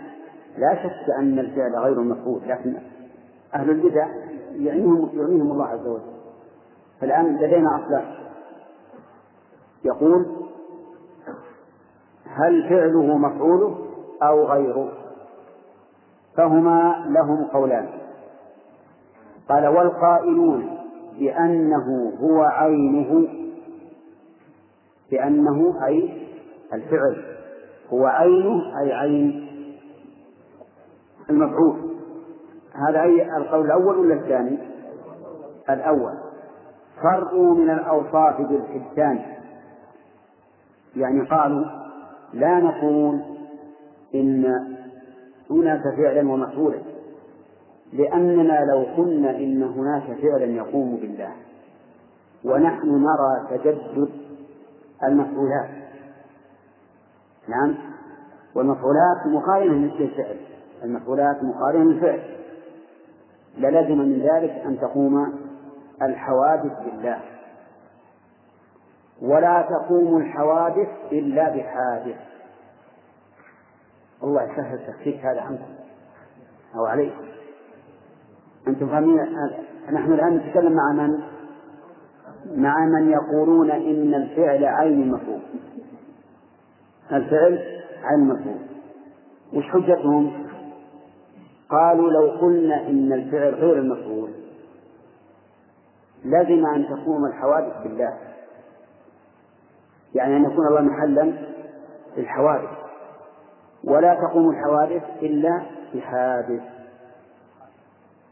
لا 0.59 0.75
شك 0.83 1.11
أن 1.19 1.39
الفعل 1.39 1.77
غير 1.77 2.01
مفعول 2.01 2.41
لكن 2.47 2.77
أهل 3.55 3.71
البدع 3.71 4.07
يعنيهم 4.53 5.11
يعنيهم 5.15 5.53
الله 5.53 5.67
عز 5.67 5.87
وجل. 5.87 6.21
فالآن 7.01 7.37
لدينا 7.37 7.85
أصلان 7.85 8.05
يقول 9.85 10.27
هل 12.25 12.69
فعله 12.69 13.17
مفعوله 13.17 13.79
أو 14.23 14.45
غيره؟ 14.45 14.93
فهما 16.37 17.05
لهم 17.09 17.45
قولان. 17.45 17.89
قال 19.49 19.67
والقائلون 19.67 20.79
بأنه 21.19 22.13
هو 22.21 22.43
عينه 22.43 23.29
بأنه 25.11 25.87
أي 25.87 26.27
الفعل 26.73 27.25
هو 27.93 28.07
عينه 28.07 28.79
أي 28.81 28.93
عين. 28.93 29.50
المفعول. 31.31 31.91
هذا 32.89 33.03
أي 33.03 33.37
القول 33.37 33.67
الأول 33.67 33.99
ولا 33.99 34.15
الثاني؟ 34.15 34.59
الأول. 35.71 36.15
فرقوا 37.03 37.55
من 37.55 37.71
الأوصاف 37.71 38.41
بالحدان 38.41 39.23
يعني 40.97 41.21
قالوا 41.21 41.65
لا 42.33 42.59
نقول 42.59 43.21
إن 44.15 44.47
هناك 45.51 45.83
فعلا 45.97 46.33
ومفعولا 46.33 46.79
لأننا 47.93 48.65
لو 48.65 48.87
قلنا 48.97 49.31
إن 49.31 49.63
هناك 49.63 50.03
فعلا 50.23 50.45
يقوم 50.45 50.97
بالله. 50.97 51.33
ونحن 52.45 52.89
نرى 52.89 53.59
تجدد 53.59 54.09
المفعولات. 55.05 55.71
نعم؟ 57.49 57.75
والمفعولات 58.55 59.27
مقارنة 59.27 59.95
للفعل. 59.99 60.37
المفعولات 60.85 61.45
مقارنة 61.45 61.85
للفعل 61.85 62.21
للزم 63.59 63.99
من 63.99 64.21
ذلك 64.21 64.51
أن 64.51 64.79
تقوم 64.81 65.35
الحوادث 66.03 66.73
بالله. 66.85 67.21
ولا 69.23 69.63
تقوم 69.63 70.17
الحوادث 70.17 70.89
إلا 71.13 71.49
بحادث. 71.49 72.17
الله 74.23 74.43
يسهل 74.43 74.79
تفكيك 74.87 75.27
هذا 75.27 75.41
عنكم 75.41 75.75
أو 76.77 76.87
عليكم. 76.87 77.25
أنتم 78.69 78.89
فاهمين؟ 78.89 79.19
نحن 79.93 80.13
الآن 80.13 80.37
نتكلم 80.37 80.73
مع 80.73 80.93
من؟ 80.93 81.19
مع 82.57 82.87
من 82.87 83.11
يقولون 83.11 83.71
إن 83.71 84.15
الفعل 84.15 84.65
عين 84.65 85.03
المفعول 85.03 85.41
الفعل 87.13 87.59
عين 88.05 88.21
المفعول 88.21 88.61
وش 89.55 89.65
حجتهم؟ 89.65 90.50
قالوا 91.71 92.11
لو 92.11 92.31
قلنا 92.41 92.89
إن 92.89 93.13
الفعل 93.13 93.55
غير 93.55 93.79
المفعول 93.79 94.31
لزم 96.25 96.67
أن 96.67 96.87
تقوم 96.89 97.25
الحوادث 97.27 97.83
بالله. 97.83 98.19
يعني 100.15 100.37
أن 100.37 100.45
يكون 100.45 100.67
الله 100.67 100.81
محلا 100.81 101.33
للحوادث 102.17 102.71
ولا 103.85 104.15
تقوم 104.15 104.51
الحوادث 104.51 105.03
إلا 105.23 105.63
بحادث 105.95 106.63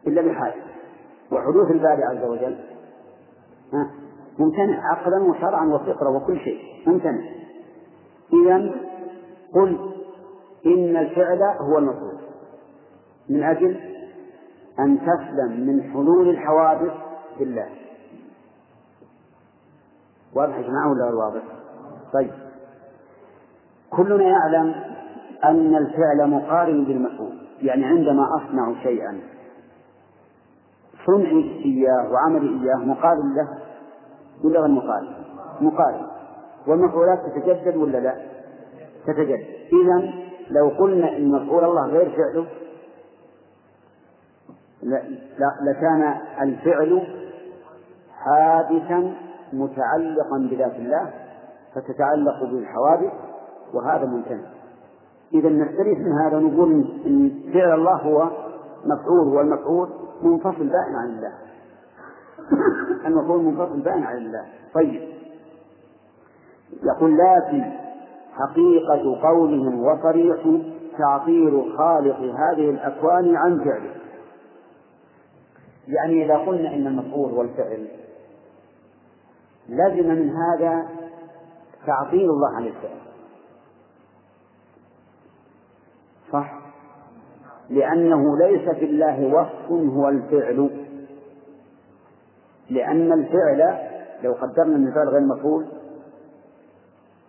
إلا 0.06 0.22
بحادث. 0.22 0.64
وحدوث 1.32 1.70
الباري 1.70 2.02
عز 2.04 2.24
وجل 2.24 2.56
ممتنع 4.38 4.92
عقلا 4.92 5.22
وشرعا 5.22 5.66
وفطرة 5.66 6.16
وكل 6.16 6.38
شيء 6.38 6.60
ممتنع. 6.86 7.20
إذا 8.32 8.72
قل 9.54 9.94
إن 10.66 10.96
الفعل 10.96 11.42
هو 11.42 11.78
المطلوب 11.78 12.27
من 13.28 13.42
أجل 13.42 13.76
أن 14.78 14.98
تسلم 15.00 15.66
من 15.66 15.82
حلول 15.92 16.28
الحوادث 16.28 16.92
بالله 17.38 17.68
واضح 20.34 20.56
يا 20.56 20.62
جماعة 20.62 20.90
ولا 20.90 21.14
واضح؟ 21.24 21.42
طيب 22.12 22.30
كلنا 23.90 24.24
يعلم 24.24 24.74
أن 25.44 25.74
الفعل 25.74 26.30
مقارن 26.30 26.84
بالمفعول 26.84 27.38
يعني 27.62 27.84
عندما 27.84 28.28
أصنع 28.36 28.82
شيئا 28.82 29.20
صنعي 31.06 31.64
إياه 31.64 32.12
وعملي 32.12 32.64
إياه 32.64 32.76
مقارن 32.76 33.34
له 33.34 33.48
ولا 34.44 34.60
غير 34.60 34.70
مقارن؟ 34.70 35.14
مقارن 35.60 36.06
والمفعولات 36.66 37.18
تتجدد 37.26 37.76
ولا 37.76 37.98
لا؟ 37.98 38.14
تتجدد 39.06 39.46
إذا 39.72 40.12
لو 40.50 40.68
قلنا 40.68 41.16
إن 41.16 41.28
مفعول 41.28 41.64
الله 41.64 41.86
غير 41.86 42.10
فعله 42.10 42.46
لكان 45.62 46.14
الفعل 46.40 47.02
حادثا 48.18 49.14
متعلقا 49.52 50.48
بذات 50.50 50.74
الله 50.74 51.10
فتتعلق 51.74 52.44
بالحوادث 52.44 53.12
وهذا 53.74 54.06
ممتنع. 54.06 54.48
إذا 55.34 55.48
نستريح 55.48 55.98
من 55.98 56.12
هذا 56.12 56.38
نقول 56.38 56.72
إن 57.06 57.30
فعل 57.52 57.74
الله 57.74 57.96
هو 57.96 58.30
مفعول 58.84 59.36
والمفعول 59.36 59.88
منفصل 60.22 60.68
بائن 60.68 60.94
عن 60.96 61.08
الله. 61.08 61.32
المفعول 63.06 63.44
منفصل 63.44 63.80
بائن 63.80 64.02
عن 64.02 64.16
الله. 64.16 64.44
طيب. 64.74 65.02
يقول 66.82 67.18
لكن 67.18 67.64
حقيقة 68.32 69.20
قولهم 69.22 69.84
وصريح 69.84 70.36
تعطيل 70.98 71.72
خالق 71.78 72.18
هذه 72.18 72.70
الأكوان 72.70 73.36
عن 73.36 73.58
فعله. 73.58 74.07
يعني 75.88 76.24
إذا 76.24 76.36
قلنا 76.36 76.74
إن 76.74 76.86
المفعول 76.86 77.32
والفعل 77.32 77.88
لزم 79.68 80.08
من 80.08 80.30
هذا 80.30 80.88
تعطيل 81.86 82.30
الله 82.30 82.56
عن 82.56 82.66
الفعل. 82.66 82.98
صح؟ 86.32 86.58
لأنه 87.70 88.38
ليس 88.38 88.68
في 88.68 88.84
الله 88.84 89.34
وصف 89.34 89.70
هو 89.70 90.08
الفعل. 90.08 90.70
لأن 92.70 93.12
الفعل 93.12 93.88
لو 94.22 94.32
قدرنا 94.32 94.88
الفعل 94.88 95.08
غير 95.08 95.20
مفعول 95.20 95.66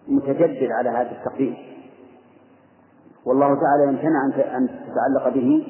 متجدد 0.07 0.71
على 0.71 0.89
هذا 0.89 1.11
التقدير. 1.11 1.79
والله 3.25 3.47
تعالى 3.47 3.83
يمتنع 3.83 4.25
أن 4.57 4.67
تتعلق 4.67 5.35
به 5.35 5.67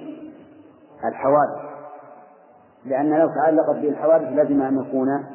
الحوادث. 1.05 1.68
لأن 2.85 3.19
لو 3.19 3.27
تعلقت 3.27 3.75
به 3.75 3.89
الحوادث 3.89 4.27
لازم 4.27 4.61
أن 4.61 4.79
يكون 4.79 5.25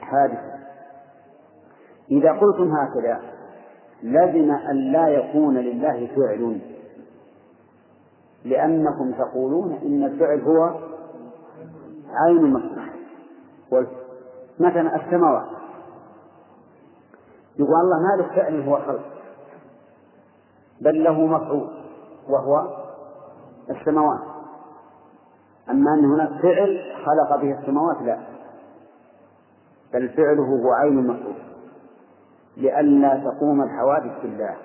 حادثا. 0.00 0.54
إذا 2.10 2.32
قلتم 2.32 2.72
هكذا 2.72 3.20
لزم 4.02 4.50
أن 4.50 4.92
لا 4.92 5.08
يكون 5.08 5.58
لله 5.58 6.08
فعل. 6.16 6.60
لأنكم 8.44 9.12
تقولون 9.12 9.72
إن 9.72 10.04
الفعل 10.04 10.40
هو 10.40 10.80
عين 12.14 12.36
المصنع 12.36 12.84
مثلا 14.60 14.96
السماوات. 14.96 15.46
يقول 17.58 17.74
الله 17.74 17.98
ما 18.02 18.22
له 18.22 18.36
فعل 18.36 18.68
هو 18.68 18.76
خلق 18.76 19.04
بل 20.80 21.04
له 21.04 21.26
مفعول 21.26 21.70
وهو 22.28 22.76
السماوات. 23.70 24.33
أما 25.70 25.94
أن 25.94 26.04
هناك 26.04 26.42
فعل 26.42 26.80
خلق 27.04 27.40
به 27.40 27.58
السماوات 27.60 28.02
لا. 28.02 28.18
بل 29.94 30.08
فعله 30.08 30.42
هو 30.42 30.72
عين 30.72 30.98
المفعول 30.98 31.34
لئلا 32.56 33.16
تقوم 33.24 33.62
الحوادث 33.62 34.22
بالله 34.22 34.56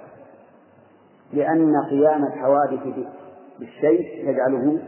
لأن 1.33 1.75
قيام 1.89 2.23
الحوادث 2.23 2.79
بالشيء 3.59 4.29
يجعله 4.29 4.79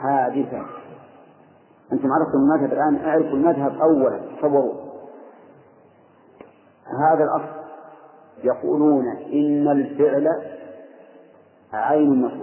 حادثا. 0.00 0.66
أنتم 1.92 2.08
عرفتم 2.12 2.38
المذهب 2.38 2.72
الآن؟ 2.72 3.08
أعرفوا 3.08 3.30
المذهب 3.30 3.80
أولا. 3.80 4.20
تصوروا 4.38 4.74
هذا 7.00 7.24
الأصل. 7.24 7.62
يقولون 8.44 9.08
إن 9.08 9.68
الفعل 9.68 10.28
عين 11.72 12.22
مفعول. 12.22 12.41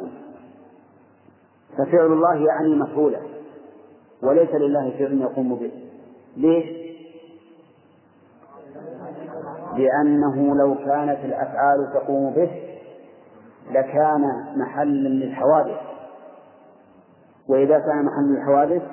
ففعل 1.78 2.06
الله 2.06 2.36
يعني 2.36 2.76
مفعولا 2.76 3.20
وليس 4.24 4.50
لله 4.50 4.90
فعل 5.00 5.22
يقوم 5.22 5.56
به. 5.56 5.72
ليش؟ 6.38 6.66
لأنه 9.78 10.56
لو 10.56 10.76
كانت 10.76 11.26
الأفعال 11.26 11.94
تقوم 11.94 12.34
به 12.34 12.52
لكان 13.72 14.22
محلا 14.58 15.08
للحوادث. 15.10 15.80
وإذا 17.50 17.80
كان 17.80 18.06
محلا 18.06 18.40
للحوادث 18.40 18.84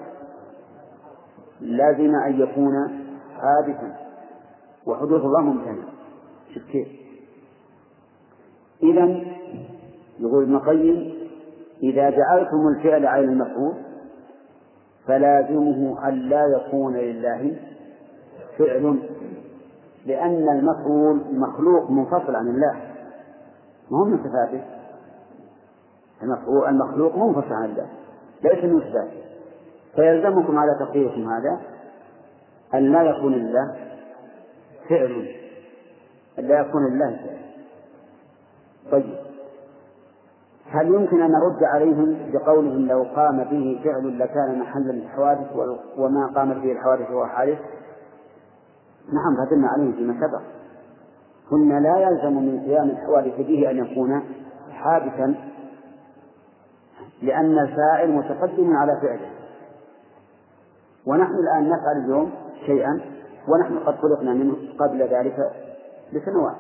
لازم 1.60 2.14
أن 2.14 2.40
يكون 2.40 2.74
حادثا. 3.40 3.96
وحدوث 4.86 5.22
الله 5.24 5.40
ممتنع. 5.40 5.84
شوف 6.54 6.62
كيف؟ 6.62 6.88
إذا 8.82 9.24
يقول 10.20 10.42
ابن 10.42 10.54
القيم 10.54 11.25
إذا 11.82 12.10
جعلتم 12.10 12.68
الفعل 12.68 13.06
على 13.06 13.24
المفعول 13.24 13.74
فلازمه 15.06 16.08
أن 16.08 16.14
لا 16.14 16.42
يكون 16.46 16.96
لله 16.96 17.56
فعل 18.58 18.98
لأن 20.06 20.48
المفعول 20.48 21.20
مخلوق 21.32 21.90
منفصل 21.90 22.36
عن 22.36 22.48
الله 22.48 22.72
ما 23.90 23.98
هو 23.98 24.04
من 24.04 24.18
صفاته. 24.18 24.62
المخلوق 26.68 27.16
منفصل 27.16 27.52
عن 27.52 27.64
الله 27.64 27.88
ليس 28.44 28.64
من 28.64 28.80
صفاته. 28.80 29.22
فيلزمكم 29.94 30.58
على 30.58 30.70
تقديركم 30.80 31.28
هذا 31.28 31.60
أن 32.74 32.92
لا 32.92 33.02
يكون 33.02 33.32
لله 33.32 33.76
فعل 34.88 35.28
أن 36.38 36.44
لا 36.44 36.60
يكون 36.60 36.82
لله 36.92 37.16
فعل. 37.16 37.36
طيب. 38.90 39.25
هل 40.70 40.94
يمكن 40.94 41.22
أن 41.22 41.30
نرد 41.32 41.64
عليهم 41.64 42.16
بقولهم 42.32 42.86
لو 42.86 43.06
قام 43.16 43.44
به 43.44 43.80
فعل 43.84 44.18
لكان 44.18 44.58
محلا 44.58 44.92
للحوادث 44.92 45.46
وما 45.98 46.26
قامت 46.26 46.56
به 46.56 46.72
الحوادث 46.72 47.10
هو 47.10 47.26
حادث؟ 47.26 47.58
نعم 49.12 49.36
رددنا 49.40 49.68
عليهم 49.68 49.92
فيما 49.92 50.14
سبق. 50.14 50.42
قلنا 51.50 51.80
لا 51.80 51.98
يلزم 51.98 52.32
من 52.32 52.60
قيام 52.60 52.88
الحوادث 52.88 53.36
به 53.36 53.70
أن 53.70 53.76
يكون 53.76 54.22
حادثا 54.70 55.34
لأن 57.22 57.58
الفاعل 57.58 58.12
متقدم 58.12 58.76
على 58.76 59.00
فعله. 59.02 59.30
ونحن 61.06 61.34
الآن 61.34 61.68
نفعل 61.68 62.04
اليوم 62.04 62.30
شيئا 62.66 63.00
ونحن 63.48 63.78
قد 63.78 63.94
خلقنا 63.94 64.34
منه 64.34 64.56
قبل 64.78 65.02
ذلك 65.02 65.52
بسنوات 66.14 66.56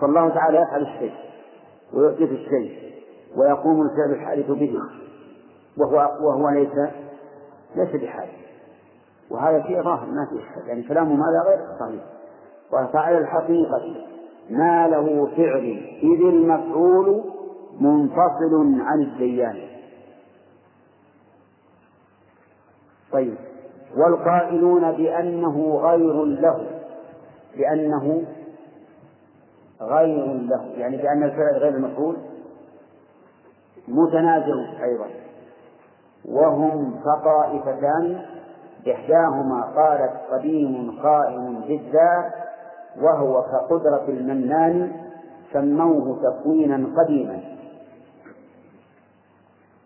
فالله 0.00 0.28
تعالى 0.28 0.58
يفعل 0.58 0.82
الشيء. 0.82 1.29
ويحدث 1.94 2.30
الشيء 2.30 2.92
ويقوم 3.36 3.82
الفعل 3.82 4.10
الحادث 4.10 4.50
به. 4.50 4.78
وهو 5.78 5.96
وهو 5.96 6.48
ليس 6.48 6.90
ليس 7.76 8.02
بحادث. 8.02 8.40
وهذا 9.30 9.62
شيء 9.62 9.82
ظاهر 9.82 10.06
ما 10.06 10.26
في 10.30 10.36
إشكال 10.36 10.68
يعني 10.68 10.82
كلامه 10.82 11.14
ماذا 11.14 11.42
غير 11.46 11.58
صحيح. 11.80 12.02
وفعل 12.72 13.18
الحقيقة 13.18 14.06
ما 14.50 14.88
له 14.88 15.26
فعل 15.36 15.82
إذ 16.02 16.20
المفعول 16.20 17.24
منفصل 17.80 18.80
عن 18.80 19.02
الديان. 19.02 19.56
طيب. 23.12 23.34
والقائلون 23.96 24.92
بأنه 24.92 25.80
غير 25.82 26.24
له 26.24 26.66
بأنه 27.56 28.24
غير 29.80 30.26
له 30.26 30.64
يعني 30.76 30.96
بأن 30.96 31.22
الفعل 31.22 31.56
غير 31.58 31.74
المفعول 31.74 32.16
متنازع 33.88 34.84
أيضا. 34.84 35.06
وهم 36.24 37.00
كطائفتان 37.00 38.26
إحداهما 38.92 39.62
قالت 39.76 40.12
قديم 40.30 41.00
قائم 41.02 41.60
بالذات 41.60 42.32
وهو 43.00 43.42
كقدرة 43.42 44.04
المنان 44.08 44.92
سموه 45.52 46.22
تكوينا 46.22 46.86
قديما. 47.02 47.40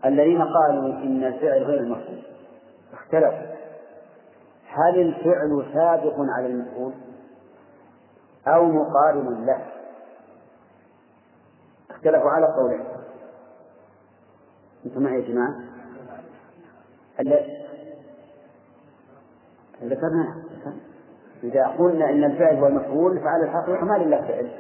الذين 0.05 0.43
قالوا 0.43 0.85
إن 0.85 1.25
الفعل 1.25 1.63
غير 1.63 1.81
المفعول 1.81 2.23
اختلفوا. 2.93 3.55
هل 4.69 5.01
الفعل 5.01 5.67
سابق 5.73 6.15
على 6.19 6.47
المفعول؟ 6.47 6.93
أو 8.49 8.65
مقارن 8.65 9.47
له؟ 9.47 9.59
اختلفوا 11.95 12.31
على 12.31 12.47
قولين 12.47 12.85
أنتم 14.87 15.03
معي 15.03 15.21
يا 15.21 15.29
جماعة؟ 15.29 15.55
ذكرنا؟ 19.83 20.45
إذا 21.45 21.67
قلنا 21.67 22.11
إن 22.11 22.25
الفعل 22.25 22.57
هو 22.57 22.67
المفعول 22.67 23.21
فعلى 23.21 23.45
الحقيقة 23.45 23.85
ما 23.85 23.99
لله 23.99 24.21
فعل. 24.21 24.51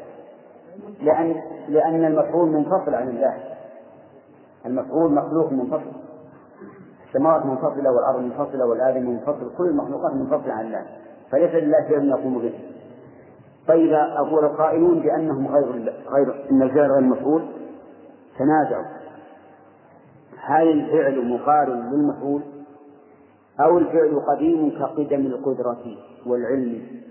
لأن 1.00 1.42
لأن 1.68 2.04
المفعول 2.04 2.48
منفصل 2.48 2.94
عن 2.94 3.08
الله 3.08 3.56
المفعول 4.66 5.12
مخلوق 5.12 5.52
منفصل. 5.52 5.92
السماوات 7.08 7.46
منفصلة 7.46 7.92
والأرض 7.92 8.20
منفصلة 8.20 8.66
والآدم 8.66 9.10
منفصل 9.10 9.56
كل 9.58 9.64
المخلوقات 9.64 10.14
منفصلة 10.14 10.52
عن 10.52 10.66
الله 10.66 10.86
فليس 11.30 11.54
لله 11.54 11.88
شيء 11.88 12.04
يقوم 12.04 12.38
به. 12.38 12.73
طيب 13.68 13.92
أقول 13.92 14.44
القائلون 14.44 15.00
بأنهم 15.00 15.46
غير 15.46 15.92
غير 16.08 16.50
أن 16.50 16.62
الفعل 16.62 16.90
غير 16.90 16.98
المفعول 16.98 17.42
تنازعوا. 18.38 18.84
هل 20.38 20.68
الفعل 20.68 21.28
مقارن 21.28 21.90
للمفعول 21.90 22.42
أو 23.60 23.78
الفعل 23.78 24.22
قديم 24.28 24.70
كقدم 24.78 25.26
القدرة 25.26 25.96
والعلم 26.26 27.02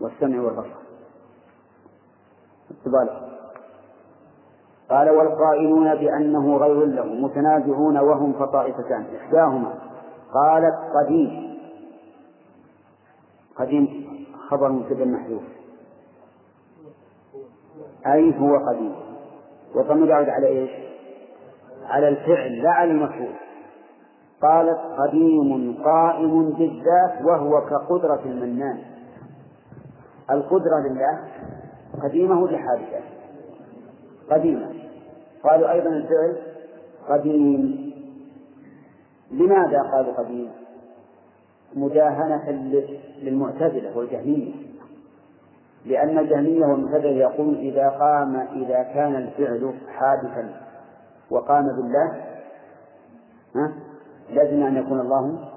والسمع 0.00 0.40
والبصر؟ 0.42 0.78
قال 4.90 5.10
والقائلون 5.10 5.94
بأنه 5.94 6.56
غير 6.56 6.84
له 6.84 7.04
متنازعون 7.04 7.98
وهم 7.98 8.32
فطائفتان 8.32 9.06
إحداهما 9.16 9.74
قالت 10.34 10.74
قديم. 10.94 11.58
قديم 13.56 14.08
خبر 14.48 14.68
مبتدا 14.72 15.04
محذوف 15.04 15.57
أي 18.06 18.38
هو 18.38 18.56
قديم 18.68 18.94
والضمير 19.74 20.08
يعود 20.08 20.28
على 20.28 20.46
إيش؟ 20.46 20.70
على 21.86 22.08
الفعل 22.08 22.62
لا 22.62 22.70
على 22.70 22.90
المفعول 22.90 23.34
قالت 24.42 24.78
قديم 24.98 25.82
قائم 25.84 26.50
بالذات 26.50 27.24
وهو 27.24 27.60
كقدرة 27.60 28.20
المنان 28.24 28.78
القدرة 30.30 30.78
لله 30.78 31.20
قديمة 32.02 32.40
ولا 32.42 32.58
حادثة؟ 32.58 33.00
قديمة 34.30 34.66
قالوا 35.44 35.72
أيضا 35.72 35.88
الفعل 35.90 36.36
قديم 37.08 37.88
لماذا 39.30 39.82
قالوا 39.92 40.12
قديم؟ 40.12 40.50
مداهنة 41.74 42.50
للمعتزلة 43.22 43.98
والجهمية 43.98 44.67
لأن 45.86 46.18
الجهمية 46.18 46.66
والمعتزلة 46.66 47.10
يقول 47.10 47.54
إذا 47.54 47.88
قام 47.88 48.36
إذا 48.36 48.82
كان 48.82 49.16
الفعل 49.16 49.74
حادثا 49.88 50.60
وقام 51.30 51.64
بالله 51.64 52.24
ها؟ 53.56 53.72
لازم 54.30 54.62
أن 54.62 54.76
يكون 54.76 55.00
الله 55.00 55.48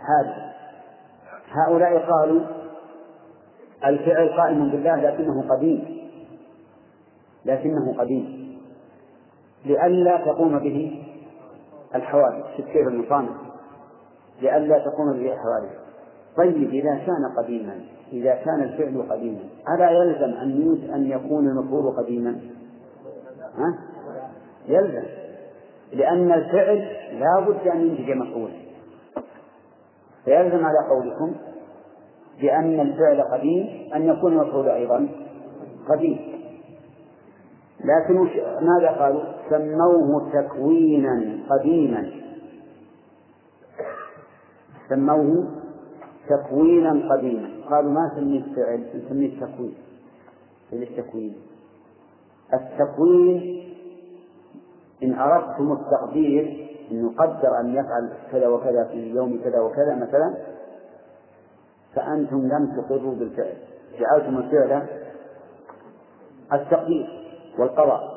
حادثا. 0.00 0.52
هؤلاء 1.50 2.10
قالوا 2.10 2.40
الفعل 3.84 4.28
قائم 4.28 4.70
بالله 4.70 4.96
لكنه 4.96 5.54
قديم. 5.54 6.08
لكنه 7.44 7.94
قديم. 7.98 8.58
لئلا 9.64 10.16
تقوم 10.16 10.58
به 10.58 11.04
الحوادث 11.94 12.44
في 12.56 12.62
السير 12.62 12.88
المصانع. 12.88 13.30
لئلا 14.42 14.78
تقوم 14.78 15.12
به 15.12 15.32
الحوادث. 15.32 15.81
طيب 16.36 16.70
إذا 16.70 16.94
كان 16.94 17.32
قديما 17.38 17.80
إذا 18.12 18.34
كان 18.34 18.62
الفعل 18.62 19.02
قديما 19.10 19.40
ألا 19.74 19.90
يلزم 19.90 20.36
أن 20.38 20.78
أن 20.94 21.10
يكون 21.10 21.48
المفعول 21.48 21.96
قديما؟ 21.96 22.40
ها؟ 23.58 23.78
يلزم 24.68 25.04
لأن 25.92 26.32
الفعل 26.32 26.78
لا 27.20 27.40
بد 27.40 27.68
أن 27.68 27.80
ينتج 27.80 28.10
مفعولا 28.10 28.54
فيلزم 30.24 30.64
على 30.64 30.78
قولكم 30.90 31.34
بأن 32.40 32.80
الفعل 32.80 33.22
قديم 33.22 33.92
أن 33.94 34.02
يكون 34.02 34.32
المفعول 34.32 34.68
أيضا 34.68 35.08
قديم 35.88 36.18
لكن 37.84 38.18
ماذا 38.66 38.90
قالوا؟ 38.98 39.22
سموه 39.50 40.32
تكوينا 40.32 41.38
قديما 41.50 42.10
سموه 44.88 45.61
تكوينا 46.28 47.14
قديما. 47.14 47.48
قالوا 47.70 47.90
ما 47.90 48.10
نسميه 48.12 48.38
الفعل؟ 48.38 48.84
نسميه 48.94 49.28
التكوين. 49.28 49.74
التكوين. 50.72 51.36
التكوين 52.54 53.62
إن 55.02 55.14
أردتم 55.14 55.72
التقدير 55.72 56.68
أن 56.90 57.06
يقدر 57.06 57.60
أن 57.60 57.74
يفعل 57.74 58.12
كذا 58.32 58.48
وكذا 58.48 58.84
في 58.84 59.10
يوم 59.10 59.40
كذا 59.44 59.60
وكذا 59.60 59.94
مثلا 59.94 60.34
فأنتم 61.94 62.48
لم 62.48 62.76
تقروا 62.76 63.14
بالفعل. 63.14 63.54
جعلتم 63.98 64.38
الفعل 64.38 64.86
التقدير 66.52 67.06
والقضاء. 67.58 68.12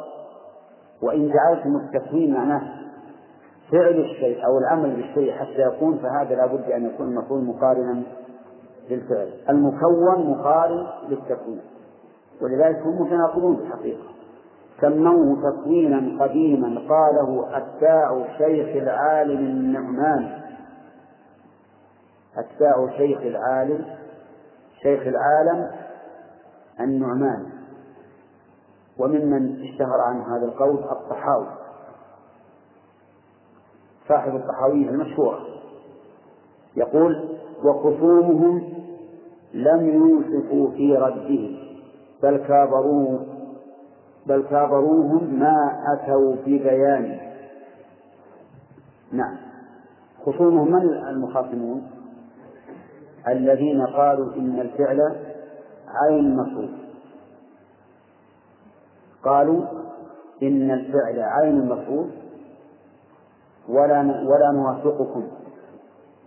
وإن 1.01 1.31
جعلتم 1.33 1.75
التكوين 1.75 2.33
معناه 2.33 2.84
فعل 3.71 3.99
الشيء 3.99 4.45
أو 4.45 4.57
العمل 4.57 4.95
بالشيء 4.95 5.33
حتى 5.33 5.61
يكون 5.61 5.97
فهذا 5.97 6.35
لا 6.35 6.45
بد 6.45 6.71
أن 6.71 6.85
يكون 6.85 7.07
المفعول 7.07 7.43
مقارنا 7.43 8.03
للفعل. 8.89 9.29
المكون 9.49 10.29
مقارن 10.31 10.87
للتكوين. 11.09 11.61
ولذلك 12.41 12.77
هم 12.77 13.01
متناقضون 13.01 13.59
الحقيقة. 13.59 14.03
سموه 14.81 15.51
تكوينا 15.51 16.23
قديما 16.23 16.67
قاله 16.67 17.57
أتباع 17.57 18.37
شيخ 18.37 18.83
العالم 18.83 19.39
النعمان. 19.39 20.41
أتباع 22.37 22.97
شيخ 22.97 23.21
العالم 23.21 23.85
شيخ 24.81 25.01
العالم 25.01 25.71
النعمان. 26.79 27.45
وممن 28.99 29.61
اشتهر 29.61 30.01
عن 30.01 30.21
هذا 30.21 30.45
القول 30.45 30.75
الطحاوي. 30.75 31.64
صاحب 34.07 34.35
الطحاوية 34.35 34.89
المشهورة. 34.89 35.39
يقول 36.75 37.29
وخصومهم 37.63 38.63
لم 39.53 39.89
يوصفوا 39.89 40.71
في 40.71 40.95
رده 40.95 41.49
بل 42.23 42.37
كابروه 42.37 43.25
بل 44.25 44.43
كابروهم 44.49 45.39
ما 45.39 45.83
أتوا 45.93 46.35
في 46.45 46.57
نعم. 49.11 49.37
خصومهم 50.25 50.71
من 50.71 50.81
المخاصمون؟ 51.07 51.87
الذين 53.27 53.81
قالوا 53.81 54.35
إن 54.35 54.59
الفعل 54.59 55.15
عين 55.87 56.35
مفعول 56.37 56.69
قالوا 59.23 59.63
إن 60.43 60.71
الفعل 60.71 61.19
عين 61.19 61.65
مفعول 61.65 62.09
ولا 63.69 63.99
ولا 64.01 64.51
نوافقكم. 64.53 65.23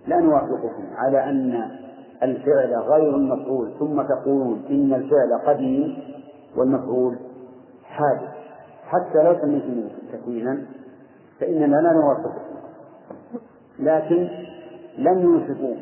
لا 0.06 0.20
نوافقكم 0.20 0.84
على 0.96 1.24
أن 1.24 1.70
الفعل 2.22 2.74
غير 2.74 3.16
المفعول 3.16 3.72
ثم 3.78 4.02
تقولون 4.02 4.62
إن 4.70 4.94
الفعل 4.94 5.38
قديم 5.46 5.98
والمفعول 6.56 7.16
حادث. 7.84 8.28
حتى 8.86 9.22
لو 9.22 9.34
سميتم 9.42 9.88
تكوينا 10.12 10.66
فإننا 11.40 11.76
لا 11.76 11.92
نوافقكم 11.92 12.58
لكن 13.78 14.28
لم 14.98 15.18
يوصفوا 15.18 15.74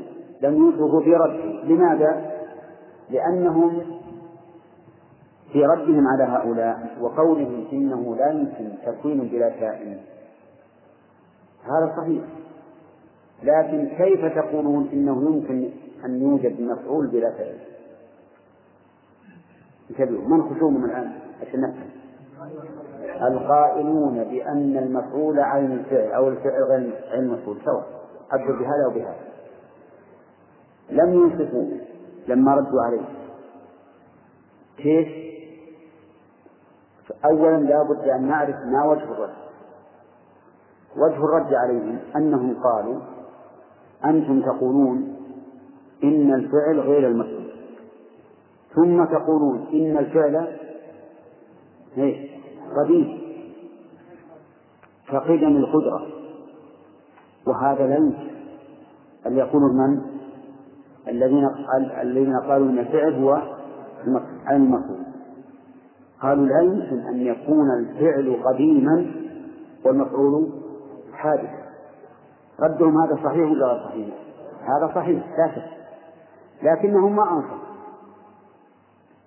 لم 0.42 0.56
يوصفوا 0.56 1.00
في 1.00 1.14
رده 1.14 1.62
لماذا؟ 1.64 2.30
لأنهم 3.10 3.82
في 5.52 5.66
ردهم 5.66 6.06
على 6.06 6.24
هؤلاء 6.24 6.86
وقولهم 7.00 7.64
إنه 7.72 8.16
لا 8.16 8.30
يمكن 8.30 8.68
تكوين 8.86 9.18
بلا 9.18 9.48
كائن 9.48 9.98
هذا 11.66 11.94
صحيح. 11.96 12.24
لكن 13.42 13.88
كيف 13.88 14.24
تقولون 14.24 14.88
إنه 14.92 15.30
يمكن 15.30 15.70
أن 16.04 16.22
يوجد 16.22 16.60
مفعول 16.60 17.06
بلا 17.06 17.30
فعل؟ 17.30 17.58
انتبهوا 19.90 20.28
من 20.28 20.42
خصومهم 20.42 20.84
الآن 20.84 21.12
عشان 21.42 21.60
نفهم؟ 21.60 21.90
القائلون 23.22 24.24
بأن 24.24 24.76
المفعول 24.76 25.40
عين 25.40 25.72
الفعل 25.72 26.12
أو 26.12 26.28
الفعل 26.28 26.62
غير 26.62 26.92
عين 27.10 27.24
المفعول 27.24 27.56
سواء 27.64 27.86
عبدوا 28.32 28.56
بهذا 28.56 28.86
وبهذا 28.86 29.26
لم 30.90 31.14
ينصفوا 31.14 31.64
لما 32.28 32.54
ردوا 32.54 32.82
عليه. 32.82 33.08
كيف؟ 34.76 35.08
أولا 37.24 37.56
لا 37.56 37.82
بد 37.82 38.08
أن 38.08 38.28
نعرف 38.28 38.56
ما 38.56 38.84
وجه 38.84 39.02
الرد. 39.02 39.45
وجه 40.98 41.24
الرد 41.24 41.54
عليهم 41.54 41.98
أنهم 42.16 42.56
قالوا 42.62 43.00
أنتم 44.04 44.42
تقولون 44.42 45.16
إن 46.04 46.34
الفعل 46.34 46.80
غير 46.80 47.08
المفعول. 47.08 47.52
ثم 48.74 49.04
تقولون 49.04 49.66
إن 49.72 49.96
الفعل 49.96 50.48
قديم. 52.76 53.18
كقدم 55.08 55.56
القدرة. 55.56 56.06
وهذا 57.46 57.86
لا 57.86 57.96
أن 59.26 59.36
يقول 59.36 59.62
من؟ 59.62 60.00
الذين 61.08 61.48
الذين 62.02 62.36
قالوا 62.36 62.70
إن 62.70 62.78
الفعل 62.78 63.14
هو 63.14 63.42
المفعول. 64.50 65.06
قالوا 66.22 66.46
لا 66.46 66.60
يمكن 66.60 66.98
أن 66.98 67.20
يكون 67.20 67.70
الفعل 67.70 68.42
قديما 68.44 69.06
والمفعول 69.84 70.65
حادثا 71.26 71.66
ردهم 72.60 73.02
هذا 73.02 73.14
صحيح 73.14 73.50
ولا 73.50 73.66
غير 73.66 73.84
صحيح؟ 73.84 74.14
هذا 74.60 74.92
صحيح 74.94 75.38
لا 75.38 75.54
شك. 75.54 75.76
لكنهم 76.62 77.16
ما 77.16 77.22
أنصفوا 77.32 77.66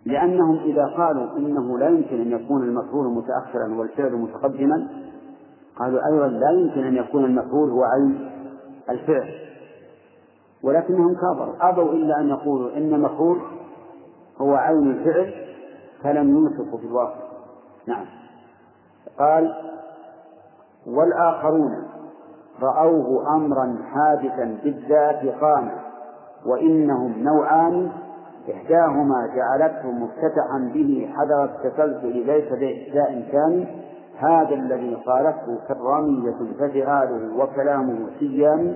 لأنهم 0.06 0.60
إذا 0.60 0.86
قالوا 0.86 1.38
إنه 1.38 1.80
لا 1.80 1.90
يمكن 1.90 2.22
أن 2.22 2.32
يكون 2.32 2.64
المفعول 2.64 3.08
متأخرا 3.08 3.80
والفعل 3.80 4.16
متقدما 4.16 4.88
قالوا 5.76 6.00
أيضا 6.12 6.28
لا 6.28 6.52
يمكن 6.52 6.84
أن 6.84 6.96
يكون 6.96 7.26
المفعول 7.26 7.70
هو 7.70 7.84
عين 7.84 8.32
الفعل. 8.90 9.34
ولكنهم 10.64 11.16
كفروا. 11.16 11.70
أبوا 11.70 11.92
إلا 11.94 12.20
أن 12.20 12.30
يقولوا 12.30 12.78
إن 12.78 12.94
المفعول 12.94 13.42
هو 14.38 14.56
عين 14.56 14.92
الفعل 14.92 15.34
فلم 16.04 16.38
ينصفوا 16.38 16.78
في 16.78 16.86
الواقع. 16.86 17.30
نعم. 17.88 18.06
قال 19.20 19.54
والآخرون 20.88 21.89
رأوه 22.62 23.36
أمرا 23.36 23.78
حادثا 23.94 24.58
بالذات 24.64 25.42
قام 25.42 25.72
وإنهم 26.46 27.24
نوعان 27.24 27.90
إحداهما 28.54 29.30
جعلته 29.36 29.92
مفتتحا 29.92 30.72
به 30.74 31.10
حذر 31.16 31.44
التسلسل 31.44 32.26
ليس 32.26 32.54
ذا 32.94 33.10
إمكان 33.10 33.68
هذا 34.18 34.56
الذي 34.56 34.98
قالته 35.08 35.60
كرامية 35.68 36.38
فجعاله 36.60 37.38
وكلامه 37.38 38.10
سيان 38.20 38.76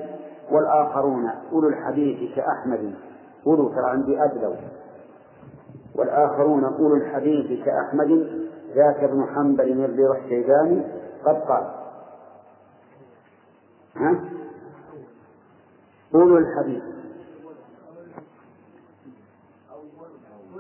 والآخرون 0.52 1.30
أولو 1.54 1.68
الحديث 1.68 2.36
كأحمد 2.36 2.94
أولو 3.48 3.70
ترى 3.70 3.90
عندي 3.90 4.24
أدلوا 4.24 4.56
والآخرون 5.96 6.64
أولو 6.64 6.96
الحديث 6.96 7.66
كأحمد 7.66 8.28
ذاك 8.76 9.04
ابن 9.04 9.26
حنبل 9.36 9.86
الرضا 9.86 10.18
الشيباني 10.18 10.84
قد 11.26 11.36
قال 11.36 11.83
ها؟ 13.96 14.24
أولو 16.16 16.38
الحديث. 16.38 16.84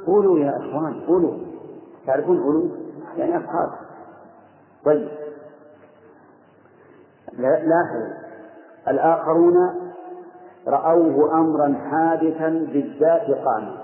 قولوا 0.05 0.39
يا 0.39 0.57
إخوان 0.57 1.01
قولوا. 1.07 1.37
تعرفون 2.07 2.43
قولوا؟ 2.43 2.69
يعني 3.17 3.37
أصحاب 3.37 3.69
طيب. 4.85 5.07
لاحظوا 7.37 8.13
الآخرون 8.87 9.55
رأوه 10.67 11.39
أمرا 11.39 11.73
حادثا 11.91 12.49
بالذات 12.49 13.31
قام. 13.45 13.77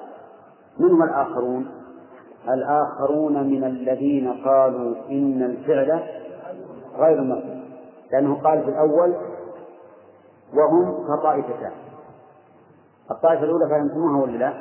من 0.80 0.92
هم 0.92 1.04
الآخرون؟ 1.04 1.72
الآخرون 2.50 3.48
من 3.48 3.64
الذين 3.64 4.34
قالوا 4.46 4.96
إن 5.10 5.44
الفعل 5.44 6.04
غير 6.98 7.22
مفعول. 7.22 7.60
لأنه 8.12 8.36
قال 8.36 8.64
في 8.64 8.70
الأول 8.70 9.16
وهم 10.54 11.08
كطائفتان. 11.08 11.72
الطائفة 13.12 13.44
الأولى 13.44 13.70
فهمتموها 13.70 14.22
ولا 14.24 14.38
لا؟ 14.38 14.54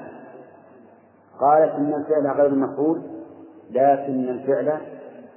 قالت 1.41 1.75
إن 1.75 1.95
الفعل 1.95 2.27
غير 2.27 2.55
مفعول 2.55 3.03
لكن 3.71 4.29
الفعل 4.29 4.81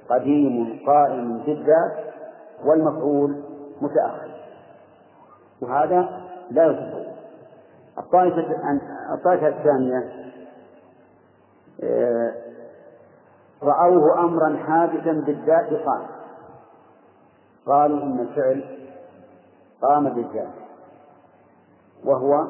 قديم 0.08 0.80
قائم 0.86 1.38
بالذات 1.38 2.14
والمفعول 2.64 3.42
متأخر. 3.80 4.30
وهذا 5.62 6.20
لا 6.50 6.66
يتصور 6.66 7.12
الطائفة 7.98 8.46
الطائفة 9.14 9.48
الثانية 9.48 10.22
آه، 11.82 12.32
رأوه 13.62 14.24
أمرا 14.24 14.56
حادثا 14.56 15.12
بالذات 15.12 15.72
قام 15.72 16.06
قالوا 17.66 18.02
إن 18.02 18.20
الفعل 18.20 18.64
قام 19.82 20.08
بالذات 20.08 20.54
وهو 22.04 22.46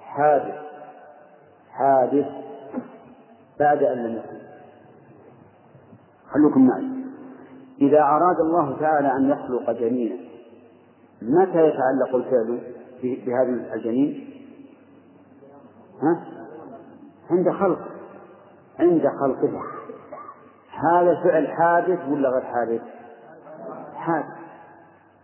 حادث 0.00 0.64
حادث 1.72 2.26
بعد 3.60 3.82
أن 3.82 3.98
لم 3.98 4.16
يكن. 4.16 4.38
خلوكم 6.30 6.66
معي. 6.66 7.04
إذا 7.80 8.02
أراد 8.02 8.40
الله 8.40 8.76
تعالى 8.80 9.12
أن 9.12 9.30
يخلق 9.30 9.70
جنينا 9.70 10.16
متى 11.22 11.68
يتعلق 11.68 12.14
الفعل 12.14 12.60
بهذا 13.02 13.74
الجنين؟ 13.74 14.30
ها؟ 16.02 16.24
عند 17.30 17.50
خلق. 17.50 17.78
عند 18.80 19.08
خلقه. 19.20 19.62
هذا 20.92 21.10
الفعل 21.10 21.48
حادث 21.48 22.08
ولا 22.08 22.28
غير 22.28 22.42
حادث؟ 22.42 22.82
حادث. 23.94 24.26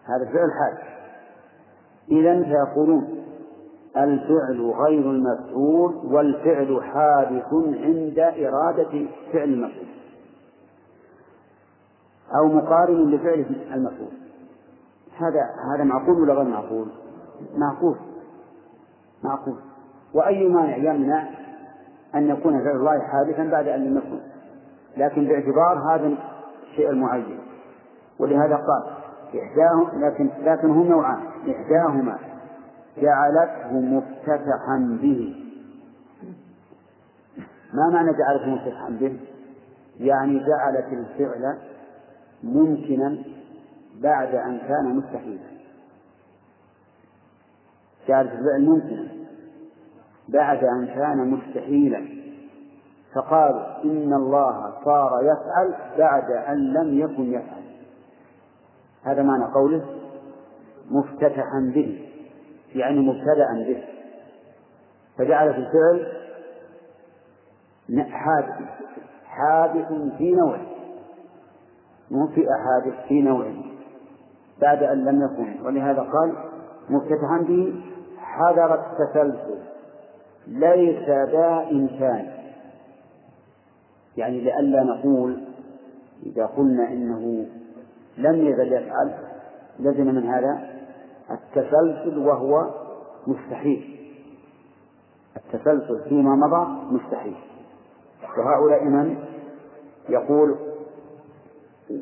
هذا 0.04 0.24
فعل 0.32 0.48
حادث. 0.60 0.99
إذا 2.10 2.42
فيقولون 2.42 3.20
الفعل 3.96 4.60
غير 4.60 5.10
المفعول 5.10 5.94
والفعل 6.04 6.82
حادث 6.82 7.52
عند 7.82 8.18
إرادة 8.18 9.06
فعل 9.32 9.48
المفعول 9.48 9.86
أو 12.34 12.48
مقارن 12.48 13.10
لفعل 13.10 13.46
المفعول. 13.74 14.12
هذا 15.18 15.50
هذا 15.74 15.84
معقول 15.84 16.20
ولا 16.20 16.34
غير 16.34 16.48
معقول؟ 16.48 16.88
معقول. 17.56 17.96
معقول. 19.24 19.56
وأي 20.14 20.48
مانع 20.48 20.76
يمنع 20.76 21.28
أن 22.14 22.30
يكون 22.30 22.64
فعل 22.64 22.76
الله 22.76 23.00
حادثا 23.00 23.44
بعد 23.44 23.68
أن 23.68 23.84
لم 23.84 23.96
يكن؟ 23.96 24.20
لكن 24.96 25.24
باعتبار 25.24 25.94
هذا 25.94 26.14
الشيء 26.62 26.90
المعين. 26.90 27.38
ولهذا 28.18 28.56
قال 28.56 28.82
إحداهم 29.42 30.04
لكن 30.04 30.30
لكن 30.42 30.70
هم 30.70 30.88
نوعان. 30.88 31.29
إحداهما 31.48 32.18
جعلته 32.98 33.72
مفتتحا 33.72 34.98
به. 35.02 35.34
ما 37.74 37.90
معنى 37.92 38.10
جعلته 38.12 38.46
مفتتحا 38.46 38.90
به؟ 38.90 39.20
يعني 40.00 40.38
جعلت 40.38 40.92
الفعل 40.92 41.58
ممكنا 42.42 43.18
بعد 44.02 44.34
أن 44.34 44.58
كان 44.58 44.96
مستحيلا. 44.96 45.50
جعلت 48.08 48.32
الفعل 48.32 48.64
ممكنا 48.64 49.08
بعد 50.28 50.64
أن 50.64 50.86
كان 50.86 51.30
مستحيلا. 51.30 52.20
فقالوا 53.14 53.84
إن 53.84 54.12
الله 54.12 54.74
صار 54.84 55.10
يفعل 55.22 55.98
بعد 55.98 56.30
أن 56.30 56.72
لم 56.72 56.98
يكن 56.98 57.32
يفعل. 57.32 57.62
هذا 59.04 59.22
معنى 59.22 59.44
قوله 59.54 59.99
مفتتحا 60.90 61.72
به 61.74 62.08
يعني 62.74 62.98
مبتدأ 62.98 63.64
به. 63.66 63.84
فجعل 65.18 65.54
في 65.54 65.58
الفعل 65.58 66.20
حادث 68.10 68.68
حادث 69.24 69.88
في 70.18 70.32
نوع 70.32 70.58
مو 72.10 72.26
في 72.26 72.46
أحادث 72.50 73.06
في 73.08 73.22
نوع 73.22 73.52
بعد 74.60 74.82
أن 74.82 75.04
لم 75.04 75.22
يكن. 75.24 75.66
ولهذا 75.66 76.00
قال 76.00 76.34
مفتتحا 76.88 77.38
به 77.48 77.82
حذر 78.18 78.74
التسلسل. 78.74 79.58
ليس 80.46 81.08
ذا 81.08 81.68
إمكان. 81.70 82.26
يعني 84.16 84.40
لئلا 84.40 84.82
نقول 84.82 85.44
إذا 86.26 86.46
قلنا 86.46 86.88
إنه 86.88 87.46
لم 88.18 88.46
يزل 88.46 88.72
يفعل 88.72 89.14
لزم 89.78 90.06
من 90.06 90.26
هذا 90.26 90.79
التسلسل 91.30 92.18
وهو 92.18 92.70
مستحيل. 93.26 94.00
التسلسل 95.36 96.08
فيما 96.08 96.36
مضى 96.36 96.94
مستحيل. 96.96 97.36
وهؤلاء 98.38 98.84
من؟ 98.84 99.18
يقول 100.08 100.56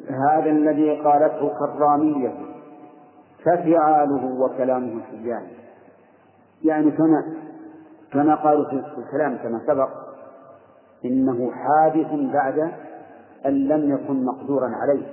هذا 0.08 0.50
الذي 0.50 1.00
قالته 1.00 1.48
كرامية 1.58 2.34
ففعاله 3.44 4.40
وكلامه 4.40 5.00
سجان 5.10 5.46
يعني 6.64 6.90
كما 6.90 7.22
كما 8.12 8.34
قالوا 8.34 8.64
في 8.64 8.82
الكلام 8.98 9.36
كما 9.36 9.60
سبق 9.66 9.88
إنه 11.04 11.50
حادث 11.52 12.32
بعد 12.32 12.72
أن 13.46 13.52
لم 13.52 13.92
يكن 13.94 14.24
مقدورا 14.24 14.70
عليه. 14.74 15.06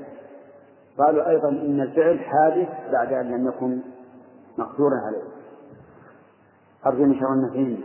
قالوا 0.98 1.30
أيضا 1.30 1.50
إن 1.50 1.82
الفعل 1.82 2.20
حادث 2.20 2.68
بعد 2.92 3.14
أن 3.14 3.32
لم 3.32 3.48
يكن 3.48 3.80
مقدورا 4.58 4.96
عليه. 5.06 5.24
أرجو 6.86 7.04
إن 7.04 7.20
شاء 7.20 7.30
الله 7.30 7.78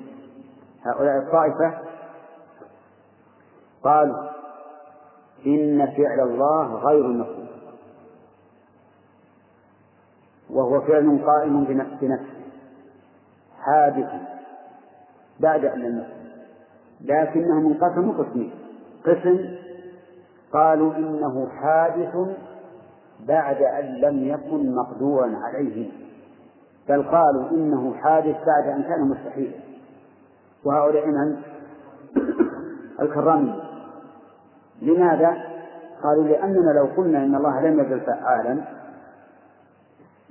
هؤلاء 0.82 1.18
الطائفة 1.18 1.78
قالوا 3.84 4.30
إن 5.46 5.86
فعل 5.86 6.20
الله 6.20 6.74
غير 6.74 7.08
مفعول 7.08 7.46
وهو 10.50 10.80
فعل 10.80 11.24
قائم 11.26 11.64
بنفسه 11.64 12.18
حادث 13.58 14.08
بعد 15.40 15.64
أن 15.64 15.80
لم 15.80 16.06
لكنهم 17.00 17.66
انقسموا 17.66 18.24
قسمين. 18.24 18.52
قسم 19.04 19.56
قالوا 20.52 20.94
إنه 20.94 21.48
حادث 21.48 22.16
بعد 23.20 23.62
أن 23.62 23.84
لم 23.84 24.28
يكن 24.28 24.74
مقدورا 24.74 25.36
عليه. 25.36 25.90
بل 26.90 27.02
قالوا 27.02 27.50
إنه 27.50 27.94
حادث 27.94 28.36
بعد 28.46 28.68
أن 28.68 28.82
كان 28.82 29.00
مستحيلا 29.08 29.58
وهؤلاء 30.64 31.06
من 31.06 31.36
الكرامين 33.02 33.60
لماذا؟ 34.82 35.36
قالوا 36.02 36.24
لأننا 36.24 36.70
لو 36.70 36.84
قلنا 36.96 37.18
إن 37.24 37.34
الله 37.34 37.60
لم 37.60 37.80
يزل 37.80 38.00
فعالا 38.00 38.60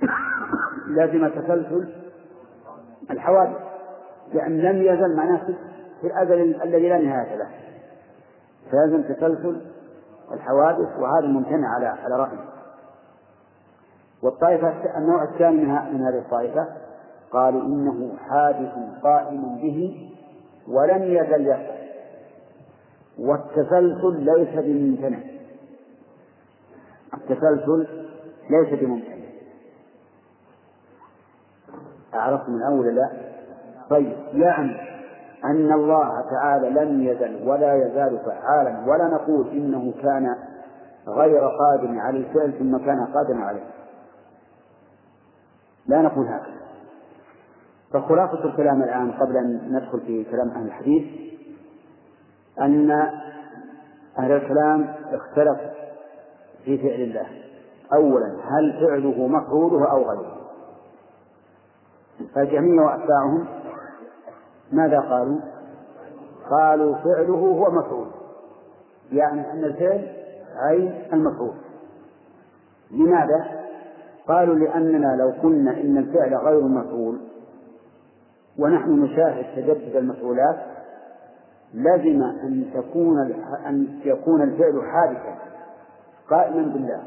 لازم 0.96 1.28
تسلسل 1.28 1.88
الحوادث. 3.10 3.56
لأن 4.34 4.58
لم 4.58 4.82
يزل 4.82 5.16
معناه 5.16 5.46
في 6.00 6.06
الأزل 6.06 6.62
الذي 6.62 6.88
لا 6.88 6.98
نهاية 6.98 7.36
له. 7.36 7.48
فلازم 8.72 9.02
تسلسل 9.02 9.60
الحوادث 10.32 10.98
وهذا 10.98 11.26
ممتنع 11.26 11.74
على 11.74 11.86
على 11.86 12.16
رأيه 12.16 12.59
والطائفة 14.22 14.98
النوع 14.98 15.22
الثاني 15.22 15.64
من 15.64 16.02
هذه 16.06 16.18
الطائفة 16.18 16.66
قالوا 17.32 17.62
إنه 17.62 18.16
حادث 18.28 18.72
قائم 19.02 19.56
به 19.56 20.10
ولم 20.68 21.02
يزل 21.02 21.46
يحدث 21.48 21.80
والتسلسل 23.18 24.20
ليس 24.20 24.64
بممتنع. 24.64 25.18
التسلسل 27.14 27.86
ليس 28.50 28.80
بممتنع. 28.80 29.20
أعرفتم 32.14 32.54
الأول 32.54 32.94
لا 32.94 33.10
طيب 33.90 34.16
يعني 34.32 34.90
أن 35.44 35.72
الله 35.72 36.24
تعالى 36.30 36.70
لم 36.70 37.02
يزل 37.02 37.48
ولا 37.48 37.74
يزال 37.74 38.18
فعالا 38.18 38.84
ولا 38.86 39.08
نقول 39.08 39.48
إنه 39.48 39.92
كان 40.02 40.36
غير 41.08 41.40
قادر 41.40 41.98
على 41.98 42.18
الفعل 42.18 42.52
ثم 42.58 42.76
كان 42.78 43.06
قادرا 43.06 43.38
عليه. 43.38 43.64
لا 45.90 46.02
نقول 46.02 46.26
هكذا. 46.26 46.60
فخلاصة 47.92 48.44
الكلام 48.44 48.82
الآن 48.82 49.12
قبل 49.12 49.36
أن 49.36 49.60
ندخل 49.72 50.00
في 50.00 50.24
كلام 50.24 50.48
أهل 50.48 50.66
الحديث 50.66 51.04
أن 52.60 52.90
أهل 54.18 54.32
الكلام 54.32 54.94
اختلفوا 55.12 55.70
في 56.64 56.78
فعل 56.78 57.00
الله. 57.00 57.26
أولا 57.94 58.26
هل 58.26 58.72
فعله 58.80 59.26
مفعوله 59.26 59.90
أو 59.90 60.10
غيره؟ 60.10 60.36
فالجميع 62.34 62.82
وأتباعهم 62.82 63.46
ماذا 64.72 65.00
قالوا؟ 65.00 65.40
قالوا 66.50 66.94
فعله 66.94 67.34
هو 67.34 67.70
مفعول. 67.70 68.06
يعني 69.12 69.52
أن 69.52 69.64
الفعل 69.64 70.08
عين 70.56 71.02
المفعول. 71.12 71.54
لماذا؟ 72.90 73.59
قالوا 74.30 74.54
لأننا 74.54 75.16
لو 75.16 75.32
قلنا 75.42 75.70
إن 75.70 75.98
الفعل 75.98 76.34
غير 76.34 76.62
مفعول 76.62 77.18
ونحن 78.58 78.90
نشاهد 78.90 79.44
تجدد 79.56 79.96
المفعولات 79.96 80.56
لزم 81.74 82.22
أن 82.22 82.70
تكون 82.74 83.18
أن 83.66 84.00
يكون 84.04 84.42
الفعل 84.42 84.82
حادثا 84.92 85.38
قائما 86.30 86.62
بالله. 86.62 87.02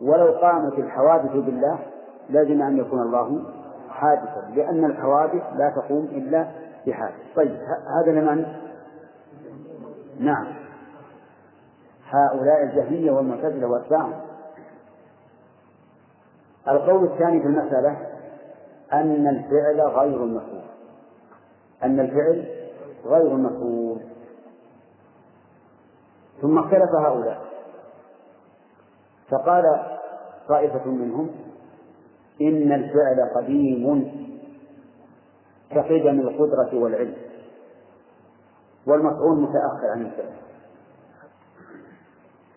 ولو 0.00 0.32
قامت 0.32 0.78
الحوادث 0.78 1.32
بالله 1.32 1.78
لازم 2.30 2.62
أن 2.62 2.78
يكون 2.78 3.02
الله 3.02 3.42
حادثا 3.88 4.50
لأن 4.54 4.84
الحوادث 4.84 5.42
لا 5.56 5.72
تقوم 5.76 6.04
إلا 6.04 6.46
بحادث. 6.86 7.14
طيب 7.36 7.58
هذا 8.00 8.12
لمن؟ 8.12 8.46
نعم. 10.20 10.46
هؤلاء 12.10 12.62
الجهمية 12.62 13.12
والمعتزلة 13.12 13.66
وأتباعهم 13.66 14.23
القول 16.68 17.04
الثاني 17.04 17.40
في 17.40 17.46
المسألة 17.46 17.96
أن 18.92 19.26
الفعل 19.28 19.80
غير 19.80 20.24
المفعول. 20.24 20.64
أن 21.82 22.00
الفعل 22.00 22.48
غير 23.04 23.26
المفعول. 23.32 24.00
ثم 26.42 26.58
اختلف 26.58 26.90
هؤلاء. 27.06 27.44
فقال 29.30 29.64
طائفة 30.48 30.90
منهم 30.90 31.30
إن 32.40 32.72
الفعل 32.72 33.30
قديم 33.36 34.12
كقدم 35.70 36.20
القدرة 36.20 36.78
والعلم 36.78 37.16
والمفعول 38.86 39.40
متأخر 39.40 39.90
عن 39.90 40.06
الفعل. 40.06 40.34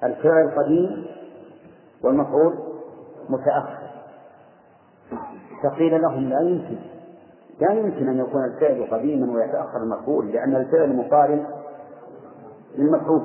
الفعل 0.04 0.52
قديم 0.64 1.06
والمفعول 2.04 2.54
متأخر. 3.30 3.77
فقيل 5.64 6.02
لهم 6.02 6.30
لا 6.30 6.40
يمكن. 6.40 6.78
لا 7.62 7.74
يمكن 7.74 8.10
أن 8.10 8.20
يكون 8.20 8.44
الفعل 8.46 8.88
قديما 8.92 9.34
ويتأخر 9.34 9.78
المفعول 9.78 10.32
لأن 10.32 10.56
الفعل 10.56 10.96
مقارن 10.96 11.46
للمفعول. 12.78 13.22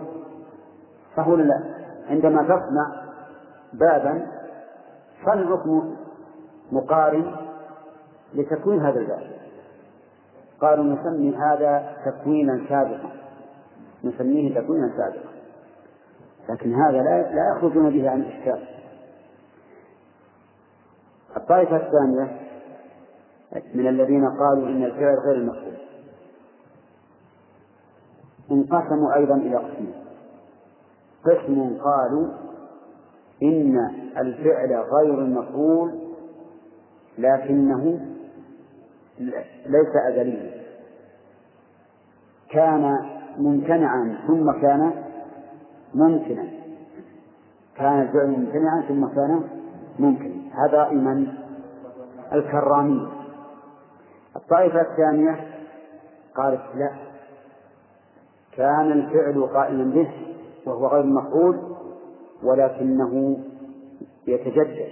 فهو 1.16 1.36
لا؟ 1.36 1.60
عندما 2.10 2.42
تصنع 2.42 3.02
بابا 3.72 4.26
صنعك 5.24 5.84
مقارن 6.72 7.36
لتكوين 8.34 8.80
هذا 8.80 8.98
الباب. 9.00 9.22
قالوا 10.60 10.84
نسمي 10.84 11.36
هذا 11.36 11.96
تكوينا 12.06 12.60
سابقا. 12.68 13.10
نسميه 14.04 14.60
تكوينا 14.60 14.90
سابقا. 14.96 15.32
لكن 16.48 16.74
هذا 16.74 17.02
لا 17.02 17.34
لا 17.34 17.56
يخرجون 17.56 17.90
به 17.90 18.10
عن 18.10 18.20
الإشكال. 18.20 18.81
الطائفة 21.36 21.76
الثانية 21.76 22.40
من 23.74 23.88
الذين 23.88 24.24
قالوا 24.24 24.68
إن 24.68 24.84
الفعل 24.84 25.18
غير 25.18 25.34
المقصود. 25.34 25.76
انقسموا 28.50 29.14
أيضا 29.16 29.34
إلى 29.34 29.56
قسمين. 29.56 29.94
قسم 31.24 31.78
قالوا 31.78 32.28
إن 33.42 33.76
الفعل 34.18 34.74
غير 34.74 35.18
المفعول 35.18 36.00
لكنه 37.18 38.00
ليس 39.66 39.96
أزليا. 40.10 40.62
كان 42.50 42.96
ممتنعا 43.38 44.18
ثم 44.26 44.52
كان 44.52 44.92
ممكنا. 45.94 46.48
كان 47.76 48.02
الفعل 48.02 48.26
ممتنعا 48.26 48.84
ثم 48.88 49.06
كان 49.06 49.61
ممكنا 49.98 50.42
هذا 50.52 50.88
من 50.88 51.26
الكرامية 52.32 53.06
الطائفة 54.36 54.80
الثانية 54.80 55.40
قالت 56.36 56.60
لا. 56.74 56.90
كان 58.56 58.92
الفعل 58.92 59.46
قائما 59.54 59.84
به 59.84 60.08
وهو 60.66 60.86
غير 60.86 61.06
مفعول 61.06 61.58
ولكنه 62.42 63.36
يتجدد 64.26 64.88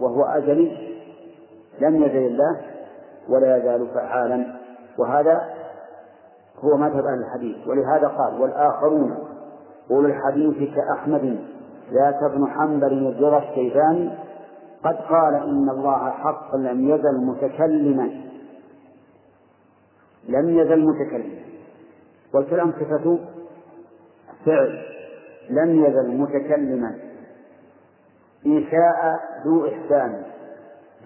وهو 0.00 0.24
أزلي. 0.24 0.96
لم 1.80 2.02
يزل 2.02 2.16
الله 2.16 2.60
ولا 3.28 3.56
يزال 3.56 3.88
فعالا. 3.94 4.46
وهذا 4.98 5.54
هو 6.64 6.76
مذهب 6.76 7.04
أهل 7.04 7.24
الحديث. 7.26 7.68
ولهذا 7.68 8.08
قال 8.08 8.40
والآخرون 8.40 9.18
أولو 9.90 10.06
الحديث 10.08 10.74
كأحمد 10.74 11.38
ذاك 11.92 12.22
ابن 12.22 12.46
حنبل 12.46 12.92
الجرى 12.92 13.38
الشيباني 13.38 14.10
قد 14.84 14.96
قال 14.96 15.34
إن 15.34 15.70
الله 15.70 16.10
حق 16.10 16.56
لم 16.56 16.88
يزل 16.88 17.20
متكلما. 17.20 18.10
لم 20.28 20.58
يزل 20.58 20.86
متكلما. 20.86 21.40
والكلام 22.34 22.72
صفة 22.72 23.18
فعل. 24.46 24.82
لم 25.50 25.84
يزل 25.84 26.16
متكلما. 26.16 26.94
إن 28.46 28.64
شاء 28.70 29.20
ذو 29.46 29.66
إحسان. 29.66 30.22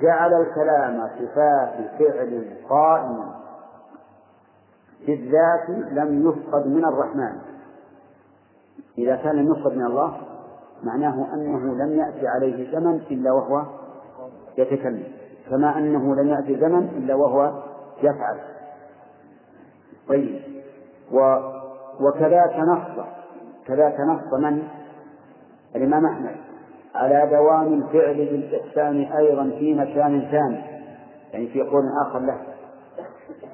جعل 0.02 0.30
الكلام 0.32 1.08
صفات 1.18 1.98
فعل 1.98 2.56
قائما 2.68 3.34
بالذات 5.06 5.70
لم 5.92 6.28
يفقد 6.28 6.66
من 6.66 6.84
الرحمن. 6.84 7.38
إذا 8.98 9.16
كان 9.16 9.36
لم 9.36 9.52
يفقد 9.52 9.72
من 9.72 9.86
الله 9.86 10.33
معناه 10.82 11.34
أنه 11.34 11.74
لم 11.84 11.98
يأتي 11.98 12.28
عليه 12.28 12.72
زمن 12.72 13.00
إلا 13.10 13.32
وهو 13.32 13.62
يتكلم 14.58 15.04
كما 15.50 15.78
أنه 15.78 16.14
لم 16.14 16.28
يأتي 16.28 16.60
زمن 16.60 16.88
إلا 16.96 17.14
وهو 17.14 17.62
يفعل. 17.98 18.40
طيب 20.08 20.40
و 21.12 21.36
وكذاك 22.00 22.58
نص 22.58 23.04
كذاك 23.66 24.00
نص 24.00 24.40
من؟ 24.40 24.62
الإمام 25.76 26.06
أحمد. 26.06 26.36
على 26.94 27.28
دوام 27.30 27.74
الفعل 27.74 28.14
بالإحسان 28.14 29.00
أيضا 29.00 29.50
في 29.58 29.74
مكان 29.74 30.28
ثاني 30.30 30.64
يعني 31.32 31.46
في 31.46 31.62
قول 31.62 31.84
آخر 32.06 32.18
له. 32.18 32.38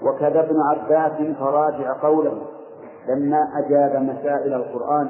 وكذا 0.03 0.41
ابن 0.41 0.57
عباس 0.71 1.37
فراجع 1.37 1.93
قوله 2.03 2.43
لما 3.09 3.49
أجاب 3.65 4.03
مسائل 4.03 4.55
القرآن 4.55 5.09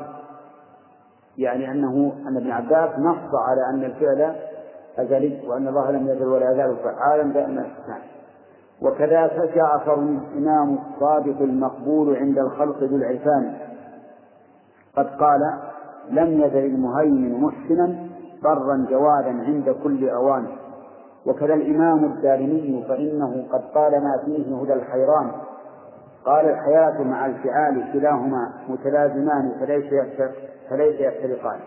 يعني 1.41 1.71
أنه 1.71 2.13
أن 2.29 2.37
ابن 2.37 2.51
عباس 2.51 2.99
نص 2.99 3.35
على 3.35 3.71
أن 3.71 3.85
الفعل 3.85 4.37
أزلي 4.99 5.49
وأن 5.49 5.69
الله 5.69 5.91
لم 5.91 6.09
يزل 6.09 6.27
ولا 6.27 6.51
يزال 6.51 6.77
فعالا 6.77 7.23
دائما 7.23 7.67
نعم 7.89 8.01
وكذا 8.83 9.31
جعفر 9.55 9.95
الإمام 9.95 10.79
الصادق 10.79 11.41
المقبول 11.41 12.17
عند 12.17 12.39
الخلق 12.39 12.83
ذو 12.83 12.97
العرفان. 12.97 13.55
قد 14.97 15.07
قال 15.07 15.41
لم 16.11 16.41
يزل 16.41 16.65
المهيمن 16.65 17.41
محسنا 17.41 17.97
برا 18.43 18.87
جوادا 18.91 19.31
عند 19.31 19.77
كل 19.85 20.09
أوان. 20.09 20.47
وكذا 21.27 21.55
الإمام 21.55 22.05
الدارمي 22.05 22.85
فإنه 22.89 23.45
قد 23.53 23.63
قال 23.75 23.93
ما 23.93 24.23
فيه 24.25 24.57
هدى 24.63 24.73
الحيران. 24.73 25.31
قال 26.25 26.49
الحياة 26.49 27.03
مع 27.03 27.27
الفعال 27.27 27.93
كلاهما 27.93 28.53
متلازمان 28.69 29.53
فليس 29.61 29.93
فليس 30.71 31.01
يفترقان 31.01 31.61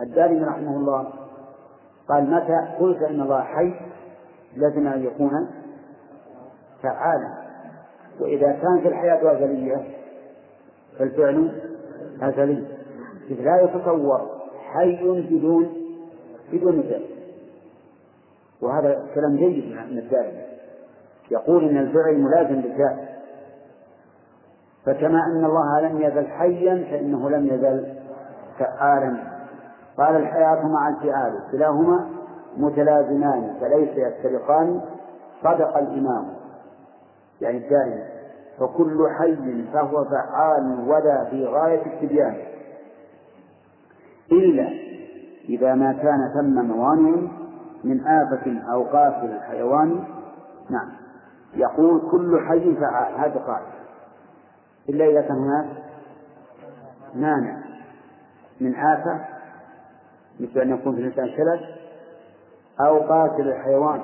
الدارمي 0.00 0.44
رحمه 0.44 0.76
الله 0.76 1.12
قال 2.08 2.30
متى 2.30 2.76
قلت 2.78 3.02
إن 3.02 3.20
الله 3.20 3.42
حي 3.42 3.74
لازم 4.56 4.86
أن 4.86 5.04
يكون 5.04 5.50
فعالا. 6.82 7.40
وإذا 8.20 8.52
كانت 8.52 8.86
الحياة 8.86 9.32
أزلية 9.32 9.84
فالفعل 10.98 11.62
أزلي. 12.22 12.66
إذ 13.30 13.40
لا 13.40 13.62
يتصور 13.62 14.40
حي 14.72 14.96
بدون 15.30 15.72
بدون 16.52 16.82
فعل. 16.82 17.04
وهذا 18.62 19.06
كلام 19.14 19.36
جيد 19.36 19.64
من 19.72 19.98
الدارمي. 19.98 20.42
يقول 21.30 21.68
إن 21.68 21.76
الفعل 21.76 22.18
ملازم 22.18 22.54
للفعل 22.54 23.09
فكما 24.86 25.26
أن 25.26 25.44
الله 25.44 25.80
لم 25.80 26.02
يزل 26.02 26.26
حيا 26.26 26.84
فإنه 26.90 27.30
لم 27.30 27.46
يزل 27.46 27.94
فعالا 28.58 29.16
قال 29.98 30.16
الحياة 30.16 30.66
مع 30.66 30.88
الفعال 30.88 31.40
كلاهما 31.52 32.06
متلازمان 32.56 33.54
فليس 33.60 33.90
يفترقان. 33.96 34.80
صدق 35.42 35.76
الإمام. 35.76 36.26
يعني 37.40 37.56
الدائم. 37.56 38.04
فكل 38.58 39.08
حي 39.18 39.64
فهو 39.72 40.04
فعال 40.04 40.88
ولا 40.88 41.24
في 41.24 41.46
غاية 41.46 41.86
التبيان. 41.86 42.36
إلا 44.32 44.68
إذا 45.48 45.74
ما 45.74 45.92
كان 45.92 46.30
ثم 46.34 46.64
موانع 46.64 47.16
من 47.84 48.06
آفة 48.06 48.72
أو 48.72 48.82
قاتل 48.82 49.26
الحيوان. 49.26 50.04
نعم. 50.70 50.88
يقول 51.54 52.10
كل 52.10 52.40
حي 52.48 52.74
فعال 52.74 53.14
هذا 53.14 53.40
قال 53.46 53.62
إلا 54.90 55.04
إذا 55.04 55.20
كان 55.20 55.36
هناك 55.36 55.66
مانع 57.14 57.56
من 58.60 58.74
آفة 58.74 59.24
مثل 60.40 60.60
أن 60.60 60.70
يكون 60.70 60.94
في 60.94 61.00
الإنسان 61.00 61.28
شلل 61.28 61.60
أو 62.86 62.98
قاتل 62.98 63.48
الحيوان. 63.48 64.00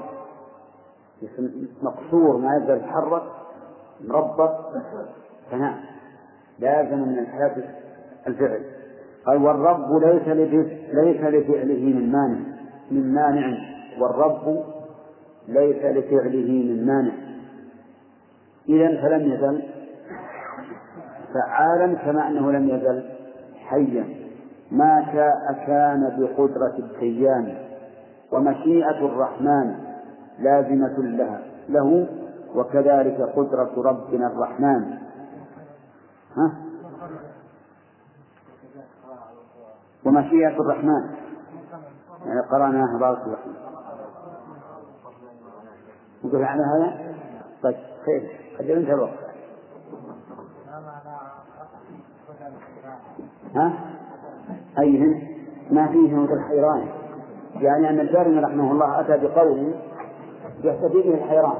مقصور 1.83 2.37
ما 2.37 2.57
يقدر 2.57 2.77
يتحرك 2.77 3.23
مربط 4.05 4.57
فنعم. 5.51 5.81
لازم 6.59 6.99
من 6.99 7.19
الحياة 7.19 7.55
الفعل. 8.27 8.63
قال 9.27 9.43
والرب 9.43 10.03
ليس 10.03 10.29
ليس 10.93 11.21
لفعله 11.21 11.85
من 11.85 12.13
مانع 12.13 12.39
من 12.91 13.15
مانع. 13.15 13.59
والرب 13.99 14.65
ليس 15.49 15.85
لفعله 15.85 16.49
من 16.49 16.87
مانع. 16.87 17.13
إذا 18.69 19.03
فلم 19.03 19.33
يزل 19.33 19.63
فعالا 21.37 21.95
كما 21.95 22.29
أنه 22.29 22.53
لم 22.53 22.69
يزل 22.69 23.11
حيا. 23.67 24.27
ما 24.71 25.07
شاء 25.13 25.67
كان 25.67 26.17
بقدرة 26.19 26.75
الديان 26.79 27.59
ومشيئة 28.33 29.07
الرحمن 29.07 29.75
لازمة 30.39 30.99
لها 30.99 31.41
له 31.69 32.07
وكذلك 32.55 33.21
قدرة 33.21 33.73
ربنا 33.77 34.27
الرحمن. 34.27 34.99
ها؟ 36.37 36.53
ومشيئة 40.07 40.61
الرحمن. 40.61 41.11
يعني 42.27 42.41
قرأناها 42.51 42.99
بارك 43.01 43.23
الله 43.27 43.39
نقول 46.25 46.45
على 46.45 46.63
هذا؟ 46.63 47.15
طيب 47.63 47.77
خير. 48.07 48.41
قد 48.59 48.71
انتهى 48.71 48.95
الوقت. 48.95 49.26
ها؟ 53.57 53.73
أيهن 54.79 55.23
ما 55.71 55.87
فيه 55.87 56.15
مثل 56.15 56.33
الحيران. 56.33 56.89
يعني 57.55 57.91
أن 57.91 58.01
الدارمي 58.01 58.41
رحمه 58.41 58.73
الله 58.73 59.01
أتى 59.01 59.27
بقول 59.27 59.75
يهتدي 60.65 61.03
به 61.03 61.15
الحيران. 61.15 61.59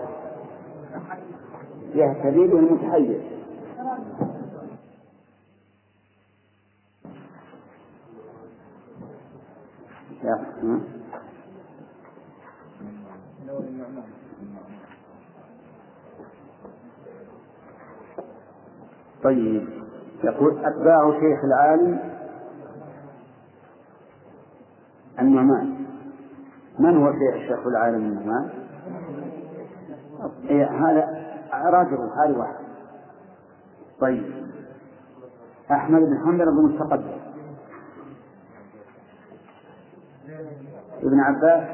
يهتدي 1.95 2.47
به 2.47 2.59
المتحير. 2.59 3.21
طيب. 19.23 19.86
يقول 20.25 20.65
أتباع 20.65 21.13
شيخ 21.21 21.45
العالم 21.45 21.99
النعمان 25.21 25.87
من 26.79 26.97
هو 26.97 27.13
شيخ 27.13 27.35
الشيخ 27.35 27.67
العالم 27.67 27.97
النعمان؟ 27.97 28.51
إيه 30.45 30.67
هذا 30.67 31.27
راجل 31.53 32.11
هذا 32.25 32.39
واحد. 32.39 32.65
طيب. 34.01 34.47
أحمد 35.71 36.01
بن 36.01 36.19
حنبل 36.25 36.45
بن 36.45 36.75
متقدم 36.75 37.19
ابن 41.03 41.21
عباس؟ 41.21 41.69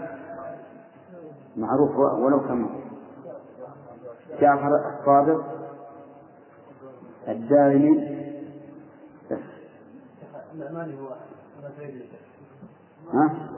معروف 1.56 1.96
ولو 1.96 2.40
كان 2.40 2.68
جعفر 4.40 4.70
الصادق 4.76 5.44
الدارمي. 7.28 8.11
ها؟ 13.12 13.48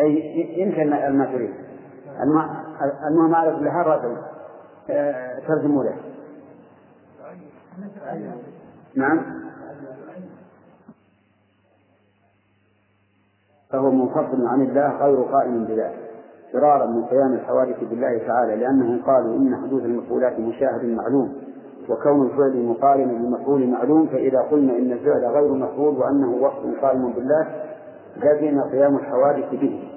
أي 0.00 0.14
يمكن 0.58 0.92
الماتريدي 0.92 1.54
المهم 2.22 3.30
ما 3.30 3.36
أعرف 3.36 3.62
لها 3.62 3.80
الرجل 3.80 4.16
ترجموا 5.46 5.84
له. 5.84 5.96
نعم. 8.96 9.42
فهو 13.70 13.90
منفصل 13.90 14.46
عن 14.46 14.62
الله 14.62 14.96
غير 14.96 15.22
قائم 15.22 15.64
بذلك. 15.64 16.10
فرارا 16.52 16.86
من 16.86 17.04
قيام 17.04 17.32
الحوادث 17.34 17.84
بالله 17.84 18.18
تعالى 18.18 18.56
لأنهم 18.56 19.02
قالوا 19.02 19.36
إن 19.36 19.56
حدوث 19.56 19.84
المفعولات 19.84 20.38
مشاهد 20.38 20.84
معلوم. 20.84 21.51
وكون 21.88 22.26
الفعل 22.26 22.66
مقارنا 22.66 23.12
بالمفعول 23.12 23.68
معلوم 23.68 24.06
فإذا 24.06 24.38
قلنا 24.50 24.72
إن 24.72 24.92
الفعل 24.92 25.24
غير 25.24 25.52
مفعول 25.52 25.98
وأنه 25.98 26.36
وصف 26.40 26.82
قائم 26.82 27.12
بالله 27.12 27.46
لزم 28.16 28.60
قيام 28.60 28.96
الحوادث 28.96 29.50
به. 29.50 29.88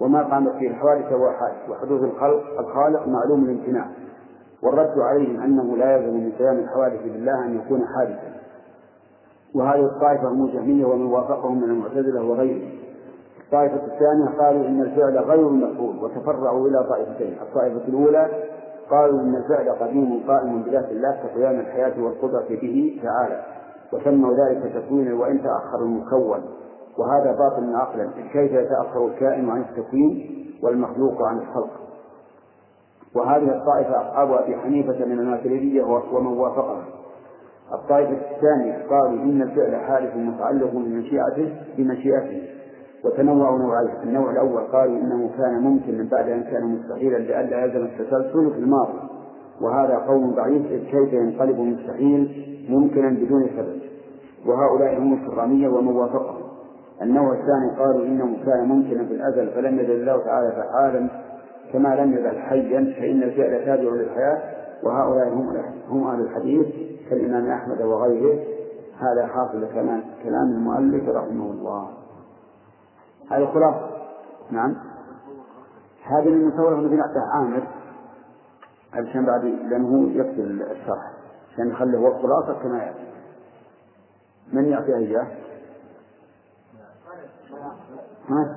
وما 0.00 0.22
قامت 0.22 0.52
فيه 0.52 0.68
الحوادث 0.68 1.12
هو 1.12 1.30
حادث 1.30 1.70
وحدوث 1.70 2.02
الخلق 2.02 2.60
الخالق 2.60 3.08
معلوم 3.08 3.44
الامتناع. 3.44 3.86
والرد 4.62 4.98
عليهم 4.98 5.40
أنه 5.40 5.76
لا 5.76 5.96
يلزم 5.96 6.16
من 6.16 6.32
قيام 6.38 6.58
الحوادث 6.58 7.02
بالله 7.02 7.44
أن 7.44 7.56
يكون 7.56 7.86
حادثا. 7.86 8.32
وهذه 9.54 9.84
الطائفة 9.84 10.28
هم 10.28 10.44
الجهمية 10.44 10.84
ومن 10.84 11.06
وافقهم 11.06 11.56
من 11.56 11.70
المعتزلة 11.70 12.24
وغيرهم. 12.24 12.70
الطائفة 13.44 13.76
الثانية 13.86 14.38
قالوا 14.38 14.66
إن 14.68 14.80
الفعل 14.82 15.18
غير 15.18 15.48
مفعول 15.48 16.04
وتفرعوا 16.04 16.68
إلى 16.68 16.84
طائفتين 16.88 17.36
الطائفة 17.42 17.88
الأولى 17.88 18.28
قالوا 18.92 19.20
إن 19.20 19.34
الفعل 19.36 19.70
قديم 19.70 20.22
قائم 20.28 20.62
بذات 20.62 20.90
الله 20.90 21.16
كقيام 21.22 21.60
الحياة 21.60 22.02
والقدرة 22.02 22.48
به 22.48 23.00
تعالى 23.02 23.44
وسموا 23.92 24.34
ذلك 24.34 24.72
تكوينا 24.74 25.14
وإن 25.14 25.42
تأخر 25.42 25.78
المكون 25.82 26.42
وهذا 26.98 27.32
باطل 27.32 27.76
عقلا 27.76 28.10
كيف 28.32 28.52
يتأخر 28.52 29.06
الكائن 29.06 29.50
عن 29.50 29.60
التكوين 29.60 30.28
والمخلوق 30.62 31.22
عن 31.22 31.38
الخلق؟ 31.38 31.70
وهذه 33.14 33.56
الطائفة 33.56 34.08
أصحاب 34.08 34.32
أبي 34.32 34.56
حنيفة 34.56 35.04
من 35.04 35.18
الماتريدية 35.18 35.82
ومن 36.12 36.38
وافقهم 36.38 36.82
الطائفة 37.72 38.12
الثانية 38.12 38.86
قالوا 38.90 39.22
إن 39.22 39.42
الفعل 39.42 39.76
حادث 39.76 40.16
متعلق 40.16 40.70
بمشيئته 40.72 41.56
بمشيئته. 41.78 42.61
وتنوعوا 43.04 43.58
نوعين 43.58 43.90
النوع 44.02 44.30
الأول 44.30 44.62
قالوا 44.62 44.96
إنه 44.96 45.30
كان 45.38 45.62
ممكنا 45.62 46.08
بعد 46.10 46.28
أن 46.28 46.42
كان 46.42 46.64
مستحيلا 46.64 47.18
لئلا 47.18 47.64
يلزم 47.64 47.84
التسلسل 47.84 48.50
في 48.50 48.58
الماضي. 48.58 48.98
وهذا 49.60 49.96
قول 49.96 50.34
ضعيف 50.34 50.66
إذ 50.66 50.84
كيف 50.84 51.12
ينقلب 51.12 51.60
مستحيل 51.60 52.46
ممكنا 52.68 53.10
بدون 53.10 53.46
سبب. 53.56 53.82
وهؤلاء 54.46 54.98
هم 54.98 55.14
الكرامية 55.14 55.68
ومن 55.68 55.96
وافقهم 55.96 56.42
النوع 57.02 57.32
الثاني 57.32 57.78
قالوا 57.78 58.06
إنه 58.06 58.36
كان 58.46 58.68
ممكنا 58.68 59.04
في 59.04 59.14
الأزل 59.14 59.50
فلم 59.50 59.78
يزل 59.78 59.90
الله 59.90 60.24
تعالى 60.24 60.52
فعالا 60.52 61.08
كما 61.72 61.96
لم 61.96 62.12
يزل 62.12 62.38
حيا 62.38 62.94
فإن 62.98 63.22
الفعل 63.22 63.64
تابع 63.64 63.90
للحياة. 63.90 64.38
وهؤلاء 64.82 65.28
هم 65.28 65.56
هم 65.88 66.06
أهل 66.06 66.20
الحديث 66.20 66.66
كالإمام 67.10 67.50
أحمد 67.50 67.80
وغيره. 67.80 68.38
هذا 68.98 69.26
حاصل 69.26 69.68
كلام 69.74 70.02
كلام 70.24 70.48
المؤلف 70.56 71.08
رحمه 71.08 71.50
الله. 71.50 72.01
هذه 73.32 73.52
خلاصة 73.52 73.90
نعم. 74.50 74.76
هذه 76.02 76.28
المصورة 76.28 76.80
الذي 76.80 76.96
نعطيه 76.96 77.20
عامر. 77.34 77.66
علشان 78.92 79.26
بعد 79.26 79.44
لأنه 79.44 80.10
يكفي 80.10 80.40
الشرح. 80.40 81.12
عشان 81.52 81.68
نخليه 81.68 81.98
هو 81.98 82.06
الخلاصة 82.06 82.62
كما 82.62 82.78
يأتي. 82.84 83.12
من 84.52 84.64
يعطيه 84.64 84.96
إياه؟ 84.96 85.26
ها؟ 88.28 88.56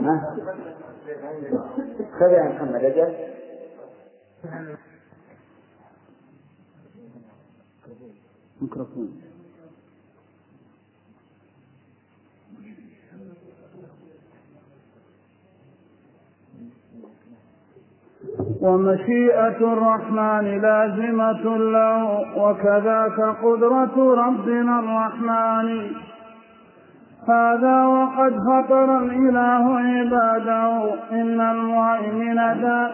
ها؟ 0.00 0.36
خذ 2.20 2.32
يا 2.32 2.42
محمد 2.42 2.84
أجل. 2.84 3.32
ميكروفون. 8.62 9.31
ومشيئة 18.62 19.60
الرحمن 19.72 20.60
لازمة 20.62 21.56
له 21.56 22.04
وكذاك 22.36 23.20
قدرة 23.42 23.96
ربنا 24.26 24.78
الرحمن. 24.78 25.90
هذا 27.28 27.86
وقد 27.86 28.32
فطر 28.32 28.98
الإله 28.98 29.78
عباده 29.78 30.94
إن 31.12 31.40
المهيمن 31.40 32.36
دا 32.36 32.90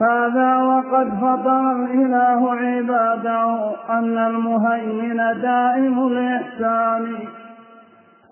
هذا 0.00 0.56
وقد 0.56 1.08
فطر 1.08 1.72
الإله 1.72 2.52
عباده 2.52 3.74
أن 3.90 4.18
المهيمن 4.18 5.40
دائم 5.42 6.06
الإحسان. 6.06 7.43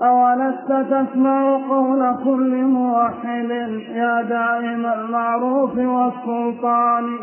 أولست 0.02 0.72
تسمع 0.90 1.56
قول 1.68 2.16
كل 2.24 2.62
موحد 2.62 3.50
يا 3.94 4.22
دائم 4.22 4.86
المعروف 4.86 5.76
والسلطان 5.76 7.18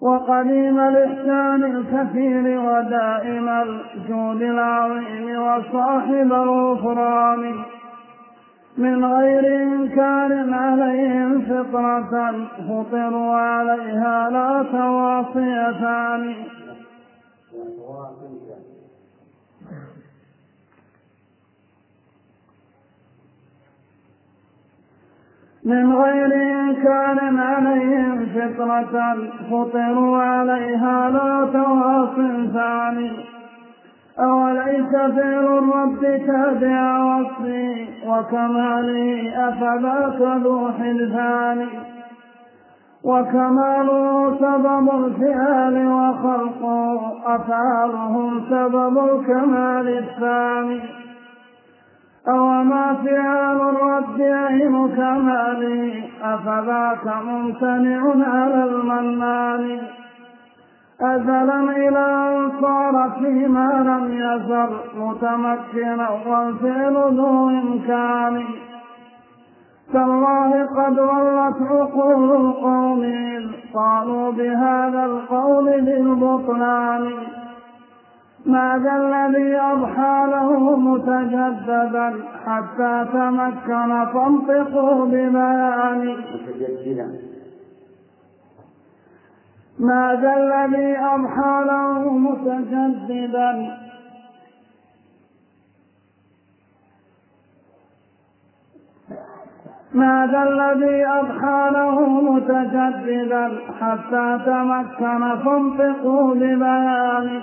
وقديم 0.00 0.80
الإحسان 0.80 1.64
الكثير 1.64 2.60
ودائم 2.60 3.48
الجود 3.48 4.42
العظيم 4.42 5.42
وصاحب 5.42 6.32
الغفران. 6.32 7.54
من 8.78 9.04
غير 9.04 9.62
إنكار 9.62 10.54
عليهم 10.54 11.40
فطرة 11.40 12.34
فطروا 12.68 13.34
عليها 13.36 14.30
لا 14.30 14.64
تواصيتان 14.72 16.34
من 25.64 25.92
غير 25.92 26.34
إنكار 26.34 27.18
عليهم 27.38 28.26
فطرة 28.26 29.16
فطروا 29.50 30.18
عليها 30.18 31.10
لا 31.10 31.48
تواصل 31.52 32.52
ثاني. 32.54 33.12
أوليس 34.18 34.90
فعل 34.90 35.46
الرب 35.58 36.00
تابع 36.26 37.04
وصفه 37.04 37.86
وكماله 38.06 39.32
أفذاك 39.48 40.40
ذو 40.42 40.68
حلفان؟ 40.72 41.66
وكماله 43.04 44.36
سبب 44.38 45.04
الفعال 45.04 45.86
وخلقه 45.86 47.12
أفعالهم 47.34 48.44
سبب 48.50 48.98
الكمال 48.98 49.98
الثاني. 49.98 50.80
أوما 52.28 52.94
فعال 53.04 53.60
الرب 53.60 54.20
عين 54.20 54.88
كماله 54.96 56.04
أفذاك 56.22 57.16
ممتنع 57.24 58.26
على 58.26 58.64
المنان 58.64 59.80
أزلا 61.00 61.60
إلى 61.60 61.98
أن 61.98 62.50
صار 62.60 63.10
فيما 63.18 63.68
لم 63.72 64.12
يزل 64.12 64.76
متمكنا 64.96 66.10
والفعل 66.26 66.94
ذو 67.16 67.48
إمكان 67.48 68.44
تالله 69.92 70.64
قد 70.64 70.98
ولت 70.98 71.62
عقول 71.70 72.30
القوم 72.30 73.02
قالوا 73.74 74.32
بهذا 74.32 75.04
القول 75.04 75.68
بالبطلان 78.46 78.72
ماذا 78.82 78.96
الذي 78.96 79.56
أضحى 79.60 80.26
له 80.30 80.76
متجددا 80.76 82.14
حتى 82.46 83.06
تمكن 83.12 84.04
فانطقوا 84.04 85.06
ببيان 85.06 86.16
متجددا. 86.34 87.18
ماذا 89.78 90.34
الذي 90.36 90.98
أضحى 90.98 91.64
له 91.66 92.10
متجددا. 92.10 93.78
ماذا 99.94 100.42
الذي 100.42 101.06
أضحى 101.06 101.70
له 101.72 102.00
متجددا 102.00 103.58
حتى 103.80 104.38
تمكن 104.46 105.38
فانطقوا 105.44 106.34
ببيان 106.34 107.42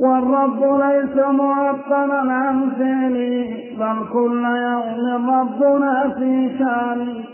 والرب 0.00 0.60
ليس 0.80 1.16
معطلا 1.26 2.32
عن 2.32 2.70
فعله 2.70 3.46
بل 3.78 4.08
كل 4.12 4.44
يوم 4.44 5.30
ربنا 5.30 6.14
في 6.18 6.58
شان 6.58 7.24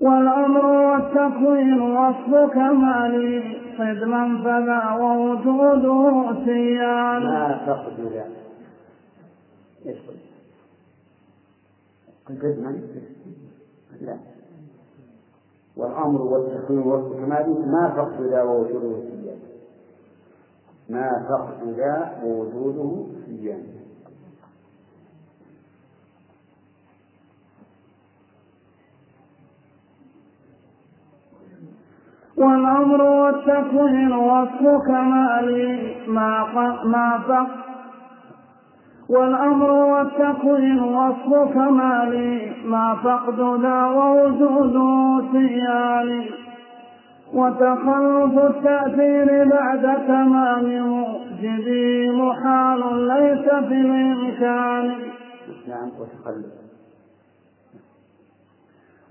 والأمر 0.00 0.66
والتكوين 0.66 1.80
وصف 1.80 2.52
كماله 2.52 3.42
قدما 3.78 4.40
فذا 4.44 4.92
ووجوده 5.00 6.34
سيان 6.44 7.22
قدما 12.28 12.70
لا. 14.00 14.16
والأمر 15.76 16.22
والتكوين 16.22 16.78
وصف 16.78 17.12
كماله 17.16 17.66
ما 17.66 17.88
فقد 17.96 18.22
ذا 18.22 18.42
ووجوده. 18.42 19.17
ما 20.88 21.26
فقد 21.28 21.68
ذا 21.76 22.22
ووجوده 22.24 23.06
سيان 23.26 23.62
والأمر 32.36 33.02
والتكوين 33.02 34.12
وصف 34.12 34.82
كماله 34.86 35.94
ما 36.08 36.46
ما 36.84 37.18
فقد 37.28 37.68
والأمر 39.08 39.70
والتكوين 39.70 40.80
وصف 40.80 41.52
كماله 41.54 42.52
ما 42.64 42.94
فقد 43.04 43.40
ذا 43.62 43.84
ووجوده 43.84 45.22
سيان 45.32 46.24
وتخلف 47.34 48.38
التأثير 48.38 49.48
بعد 49.48 50.06
تمام 50.08 50.88
موجبه 50.88 52.10
محال 52.10 53.08
ليس 53.08 53.48
في 53.68 53.80
الإمكان. 53.80 54.94
نعم 55.68 55.88
وتخلف. 55.98 56.46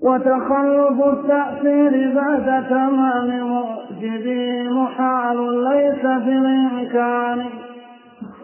وتخلف 0.02 1.06
التأثير 1.06 2.14
بعد 2.14 2.68
تمام 2.68 3.40
موجبه 3.40 4.62
محال 4.70 5.64
ليس 5.64 6.00
في 6.00 6.32
الإمكان. 6.32 7.46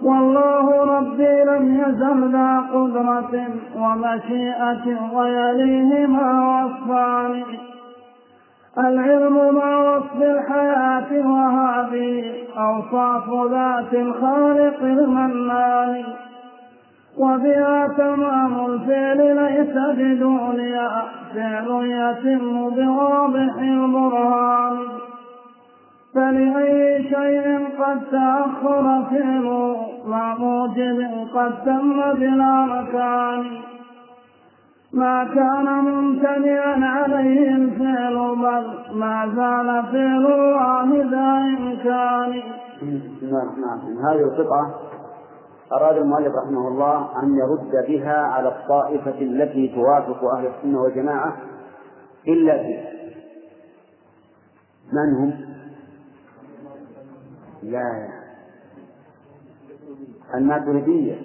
والله 0.03 0.85
ربي 0.85 1.45
لم 1.45 1.81
يزل 1.81 2.33
ذا 2.33 2.61
قدرة 2.61 3.47
ومشيئة 3.77 5.15
ويليهما 5.15 6.65
وصفان. 6.65 7.43
العلم 8.79 9.55
مع 9.55 9.97
وصف 9.97 10.23
الحياة 10.23 11.27
وهذه 11.27 12.33
أوصاف 12.59 13.51
ذات 13.51 13.95
الخالق 13.95 14.83
المنان. 14.83 16.05
وفيها 17.19 17.89
تمام 17.89 18.67
الفعل 18.67 19.37
ليس 19.37 19.75
بدونها 19.99 21.05
فعل 21.35 21.69
يتم 21.85 22.71
بواضح 22.71 23.57
البرهان. 23.59 24.79
فلأي 26.15 27.03
شيء 27.03 27.69
قد 27.79 28.01
تأخر 28.11 29.03
فعله 29.11 29.77
مع 30.07 30.35
موجب 30.39 31.09
قد 31.35 31.65
تم 31.65 32.13
بلا 32.15 32.65
مكان. 32.65 33.45
ما 34.95 35.25
كان 35.25 35.85
ممتنعا 35.85 36.87
عليه 36.87 37.55
الفعل 37.55 38.15
بل 38.37 38.95
ما 38.99 39.27
زال 39.27 39.93
فعل 39.93 40.27
الله 40.27 41.11
ذا 41.11 41.39
إمكان. 41.39 42.43
نعم 43.23 43.61
نعم. 43.61 44.07
هذه 44.07 44.21
القطعة 44.21 44.75
أراد 45.73 45.97
المؤلف 45.97 46.35
رحمه 46.45 46.69
الله 46.69 47.23
أن 47.23 47.37
يرد 47.37 47.87
بها 47.89 48.17
على 48.17 48.49
الطائفة 48.49 49.21
التي 49.21 49.69
توافق 49.69 50.25
أهل 50.25 50.47
السنة 50.47 50.83
والجماعة 50.83 51.37
إلا 52.29 52.59
فيها 52.63 52.91
من 54.93 55.15
هم؟ 55.15 55.35
لا. 57.63 58.09
الماتريدية. 60.35 61.17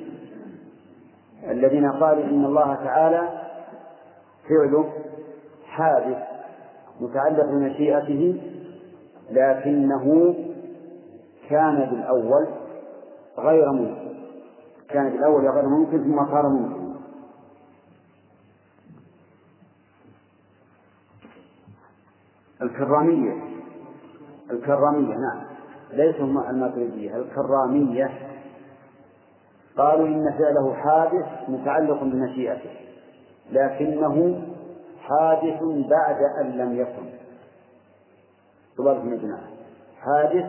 الذين 1.52 1.91
قالوا 1.91 2.24
إن 2.24 2.46
الله 2.46 2.76
تعالى 2.76 3.39
فعله 4.50 4.90
حادث 5.66 6.18
متعلق 7.02 7.46
بمشيئته 7.46 8.42
لكنه 9.32 10.36
كان 11.50 11.90
بالأول 11.90 12.48
غير 13.38 13.72
ممكن. 13.72 14.10
كان 14.90 15.10
بالأول 15.10 15.50
غير 15.50 15.66
ممكن 15.66 16.04
ثم 16.04 16.26
صار 16.32 16.50
ممكن. 16.50 16.90
الكرامية. 22.62 23.34
الكرامية 24.52 25.16
نعم. 25.16 25.42
ليسوا 25.92 26.50
الماتريدية 26.50 27.16
الكرامية. 27.16 28.12
قالوا 29.78 30.08
إن 30.08 30.32
فعله 30.32 30.74
حادث 30.74 31.50
متعلق 31.50 32.04
بمشيئته. 32.04 32.89
لكنه 33.52 34.42
حادث 35.00 35.64
بعد 35.90 36.18
أن 36.42 36.52
لم 36.58 36.76
يكن. 36.76 37.10
تبارك 38.78 39.04
من 39.04 39.38
حادث 40.00 40.46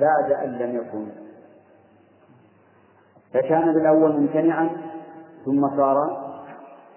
بعد 0.00 0.32
أن 0.32 0.58
لم 0.58 0.76
يكن. 0.76 1.06
فكان 3.34 3.74
بالأول 3.74 4.12
ممتنعا 4.20 4.70
ثم 5.44 5.76
صار 5.76 5.96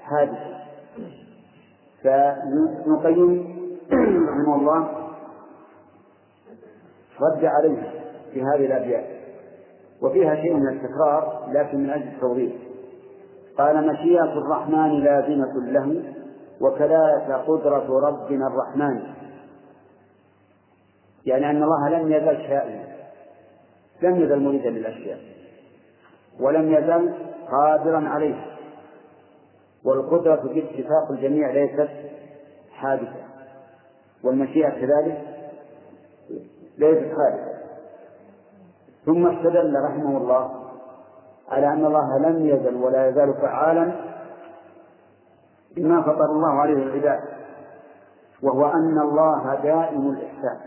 حادثا. 0.03 0.59
فابن 2.03 2.93
القيم 2.93 3.59
رحمه 4.29 4.55
الله 4.55 5.09
رد 7.21 7.45
عليه 7.45 7.91
في 8.33 8.41
هذه 8.41 8.65
الأبيات. 8.65 9.05
وفيها 10.01 10.35
شيء 10.35 10.53
من 10.53 10.67
التكرار 10.67 11.49
لكن 11.51 11.77
من 11.77 11.89
أجل 11.89 12.07
التوضيح. 12.07 12.68
قال 13.59 13.87
مشيئة 13.87 14.33
الرحمن 14.33 15.03
لازمة 15.03 15.53
له 15.53 16.03
وكذلك 16.61 17.31
قدرة 17.47 17.99
ربنا 17.99 18.47
الرحمن. 18.47 19.03
يعني 21.25 21.49
أن 21.49 21.63
الله 21.63 21.89
لم 21.89 22.11
يزل 22.11 22.37
شائعا 22.37 22.89
لم 24.01 24.15
يزل 24.15 24.39
مريدا 24.39 24.69
للأشياء 24.69 25.19
ولم 26.39 26.73
يزل 26.73 27.13
قادرا 27.51 28.09
عليها 28.09 28.45
والقدرة 29.85 30.35
باتفاق 30.35 31.11
الجميع 31.11 31.51
ليست 31.51 31.89
حادثة 32.71 33.23
والمشيئة 34.23 34.69
كذلك 34.69 35.21
ليست 36.77 37.15
حادثة. 37.17 37.59
ثم 39.05 39.27
استدل 39.27 39.73
رحمه 39.83 40.17
الله 40.17 40.58
على 41.51 41.67
أن 41.67 41.85
الله 41.85 42.17
لم 42.17 42.45
يزل 42.45 42.75
ولا 42.75 43.09
يزال 43.09 43.33
فعالا 43.33 43.91
بما 45.75 46.01
فطر 46.01 46.25
الله 46.25 46.49
عليه 46.49 46.83
العباد 46.83 47.19
وهو 48.43 48.65
أن 48.65 48.99
الله 48.99 49.55
دائم 49.63 50.09
الإحسان. 50.09 50.57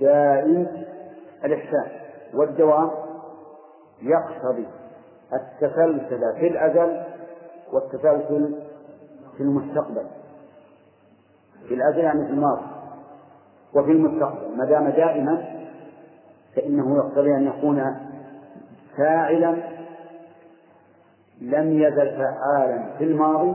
دائم 0.00 0.66
الإحسان. 1.44 1.86
والدوام 2.34 2.90
يقتضي 4.02 4.66
التسلسل 5.32 6.34
في 6.34 6.46
الأزل 6.46 7.02
والتسلسل 7.72 8.62
في 9.36 9.42
المستقبل. 9.42 10.06
في 11.68 11.74
الأزل 11.74 11.98
يعني 11.98 12.26
في 12.26 12.30
الماضي. 12.30 12.66
وفي 13.74 13.90
المستقبل. 13.90 14.56
ما 14.56 14.64
دام 14.64 14.88
دائما 14.88 15.44
فإنه 16.56 16.96
يقتضي 16.96 17.36
أن 17.36 17.46
يكون 17.46 17.96
فاعلا 18.96 19.56
لم 21.40 21.72
يزل 21.72 22.16
فعالا 22.16 22.96
في 22.98 23.04
الماضي 23.04 23.54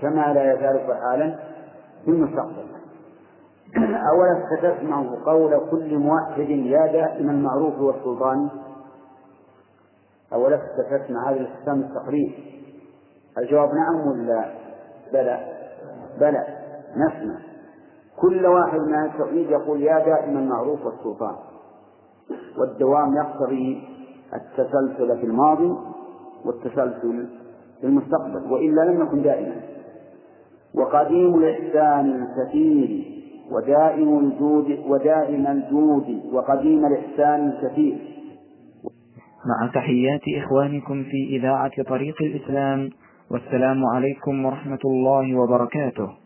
كما 0.00 0.32
لا 0.32 0.52
يزال 0.52 0.86
فعالا 0.86 1.38
في 2.04 2.10
المستقبل. 2.10 2.66
أولا 4.12 4.44
ستسمع 4.56 5.04
قول 5.26 5.70
كل 5.70 5.98
موحد 5.98 6.50
يا 6.50 6.86
دائم 6.92 7.30
المعروف 7.30 7.78
والسلطان. 7.78 8.48
أولا 10.32 10.58
ستسمع 10.58 11.30
هذا 11.30 11.40
الاستفهام 11.40 11.80
التقريب. 11.80 12.32
الجواب 13.38 13.68
نعم 13.74 14.06
ولا؟ 14.06 14.44
بلى. 15.12 15.40
بلى. 16.20 16.46
نسمع. 16.96 17.38
كل 18.20 18.46
واحد 18.46 18.80
من 18.80 19.04
التقليد 19.04 19.50
يقول 19.50 19.82
يا 19.82 19.98
دائم 19.98 20.38
المعروف 20.38 20.86
والسلطان. 20.86 21.36
والدوام 22.58 23.16
يقتضي 23.16 23.92
التسلسل 24.34 25.18
في 25.20 25.26
الماضي 25.26 25.72
والتسلسل 26.44 27.26
في 27.80 27.86
المستقبل 27.86 28.52
وإلا 28.52 28.80
لم 28.80 29.02
يكن 29.02 29.22
دائما. 29.22 29.60
وقديم 30.74 31.34
الإحسان 31.34 32.22
الكثير 32.22 33.04
ودائم 33.50 34.18
الجود 34.18 34.78
ودائم 34.86 35.46
الجود 35.46 36.22
وقديم 36.32 36.86
الإحسان 36.86 37.48
الكثير. 37.48 37.98
مع 39.46 39.70
تحيات 39.74 40.20
إخوانكم 40.44 41.02
في 41.02 41.36
إذاعة 41.36 41.82
طريق 41.82 42.14
الإسلام 42.22 42.90
والسلام 43.30 43.86
عليكم 43.86 44.44
ورحمة 44.44 44.78
الله 44.84 45.38
وبركاته. 45.40 46.21